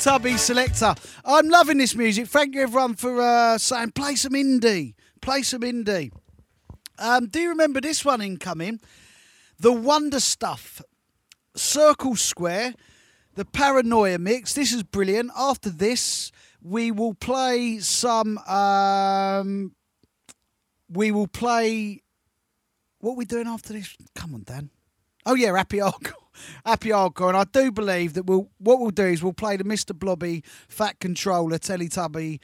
Teletubby 0.03 0.37
selector. 0.37 0.95
I'm 1.23 1.47
loving 1.47 1.77
this 1.77 1.95
music. 1.95 2.27
Thank 2.27 2.55
you, 2.55 2.63
everyone, 2.63 2.95
for 2.95 3.21
uh, 3.21 3.57
saying 3.57 3.91
play 3.91 4.15
some 4.15 4.33
indie. 4.33 4.95
Play 5.21 5.43
some 5.43 5.61
indie. 5.61 6.11
Um, 6.99 7.27
do 7.27 7.39
you 7.39 7.47
remember 7.47 7.79
this 7.79 8.03
one 8.03 8.21
incoming? 8.21 8.81
The 9.59 9.71
Wonder 9.71 10.19
Stuff. 10.19 10.81
Circle 11.55 12.17
Square. 12.17 12.73
The 13.35 13.45
Paranoia 13.45 14.19
mix. 14.19 14.53
This 14.53 14.73
is 14.73 14.83
brilliant. 14.83 15.31
After 15.37 15.69
this, 15.69 16.33
we 16.61 16.91
will 16.91 17.13
play 17.13 17.79
some. 17.79 18.39
Um, 18.39 19.73
we 20.89 21.11
will 21.11 21.27
play. 21.27 22.01
What 22.99 23.13
are 23.13 23.17
we 23.17 23.25
doing 23.25 23.47
after 23.47 23.71
this? 23.71 23.95
Come 24.15 24.35
on, 24.35 24.43
Dan. 24.43 24.69
Oh 25.25 25.35
yeah, 25.35 25.55
Happy 25.55 25.77
Hardcore. 25.77 26.22
Happy 26.65 26.89
Hardcore. 26.89 27.29
And 27.29 27.37
I 27.37 27.45
do 27.45 27.71
believe 27.71 28.13
that 28.13 28.25
we'll 28.25 28.49
what 28.57 28.79
we'll 28.79 28.91
do 28.91 29.05
is 29.05 29.23
we'll 29.23 29.33
play 29.33 29.57
the 29.57 29.63
Mr. 29.63 29.97
Blobby, 29.97 30.43
Fat 30.67 30.99
Controller, 30.99 31.57
Teletubby 31.57 32.39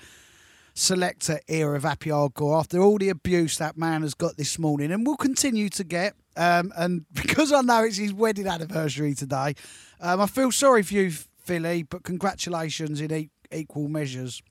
selector 0.79 1.39
era 1.47 1.75
of 1.75 1.83
Happy 1.83 2.09
Hardcore 2.09 2.57
after 2.57 2.79
all 2.79 2.97
the 2.97 3.09
abuse 3.09 3.57
that 3.57 3.77
man 3.77 4.01
has 4.01 4.13
got 4.13 4.37
this 4.37 4.57
morning 4.57 4.91
and 4.91 5.05
we'll 5.05 5.17
continue 5.17 5.69
to 5.69 5.83
get. 5.83 6.15
Um, 6.37 6.71
and 6.77 7.05
because 7.13 7.51
I 7.51 7.61
know 7.61 7.83
it's 7.83 7.97
his 7.97 8.13
wedding 8.13 8.47
anniversary 8.47 9.13
today, 9.13 9.55
um, 9.99 10.21
I 10.21 10.25
feel 10.25 10.51
sorry 10.51 10.83
for 10.83 10.93
you, 10.93 11.11
Philly, 11.11 11.83
but 11.83 12.03
congratulations 12.03 13.01
in 13.01 13.13
e- 13.13 13.29
equal 13.51 13.89
measures. 13.89 14.41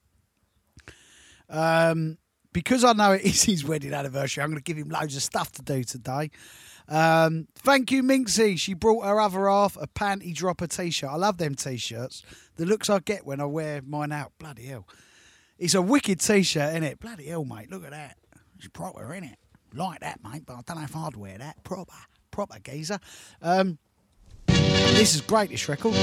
Um, 1.49 2.19
because 2.53 2.85
I 2.85 2.93
know 2.93 3.13
it 3.13 3.23
is 3.25 3.45
his 3.45 3.65
wedding 3.65 3.95
anniversary, 3.95 4.43
I'm 4.43 4.51
going 4.51 4.63
to 4.63 4.63
give 4.63 4.77
him 4.77 4.91
loads 4.91 5.17
of 5.17 5.23
stuff 5.23 5.53
to 5.53 5.63
do 5.63 5.83
today. 5.85 6.31
Um, 6.89 7.49
thank 7.55 7.93
you, 7.93 8.03
Minxie. 8.03 8.59
She 8.59 8.73
brought 8.75 9.05
her 9.05 9.21
other 9.21 9.49
half 9.49 9.77
a 9.81 9.87
panty 9.87 10.35
dropper 10.35 10.67
t 10.67 10.91
shirt. 10.91 11.11
I 11.11 11.17
love 11.17 11.39
them 11.39 11.55
t 11.55 11.77
shirts. 11.77 12.23
The 12.57 12.65
looks 12.65 12.89
I 12.89 12.99
get 13.01 13.27
when 13.27 13.41
I 13.41 13.45
wear 13.45 13.83
mine 13.83 14.13
out. 14.13 14.33
Bloody 14.39 14.67
hell. 14.67 14.87
It's 15.59 15.75
a 15.75 15.83
wicked 15.83 16.21
t 16.21 16.43
shirt, 16.43 16.71
isn't 16.71 16.85
it? 16.85 17.01
Bloody 17.01 17.27
hell, 17.27 17.45
mate. 17.45 17.71
Look 17.71 17.85
at 17.85 17.91
that. 17.91 18.17
It's 18.57 18.69
proper, 18.69 19.13
isn't 19.13 19.25
it? 19.25 19.39
Like 19.75 20.01
that, 20.01 20.21
mate, 20.25 20.45
but 20.47 20.55
I 20.55 20.61
don't 20.67 20.79
know 20.79 20.85
if 20.85 20.97
I'd 20.97 21.17
wear 21.17 21.37
that. 21.39 21.63
Proper, 21.63 21.93
proper 22.31 22.59
geezer. 22.59 22.99
Um, 23.43 23.79
this 24.47 25.15
is 25.15 25.21
great, 25.21 25.51
this 25.51 25.69
record. 25.69 25.95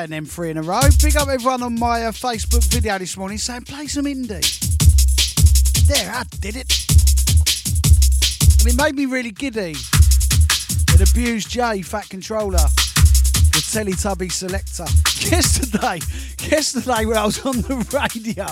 Playing 0.00 0.10
them 0.10 0.24
three 0.24 0.48
in 0.48 0.56
a 0.56 0.62
row. 0.62 0.80
Big 1.02 1.14
up 1.14 1.28
everyone 1.28 1.62
on 1.62 1.78
my 1.78 2.06
uh, 2.06 2.10
Facebook 2.10 2.64
video 2.72 2.96
this 2.96 3.18
morning 3.18 3.36
saying 3.36 3.60
play 3.64 3.86
some 3.86 4.06
indie. 4.06 4.40
There, 5.86 6.10
I 6.10 6.22
did 6.40 6.56
it. 6.56 6.72
And 8.60 8.66
it 8.66 8.76
made 8.82 8.94
me 8.94 9.04
really 9.04 9.30
giddy. 9.30 9.74
It 10.94 11.10
abused 11.10 11.50
Jay, 11.50 11.82
Fat 11.82 12.08
Controller, 12.08 12.64
the 13.52 13.60
Teletubby 13.60 14.32
selector. 14.32 14.84
Yesterday, 15.30 16.00
yesterday 16.48 17.04
when 17.04 17.18
I 17.18 17.26
was 17.26 17.44
on 17.44 17.60
the 17.60 17.76
radio, 17.92 18.46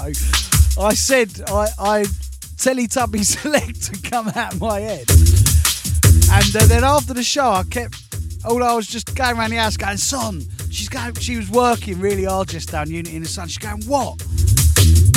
I 0.78 0.92
said 0.92 1.30
I, 1.48 1.68
I 1.78 2.02
Teletubby 2.56 3.24
selector 3.24 4.10
come 4.10 4.28
out 4.36 4.60
my 4.60 4.80
head. 4.80 5.08
And 6.30 6.56
uh, 6.56 6.66
then 6.66 6.84
after 6.84 7.14
the 7.14 7.22
show, 7.22 7.52
I 7.52 7.62
kept 7.62 7.96
all 8.44 8.62
I 8.62 8.74
was 8.74 8.86
just 8.86 9.14
going 9.14 9.38
around 9.38 9.50
the 9.50 9.56
house 9.56 9.78
going, 9.78 9.96
son, 9.96 10.42
she's 10.78 10.88
going. 10.88 11.12
She 11.14 11.36
was 11.36 11.50
working 11.50 12.00
really 12.00 12.24
hard 12.24 12.48
just 12.48 12.70
down 12.70 12.88
Unity 12.90 13.16
in 13.16 13.22
the 13.22 13.28
Sun. 13.28 13.48
She's 13.48 13.58
going, 13.58 13.82
what? 13.84 14.22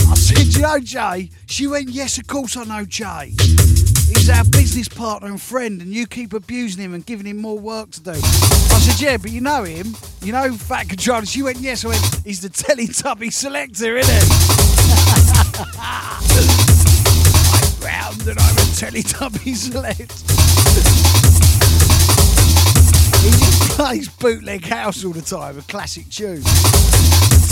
I 0.09 0.15
said, 0.15 0.47
you 0.55 0.61
know, 0.61 0.79
Jay. 0.79 1.29
She 1.45 1.67
went, 1.67 1.89
yes, 1.89 2.17
of 2.17 2.25
course 2.27 2.57
I 2.57 2.63
know 2.63 2.83
Jay. 2.83 3.33
He's 3.37 4.29
our 4.29 4.43
business 4.43 4.87
partner 4.87 5.29
and 5.29 5.39
friend, 5.39 5.81
and 5.81 5.93
you 5.93 6.07
keep 6.07 6.33
abusing 6.33 6.83
him 6.83 6.93
and 6.93 7.05
giving 7.05 7.27
him 7.27 7.37
more 7.37 7.57
work 7.59 7.91
to 7.91 8.01
do. 8.01 8.11
I 8.11 8.15
said, 8.15 8.99
yeah, 8.99 9.17
but 9.17 9.31
you 9.31 9.41
know 9.41 9.63
him. 9.63 9.95
You 10.23 10.33
know 10.33 10.51
Fat 10.53 10.89
Controller. 10.89 11.25
She 11.25 11.43
went, 11.43 11.59
yes. 11.59 11.85
I 11.85 11.89
went, 11.89 12.03
he's 12.25 12.41
the 12.41 12.49
Teletubby 12.49 13.31
selector, 13.31 13.97
isn't 13.97 14.13
it? 14.13 14.23
I'm 17.53 17.85
round 17.85 18.27
and 18.27 18.39
I'm 18.39 18.57
a 18.57 18.65
Teletubby 18.73 19.55
select. 19.55 20.11
Plays 23.83 24.09
bootleg 24.09 24.63
house 24.63 25.03
all 25.03 25.11
the 25.11 25.23
time, 25.23 25.57
a 25.57 25.63
classic 25.63 26.07
tune. 26.07 26.43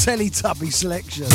Teletubby 0.06 0.72
selection. 0.72 1.24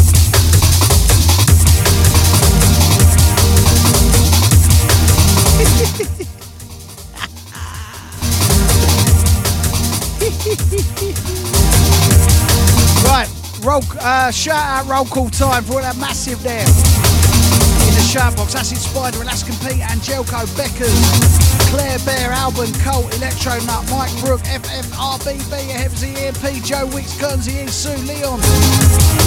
right, 13.05 13.29
roll, 13.65 13.83
uh, 14.01 14.31
shout 14.31 14.55
out 14.55 14.87
roll 14.87 15.05
call 15.07 15.29
time 15.29 15.65
for 15.65 15.73
all 15.73 15.81
that 15.81 15.97
massive 15.97 16.41
there. 16.45 17.14
In 17.95 18.01
the 18.01 18.07
shout 18.09 18.37
box, 18.37 18.57
Acid 18.57 18.79
Spider, 18.79 19.23
Alaskan 19.23 19.55
Pete, 19.63 19.81
Angelco, 19.87 20.47
Beckers, 20.57 20.91
Claire 21.71 22.01
Bear, 22.01 22.33
Alban, 22.33 22.73
Colt, 22.83 23.15
Electro 23.15 23.55
Nut, 23.67 23.87
Mike 23.89 24.11
Brook, 24.19 24.41
FFRBB, 24.41 25.71
Heavsy 25.71 26.11
EMP, 26.17 26.65
Joe 26.65 26.87
Wicks, 26.87 27.17
Guernsey, 27.21 27.65
Sue, 27.69 27.95
Leon, 28.03 28.41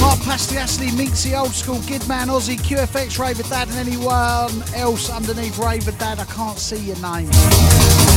Mark 0.02 0.20
Pasty, 0.20 0.58
Ashley, 0.58 0.88
Minxie, 0.88 1.40
Old 1.40 1.54
School, 1.54 1.78
Gidman, 1.88 2.28
Aussie, 2.28 2.60
QFX, 2.60 3.18
Raver 3.18 3.44
Dad, 3.44 3.70
and 3.70 3.78
anyone 3.78 4.52
else 4.76 5.10
underneath 5.10 5.58
Raver 5.58 5.94
Dad. 5.94 6.20
I 6.20 6.26
can't 6.26 6.60
see 6.60 6.92
your 6.92 7.00
name. 7.00 7.32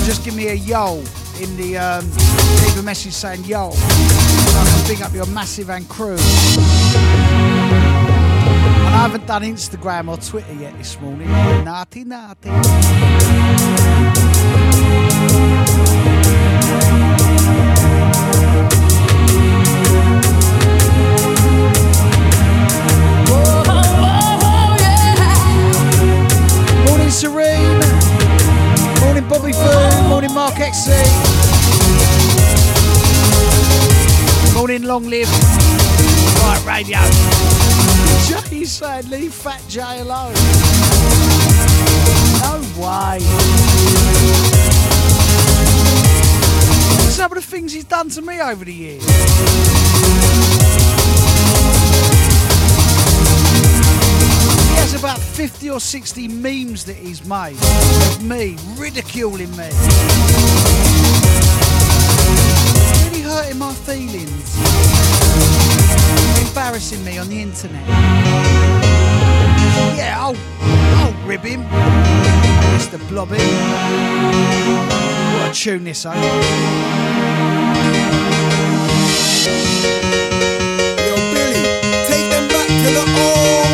Just 0.05 0.25
give 0.25 0.35
me 0.35 0.49
a 0.49 0.55
yo 0.55 0.97
in 1.41 1.57
the, 1.57 1.79
um, 1.79 2.11
leave 2.65 2.77
a 2.77 2.83
message 2.83 3.13
saying 3.13 3.45
yo. 3.45 3.71
So 3.71 3.79
I 3.87 4.67
can 4.67 4.89
big 4.89 5.03
up 5.03 5.15
your 5.15 5.27
massive 5.27 5.71
and 5.71 5.89
crew. 5.89 6.19
Haven't 9.01 9.27
done 9.27 9.43
Instagram 9.45 10.11
or 10.11 10.19
Twitter 10.19 10.53
yet 10.53 10.77
this 10.77 11.01
morning. 11.01 11.27
Naughty, 11.65 12.05
naughty. 12.05 12.51
Morning, 26.87 27.11
Serene. 27.11 27.81
Morning, 29.01 29.27
Bobby 29.31 29.53
Foo. 29.55 30.09
Morning, 30.11 30.35
Mark 30.35 30.61
XC. 30.61 30.91
Morning, 34.55 34.83
Long 34.83 35.09
Live. 35.09 35.31
Right, 36.43 36.63
radio. 36.67 37.70
Jay 38.31 38.65
said, 38.65 39.09
leave 39.09 39.35
Fat 39.35 39.61
Jay 39.69 39.99
alone. 40.01 40.35
No 42.39 42.61
way. 42.81 43.19
Some 47.11 47.33
of 47.33 47.37
the 47.37 47.43
things 47.43 47.73
he's 47.73 47.85
done 47.85 48.09
to 48.11 48.23
me 48.23 48.41
over 48.41 48.65
the 48.65 48.73
years. 48.73 49.03
He 49.03 49.11
has 54.77 54.95
about 54.97 55.19
50 55.19 55.71
or 55.71 55.81
60 55.81 56.29
memes 56.29 56.85
that 56.85 56.97
he's 56.97 57.25
made 57.25 57.57
of 57.57 58.23
me, 58.23 58.57
ridiculing 58.77 59.51
me. 59.57 59.71
Really 63.03 63.23
hurting 63.23 63.59
my 63.59 63.75
feelings. 63.75 65.00
Embarrassing 66.51 67.05
me 67.05 67.17
on 67.17 67.29
the 67.29 67.41
internet. 67.41 67.87
Yeah, 69.97 70.17
I'll, 70.19 70.37
I'll 70.99 71.15
rib 71.25 71.43
him. 71.43 71.63
Mr. 72.75 72.99
Blobby. 73.09 73.39
What 75.37 75.51
a 75.51 75.55
tune 75.55 75.85
this, 75.85 76.05
eh? 76.05 76.11
Yo, 81.07 81.15
Billy, 81.33 81.63
take 82.09 82.27
them 82.31 82.49
back 82.49 82.67
to 82.67 82.91
the 82.99 83.05
old 83.23 83.70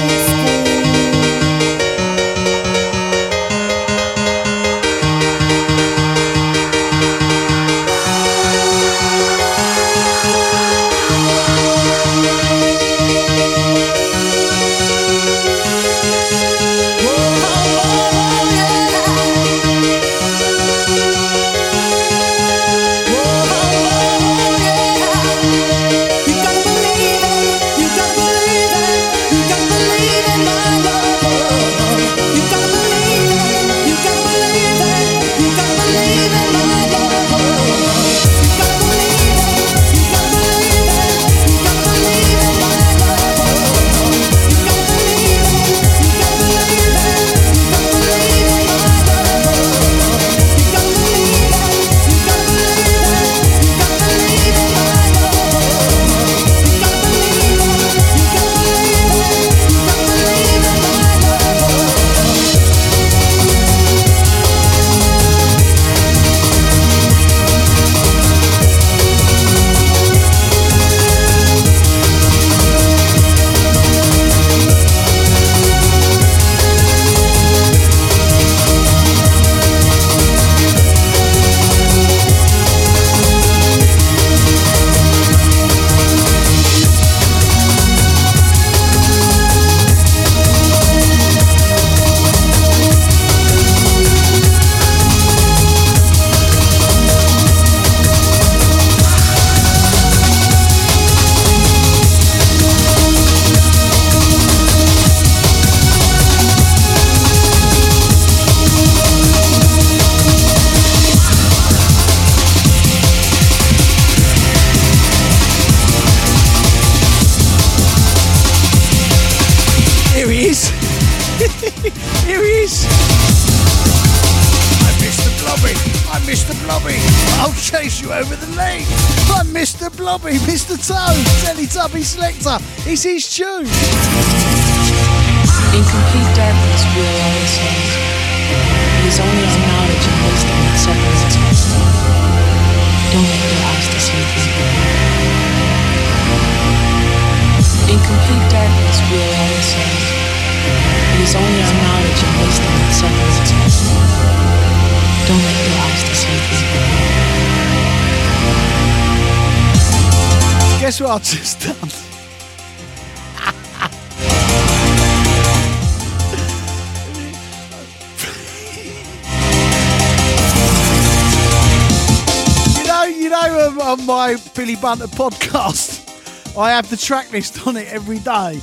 Billy 174.57 174.74
Bunter 174.77 175.07
podcast, 175.07 176.57
I 176.57 176.70
have 176.70 176.89
the 176.89 176.97
track 176.97 177.31
list 177.31 177.66
on 177.66 177.77
it 177.77 177.89
every 177.89 178.19
day. 178.20 178.59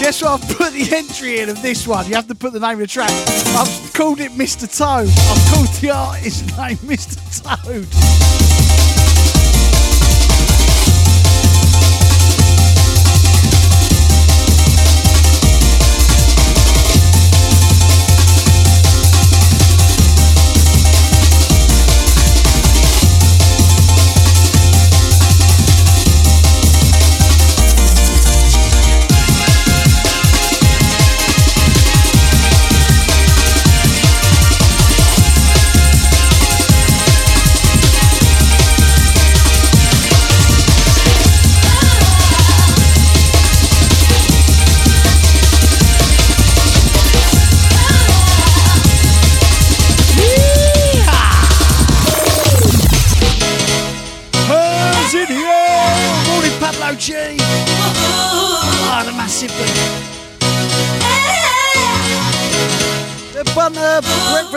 Guess 0.00 0.22
what? 0.22 0.42
I've 0.42 0.56
put 0.56 0.72
the 0.72 0.88
entry 0.92 1.38
in 1.38 1.48
of 1.48 1.62
this 1.62 1.86
one. 1.86 2.06
You 2.08 2.14
have 2.16 2.26
to 2.26 2.34
put 2.34 2.52
the 2.52 2.58
name 2.58 2.72
of 2.72 2.78
the 2.80 2.86
track. 2.88 3.10
I've 3.10 3.92
called 3.92 4.18
it 4.18 4.32
Mr. 4.32 4.66
Toad. 4.66 5.08
I've 5.08 5.54
called 5.54 5.68
the 5.80 5.90
artist 5.90 6.46
name 6.58 6.76
Mr. 6.78 7.16
Toad. 7.42 8.29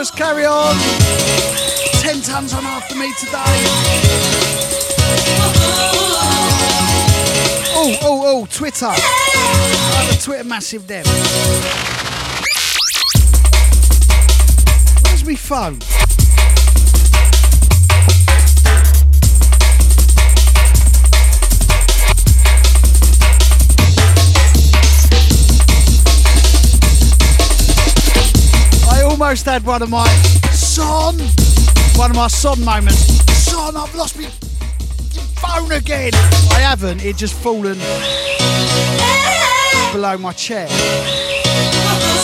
Breakfast 0.04 0.16
carry 0.16 0.44
on. 0.44 0.74
Ten 2.02 2.20
tons 2.20 2.52
on 2.52 2.64
after 2.64 2.94
me 2.94 3.12
today. 3.18 3.42
Oh, 7.76 7.96
oh, 8.02 8.22
oh, 8.26 8.46
Twitter. 8.50 8.86
Ah, 8.88 10.08
the 10.10 10.22
Twitter 10.22 10.44
massive 10.44 10.86
them. 10.86 11.04
Where's 15.04 15.24
my 15.24 15.36
phone? 15.36 16.03
Almost 29.24 29.46
had 29.46 29.64
one 29.64 29.80
of 29.80 29.88
my 29.88 30.06
son, 30.52 31.16
one 31.96 32.10
of 32.10 32.16
my 32.16 32.28
son 32.28 32.62
moments. 32.62 33.06
Son, 33.32 33.74
I've 33.74 33.94
lost 33.94 34.18
my 34.18 34.28
phone 35.40 35.72
again. 35.72 36.12
I 36.52 36.60
haven't. 36.60 37.02
It 37.02 37.16
just 37.16 37.32
fallen 37.32 37.78
below 39.92 40.18
my 40.18 40.34
chair. 40.34 40.68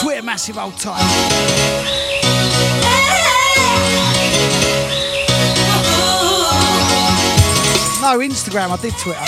Twitter 0.03 0.23
massive 0.23 0.59
old 0.59 0.77
time. 0.77 1.01
No, 8.03 8.19
Instagram. 8.19 8.71
I 8.71 8.77
did 8.77 8.93
Twitter. 8.99 9.25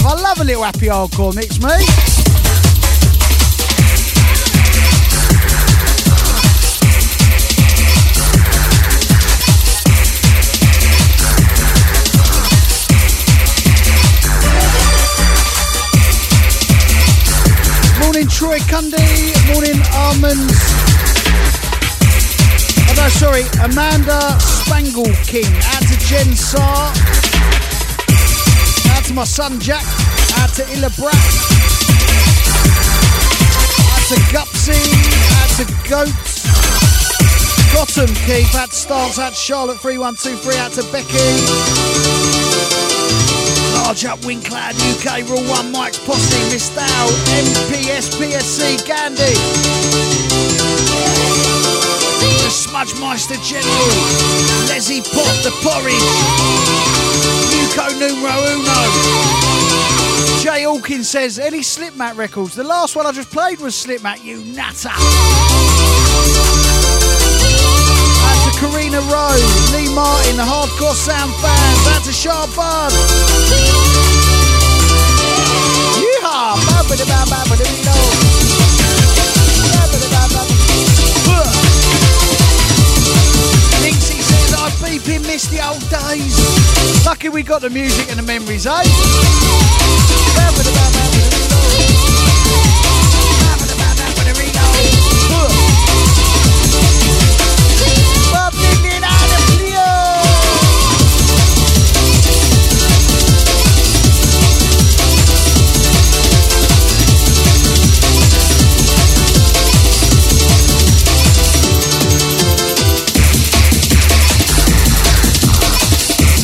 Stuff. 0.00 0.18
I 0.18 0.22
love 0.22 0.40
a 0.40 0.44
little 0.44 0.62
happy 0.62 0.86
hardcore 0.86 1.34
mix, 1.34 1.58
me. 1.60 1.68
Morning, 18.00 18.28
Troy 18.28 18.58
Cundy. 18.60 19.52
Morning, 19.52 19.80
Almonds. 19.92 20.54
Oh, 22.88 22.94
no, 22.96 23.08
sorry, 23.08 23.44
Amanda 23.62 24.38
Spangle 24.40 25.12
King. 25.24 25.52
Out 25.74 25.82
to 25.82 25.98
Jen 26.06 26.28
Sarr. 26.34 27.15
To 29.06 29.14
my 29.14 29.22
son 29.22 29.60
Jack. 29.60 29.84
Out 30.38 30.50
to 30.54 30.66
Illa 30.72 30.90
Brat. 30.98 31.14
Out 33.94 34.02
to 34.10 34.18
Gupsy. 34.32 34.74
Out 35.38 35.50
to 35.58 35.64
Goats. 35.88 36.42
Bottom 37.72 38.12
Keith. 38.26 38.52
Out 38.56 38.70
to 38.70 38.74
Stance. 38.74 39.18
Out 39.20 39.34
to 39.34 39.38
Charlotte 39.38 39.78
3123. 39.78 40.56
Out 40.58 40.72
to 40.72 40.82
Becky. 40.90 41.22
Large 43.78 44.04
up 44.06 44.24
Wincloud 44.24 44.74
UK. 44.74 45.22
Rule 45.28 45.44
1 45.50 45.70
Mike's 45.70 45.98
Posse. 46.04 46.42
Miss 46.50 46.68
Dow. 46.74 47.06
MPS 47.30 48.10
PSC 48.18 48.84
Gandhi. 48.88 49.34
The 52.42 52.50
Smudge 52.50 52.98
Meister 52.98 53.36
General. 53.36 53.86
Leslie 54.66 55.02
Pop. 55.02 55.30
The 55.46 55.52
Porridge. 55.62 57.05
Yuko 57.76 57.92
numero 57.98 58.40
uno. 58.54 58.78
Jay 60.40 60.62
Hawkins 60.62 61.08
says, 61.08 61.38
any 61.38 61.60
Slipmat 61.60 62.16
records? 62.16 62.54
The 62.54 62.64
last 62.64 62.96
one 62.96 63.06
I 63.06 63.12
just 63.12 63.30
played 63.30 63.60
was 63.60 63.74
Slipmat, 63.74 64.24
you 64.24 64.38
nutter. 64.44 64.88
That's 68.22 68.46
a 68.46 68.52
Karina 68.58 69.00
Rowe, 69.12 69.36
Lee 69.72 69.94
Martin, 69.94 70.36
the 70.36 70.42
Hardcore 70.42 70.94
Sound 70.94 71.34
fans. 71.34 71.84
That's 71.84 72.08
a 72.08 72.12
sharp 72.12 72.54
bud. 72.56 72.92
Yeehaw! 76.00 76.56
Beeping 84.76 85.22
miss 85.22 85.46
the 85.46 85.60
old 85.66 85.80
days. 85.88 87.04
Lucky 87.04 87.28
we 87.28 87.42
got 87.42 87.62
the 87.62 87.70
music 87.70 88.08
and 88.10 88.18
the 88.18 88.22
memories, 88.22 88.66
eh? 88.66 89.75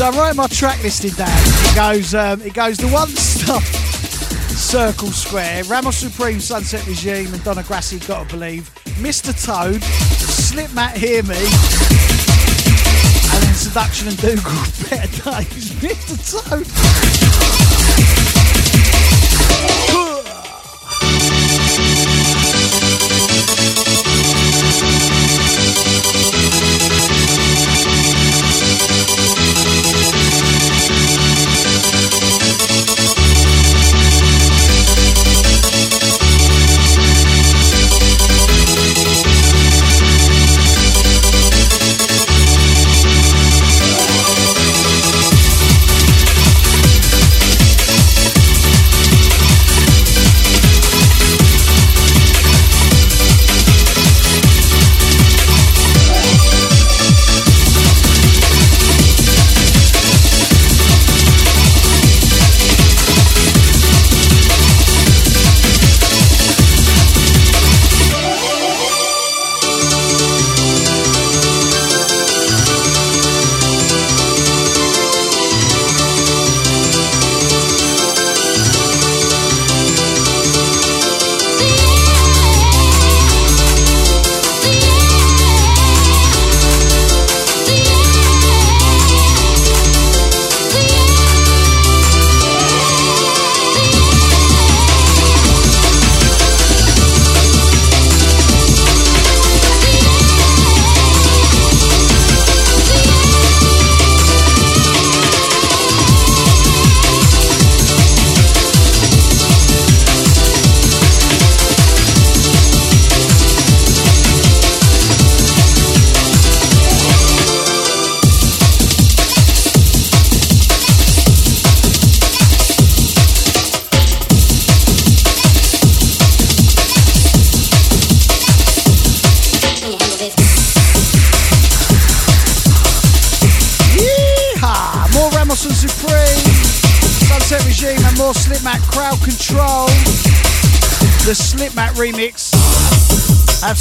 So 0.03 0.09
I 0.09 0.27
wrote 0.27 0.35
my 0.35 0.49
track 0.49 0.83
listing 0.83 1.13
down. 1.13 1.29
It 1.31 1.77
goes, 1.77 2.13
um, 2.13 2.43
it 2.43 2.55
goes 2.55 2.77
the 2.77 2.89
Wonder 2.89 3.15
Stuff, 3.15 3.65
Circle 4.51 5.13
Square, 5.13 5.63
Ramos 5.67 5.97
Supreme, 5.97 6.41
Sunset 6.41 6.85
Regime, 6.89 7.33
and 7.33 7.45
Donna 7.45 7.63
Grassi, 7.63 8.01
Gotta 8.01 8.29
Believe, 8.29 8.69
Mr. 8.99 9.31
Toad, 9.31 9.81
Slipmat, 9.81 10.97
Hear 10.97 11.23
Me, 11.23 11.37
and 13.31 13.43
then 13.45 13.55
Seduction 13.55 14.09
and 14.09 14.17
Dougal, 14.17 14.43
Better 14.91 15.31
Days, 15.31 15.71
Mr. 15.71 16.49
Toad. 16.51 17.32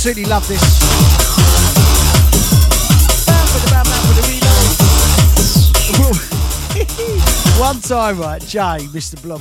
Absolutely 0.03 0.31
love 0.31 0.47
this. 0.47 0.59
One 7.59 7.79
time, 7.81 8.19
right, 8.19 8.41
Jay, 8.41 8.87
Mr. 8.89 9.21
Blom. 9.21 9.39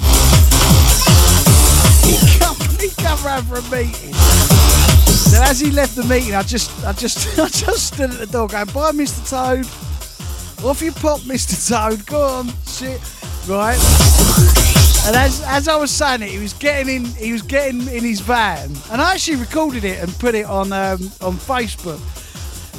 He 2.04 2.18
come, 2.38 2.56
he 2.78 2.90
come 3.02 3.18
round 3.24 3.46
for 3.46 3.56
a 3.56 3.62
meeting. 3.70 4.12
Then 5.30 5.42
as 5.48 5.60
he 5.60 5.70
left 5.70 5.96
the 5.96 6.04
meeting, 6.04 6.34
I 6.34 6.42
just, 6.42 6.70
I 6.84 6.92
just, 6.92 7.26
I 7.38 7.48
just 7.48 7.94
stood 7.94 8.10
at 8.10 8.18
the 8.18 8.26
door 8.26 8.46
going, 8.46 8.66
"Bye, 8.66 8.92
Mr. 8.92 9.26
Toad." 9.30 9.64
Off 10.62 10.82
you 10.82 10.92
pop, 10.92 11.20
Mr. 11.20 11.56
Toad. 11.70 12.04
Go 12.04 12.20
on, 12.20 12.52
shit. 12.66 13.00
Right. 13.48 13.78
And 15.06 15.16
as 15.16 15.42
as 15.46 15.66
I 15.66 15.76
was 15.76 15.90
saying 15.90 16.22
it, 16.22 16.30
he 16.30 16.38
was 16.38 16.52
getting 16.52 16.94
in. 16.94 17.04
He 17.04 17.32
was 17.32 17.42
getting 17.42 17.80
in 17.88 18.04
his 18.04 18.20
van, 18.20 18.70
and 18.90 19.00
I 19.00 19.14
actually 19.14 19.38
recorded 19.38 19.84
it 19.84 20.02
and 20.02 20.12
put 20.18 20.34
it 20.34 20.46
on 20.46 20.72
um, 20.72 21.00
on 21.20 21.34
Facebook. 21.36 22.00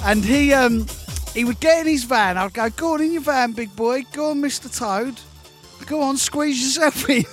And 0.06 0.23
he 0.23 0.53
um 0.53 0.85
he 1.34 1.43
would 1.43 1.60
get 1.60 1.81
in 1.81 1.88
his 1.88 2.03
van. 2.03 2.38
I'd 2.38 2.53
go, 2.53 2.69
"Go 2.69 2.93
on 2.93 3.02
in 3.02 3.11
your 3.11 3.22
van, 3.22 3.53
big 3.53 3.76
boy. 3.76 4.03
Go 4.14 4.31
on, 4.31 4.41
Mr. 4.41 4.69
Toad. 4.76 5.19
Go 5.88 6.02
on, 6.02 6.15
squeeze 6.18 6.61
yourself 6.61 7.10
in." 7.10 7.26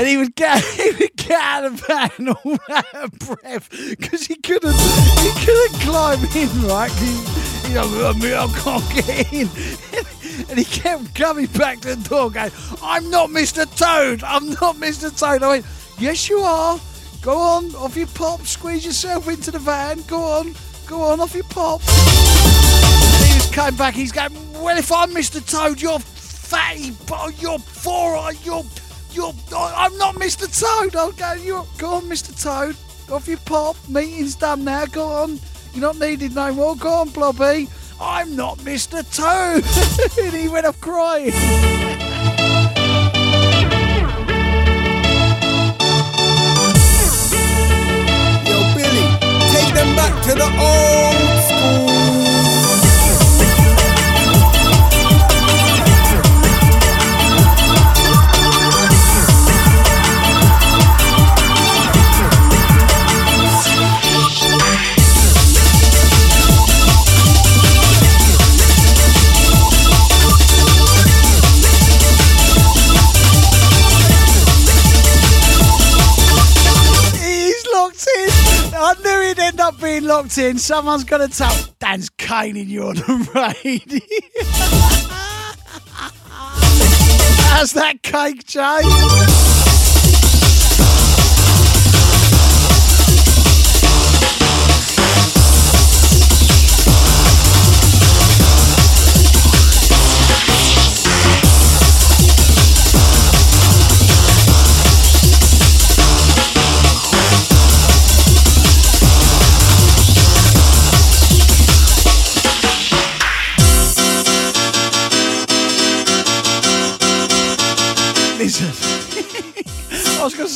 And 0.00 0.08
he 0.08 0.16
would 0.16 0.34
get 0.34 0.64
he 0.76 0.90
would 0.92 1.16
get 1.16 1.32
out 1.32 1.64
of 1.64 1.76
the 1.76 1.86
van 1.86 2.28
all 2.44 2.58
out 2.70 2.94
of 2.94 3.18
breath 3.18 3.68
because 3.70 4.26
he 4.26 4.34
couldn't 4.36 4.72
he 4.72 5.30
couldn't 5.44 5.80
climb 5.80 6.18
in 6.34 6.62
right. 6.66 6.90
He, 6.90 7.74
know, 7.74 8.14
me, 8.14 8.34
I 8.34 8.46
can't 8.56 8.94
get 8.94 9.32
in. 9.32 9.48
And 10.48 10.58
he 10.58 10.64
kept 10.64 11.14
coming 11.14 11.46
back 11.46 11.80
to 11.80 11.94
the 11.94 12.08
door 12.08 12.30
going, 12.30 12.50
I'm 12.82 13.10
not 13.10 13.30
Mr. 13.30 13.64
Toad, 13.76 14.22
I'm 14.22 14.50
not 14.50 14.76
Mr. 14.76 15.16
Toad. 15.16 15.42
I 15.42 15.48
went, 15.48 15.66
Yes, 15.98 16.28
you 16.28 16.38
are. 16.38 16.80
Go 17.20 17.36
on, 17.36 17.74
off 17.74 17.96
your 17.96 18.06
pop, 18.08 18.40
squeeze 18.46 18.84
yourself 18.86 19.28
into 19.28 19.50
the 19.50 19.58
van. 19.58 20.00
Go 20.02 20.22
on, 20.22 20.54
go 20.86 21.02
on, 21.02 21.20
off 21.20 21.34
your 21.34 21.44
pop. 21.44 21.82
And 21.86 23.26
he 23.26 23.34
was 23.34 23.50
coming 23.52 23.76
back, 23.76 23.94
he's 23.94 24.12
going, 24.12 24.32
Well, 24.54 24.78
if 24.78 24.90
I'm 24.90 25.10
Mr. 25.10 25.44
Toad, 25.46 25.80
you're 25.80 25.98
fatty, 25.98 26.92
but 27.06 27.40
you're 27.40 27.58
four, 27.58 28.32
you're, 28.42 28.64
you're, 29.12 29.34
I'm 29.54 29.96
not 29.98 30.14
Mr. 30.14 30.48
Toad. 30.48 30.96
I'll 30.96 31.12
go, 31.12 31.32
you 31.34 31.66
go 31.78 31.94
on, 31.94 32.04
Mr. 32.04 32.32
Toad, 32.42 32.76
off 33.12 33.28
your 33.28 33.38
pop. 33.38 33.76
Meeting's 33.88 34.36
done 34.36 34.64
now, 34.64 34.86
go 34.86 35.06
on. 35.06 35.38
You're 35.72 35.82
not 35.82 35.98
needed 35.98 36.34
no 36.34 36.52
more. 36.52 36.76
Go 36.76 36.88
on, 36.88 37.10
Blobby. 37.10 37.68
I'm 38.00 38.34
not 38.34 38.56
Mr. 38.58 39.04
Toad. 39.14 39.62
and 40.24 40.34
he 40.40 40.48
went 40.48 40.64
off 40.64 40.80
crying. 40.80 41.26
Yo, 48.46 48.74
Billy, 48.74 49.06
take 49.52 49.74
them 49.74 49.94
back 49.96 50.22
to 50.24 50.34
the 50.34 50.48
old 50.58 51.44
school. 51.44 51.89
Locked 80.30 80.38
in. 80.38 80.58
Someone's 80.58 81.04
got 81.04 81.18
to 81.18 81.28
tell. 81.28 81.54
Dan's 81.78 82.10
caning 82.10 82.68
you 82.68 82.84
on 82.84 82.96
the 82.96 83.30
radio. 83.34 84.00
How's 87.50 87.72
that 87.72 88.02
cake, 88.02 88.46
Jay? 88.46 89.69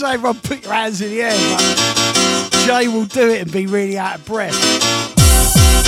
Say, 0.05 0.17
Rob, 0.19 0.43
put 0.43 0.63
your 0.63 0.73
hands 0.75 1.01
in 1.01 1.11
the 1.11 1.23
air, 1.23 1.31
but 2.51 2.67
Jay 2.67 2.89
will 2.89 3.07
do 3.07 3.31
it 3.31 3.43
and 3.43 3.53
be 3.53 3.67
really 3.67 3.97
out 3.97 4.17
of 4.17 4.25
breath. 4.27 4.53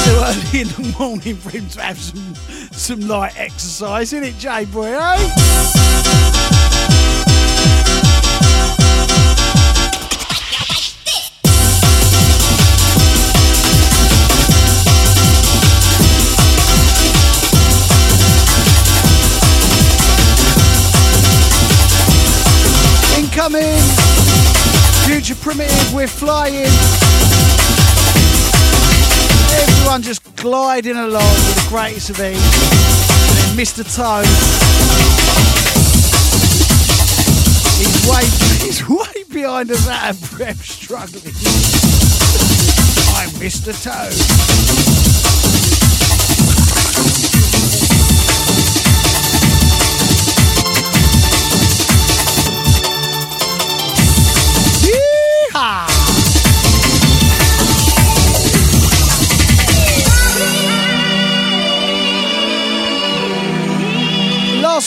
Too 0.04 0.10
early 0.10 0.60
in 0.62 0.68
the 0.68 0.96
morning 0.98 1.36
for 1.36 1.50
him 1.50 1.68
to 1.70 1.80
have 1.82 1.98
some 1.98 2.34
some 2.72 3.00
light 3.00 3.38
exercise, 3.38 4.12
isn't 4.14 4.24
it, 4.24 4.38
Jay 4.38 4.64
boy? 4.66 4.86
Eh? 4.86 5.66
Future 23.46 23.85
primitive, 25.46 25.94
we're 25.94 26.08
flying. 26.08 26.66
Everyone 29.62 30.02
just 30.02 30.34
gliding 30.34 30.96
along 30.96 31.22
with 31.22 31.54
the 31.54 31.66
greatest 31.68 32.10
of 32.10 32.18
ease. 32.18 32.36
Mr. 33.54 33.84
Toad. 33.86 34.26
He's 37.78 38.08
way, 38.10 38.24
he's 38.66 38.88
way 38.88 39.22
behind 39.32 39.70
us 39.70 39.86
out 39.86 40.10
of 40.10 40.36
breath, 40.36 40.64
struggling. 40.64 41.22
I'm 43.14 43.30
Mr. 43.38 43.72
Toad. 43.80 45.05
Last 55.56 55.88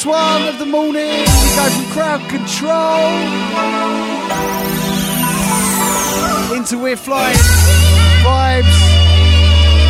one 0.06 0.48
of 0.48 0.60
the 0.60 0.68
morning. 0.68 1.02
We 1.02 1.56
go 1.56 1.70
from 1.72 1.86
crowd 1.92 2.22
control 2.30 3.10
into 6.56 6.78
we're 6.78 6.96
flying 6.96 7.36
vibes, 8.22 8.78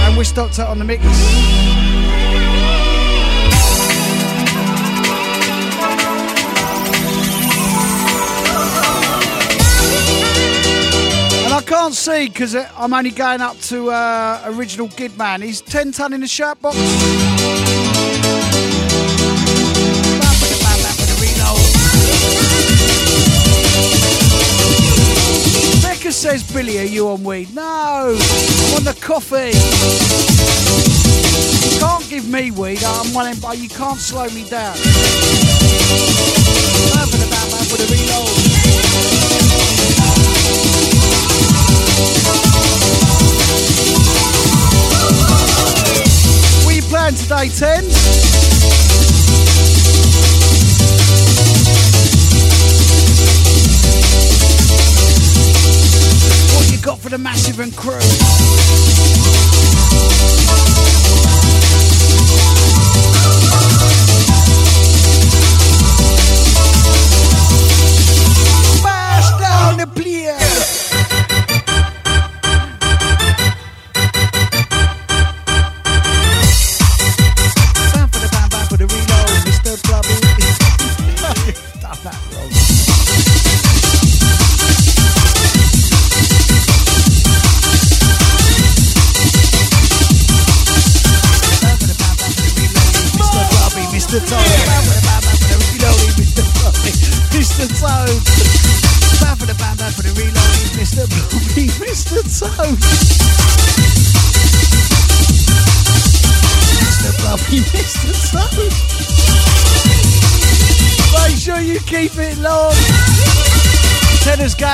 and 0.07 0.15
stopped 0.23 0.59
out 0.59 0.69
on 0.69 0.79
the 0.79 0.85
mix. 0.85 1.03
Can't 11.69 11.93
see 11.93 12.27
because 12.27 12.55
I'm 12.55 12.93
only 12.93 13.11
going 13.11 13.41
up 13.41 13.55
to 13.69 13.91
uh, 13.91 14.41
original 14.45 14.87
Gidman. 14.87 15.43
He's 15.43 15.61
10 15.61 15.91
ton 15.91 16.13
in 16.13 16.21
the 16.21 16.27
shirt 16.27 16.59
box. 16.63 16.75
Becca 25.83 26.11
says, 26.11 26.51
Billy, 26.51 26.79
are 26.79 26.85
you 26.85 27.07
on 27.09 27.23
weed? 27.23 27.53
No, 27.53 27.61
I'm 27.61 28.75
on 28.75 28.83
the 28.83 28.97
coffee. 28.99 29.53
You 31.69 31.79
can't 31.79 32.09
give 32.09 32.27
me 32.27 32.49
weed. 32.49 32.83
I'm 32.83 33.13
one 33.13 33.31
You 33.59 33.69
can't 33.69 33.99
slow 33.99 34.27
me 34.29 34.49
down. 34.49 34.75
Are 47.39 47.45
you 47.45 47.51
today? 47.51 47.79
What 56.53 56.69
you 56.69 56.77
got 56.81 56.99
for 56.99 57.07
the 57.07 57.17
massive 57.17 57.61
and 57.61 57.73
crew? 57.73 58.01
Smash 68.79 69.29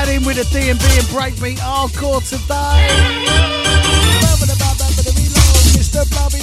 Going 0.06 0.18
in 0.18 0.26
with 0.26 0.38
a 0.38 0.44
D&B 0.54 0.68
and 0.70 0.78
breakbeat 1.10 1.58
hardcore 1.58 2.22
today. 2.28 2.88
Mr. 5.86 6.06
Blubby, 6.12 6.40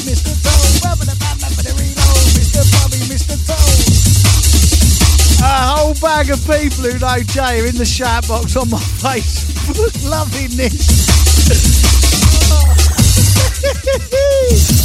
Mr. 3.07 3.37
Toad. 3.47 3.93
A 5.43 5.77
whole 5.77 5.95
bag 5.95 6.31
of 6.31 6.41
people 6.41 6.91
who 6.91 6.99
know 6.99 7.23
Jay 7.23 7.61
are 7.61 7.67
in 7.67 7.77
the 7.77 7.85
shout 7.85 8.27
box 8.27 8.57
on 8.57 8.71
my 8.71 8.79
Facebook, 9.03 10.11
loving 10.11 10.57
this. 10.57 10.89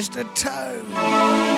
I'm 0.00 0.06
not 0.16 0.34
Mr. 0.34 1.49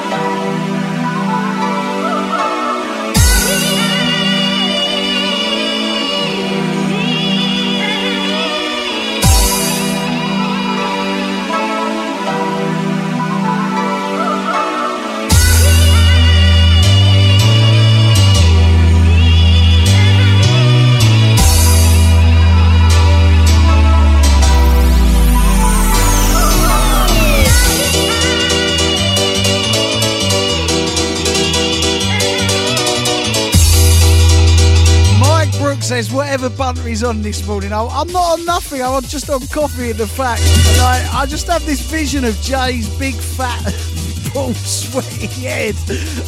whatever 36.33 36.57
bunter 36.57 36.89
he's 36.89 37.05
on 37.05 37.21
this 37.21 37.47
morning. 37.47 37.75
I, 37.75 37.83
I'm 37.83 38.11
not 38.11 38.39
on 38.39 38.47
nothing. 38.47 38.81
I'm 38.81 39.03
just 39.03 39.29
on 39.29 39.47
coffee 39.49 39.91
and 39.91 39.99
the 39.99 40.07
fact. 40.07 40.41
I, 40.81 41.07
I 41.13 41.27
just 41.27 41.47
have 41.47 41.63
this 41.67 41.83
vision 41.83 42.25
of 42.25 42.35
Jay's 42.41 42.89
big 42.99 43.15
fat. 43.15 43.61
Bald, 44.33 44.57
sweaty 44.57 45.27
head 45.27 45.75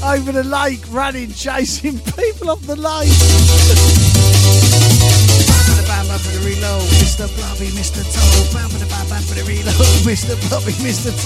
over 0.04 0.30
the 0.30 0.44
lake, 0.44 0.80
running, 0.90 1.32
chasing 1.32 1.98
people 2.00 2.50
off 2.50 2.60
the 2.66 2.76
lake. 2.76 3.08
Bam, 5.88 6.06
bam, 6.06 6.18
for 6.18 6.32
the 6.36 6.40
reload, 6.44 6.82
Mr. 7.00 7.26
Blobby, 7.36 7.72
Mr. 7.72 8.04
Toe. 8.04 8.44
Bam, 8.52 8.68
bam, 8.68 8.86
bam, 8.86 9.08
bam, 9.08 9.22
for 9.22 9.32
the 9.32 9.44
reload, 9.44 9.72
Mr. 10.04 10.36
Blobby, 10.50 10.72
Mr. 10.84 11.16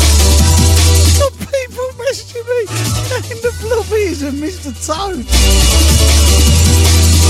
Toe. 0.00 0.03
Saying 3.64 3.78
the 3.78 3.84
Blobby 3.84 4.02
is 4.02 4.22
a 4.22 4.30
Mr. 4.30 4.72
Toad. 4.86 5.24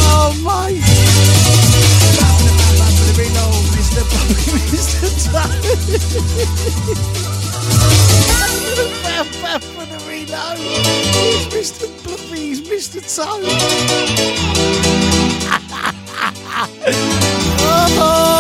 Oh, 0.07 0.33
mate. 0.43 0.83
Reload, 3.17 3.65
Mr. 3.75 4.03
Blobby, 4.11 4.35
Mr. 4.75 5.09
Toad. 5.31 5.63
Bam, 9.43 9.61
for 9.61 9.87
the 9.87 9.99
reload. 10.09 10.59
He's 10.59 11.47
Mr. 11.55 11.87
Blobby, 12.03 12.39
he's 12.39 12.61
Mr. 12.63 13.01
Toad. 13.15 13.45
oh, 18.01 18.31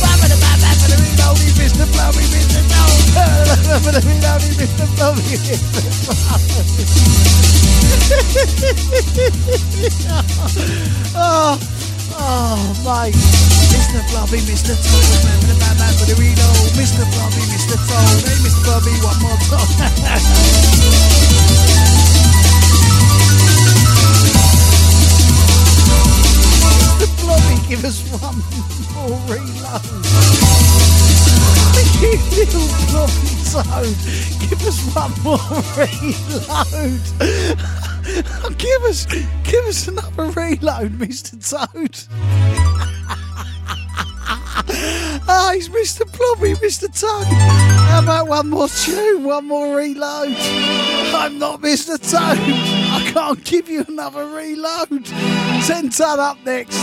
bam, 0.00 0.18
bam, 0.20 0.76
for 0.80 0.88
the 0.88 0.96
reload, 0.98 1.38
he's 1.38 1.54
Mr. 1.54 1.86
Blobby, 1.92 2.24
Mr. 2.34 2.60
Toad. 2.68 3.04
For 3.82 3.92
the 3.92 4.00
reload, 4.06 4.53
oh, 11.14 11.58
oh, 12.16 12.74
mate. 12.82 13.14
Mr. 13.70 14.02
Blobby, 14.10 14.38
Mr. 14.42 14.74
Toad. 14.74 15.22
For 15.98 16.06
the 16.06 16.14
Mr. 16.74 17.04
Blobby, 17.14 17.42
Mr. 17.54 17.78
Toad. 17.86 18.22
Mr. 18.42 18.62
Blobby, 18.64 18.90
one 19.02 19.18
more 19.22 19.38
blobby, 27.22 27.56
give 27.68 27.84
us 27.84 27.98
one 28.10 28.42
more 28.94 29.18
you 32.00 32.12
little 32.36 32.68
blobby 32.90 33.43
toad, 33.62 33.96
give 34.40 34.60
us 34.66 34.80
one 34.94 35.12
more 35.22 35.38
reload. 35.78 37.02
give 38.58 38.82
us, 38.82 39.06
give 39.44 39.64
us 39.66 39.86
another 39.88 40.24
reload, 40.30 40.92
Mr. 40.98 41.38
Toad. 41.38 41.96
Ah, 45.26 45.52
he's 45.54 45.68
Mr. 45.68 46.04
Blobby, 46.16 46.54
Mr. 46.54 46.86
Toad. 46.88 47.26
How 47.26 48.02
about 48.02 48.28
one 48.28 48.50
more 48.50 48.68
tune, 48.68 49.24
one 49.24 49.46
more 49.48 49.76
reload? 49.76 50.34
I'm 50.36 51.38
not 51.38 51.60
Mr. 51.60 51.98
Toad. 51.98 52.38
I 52.38 53.10
can't 53.12 53.42
give 53.44 53.68
you 53.68 53.84
another 53.88 54.26
reload. 54.26 55.04
Ten 55.66 55.88
ton 55.88 56.20
up 56.20 56.38
next. 56.44 56.76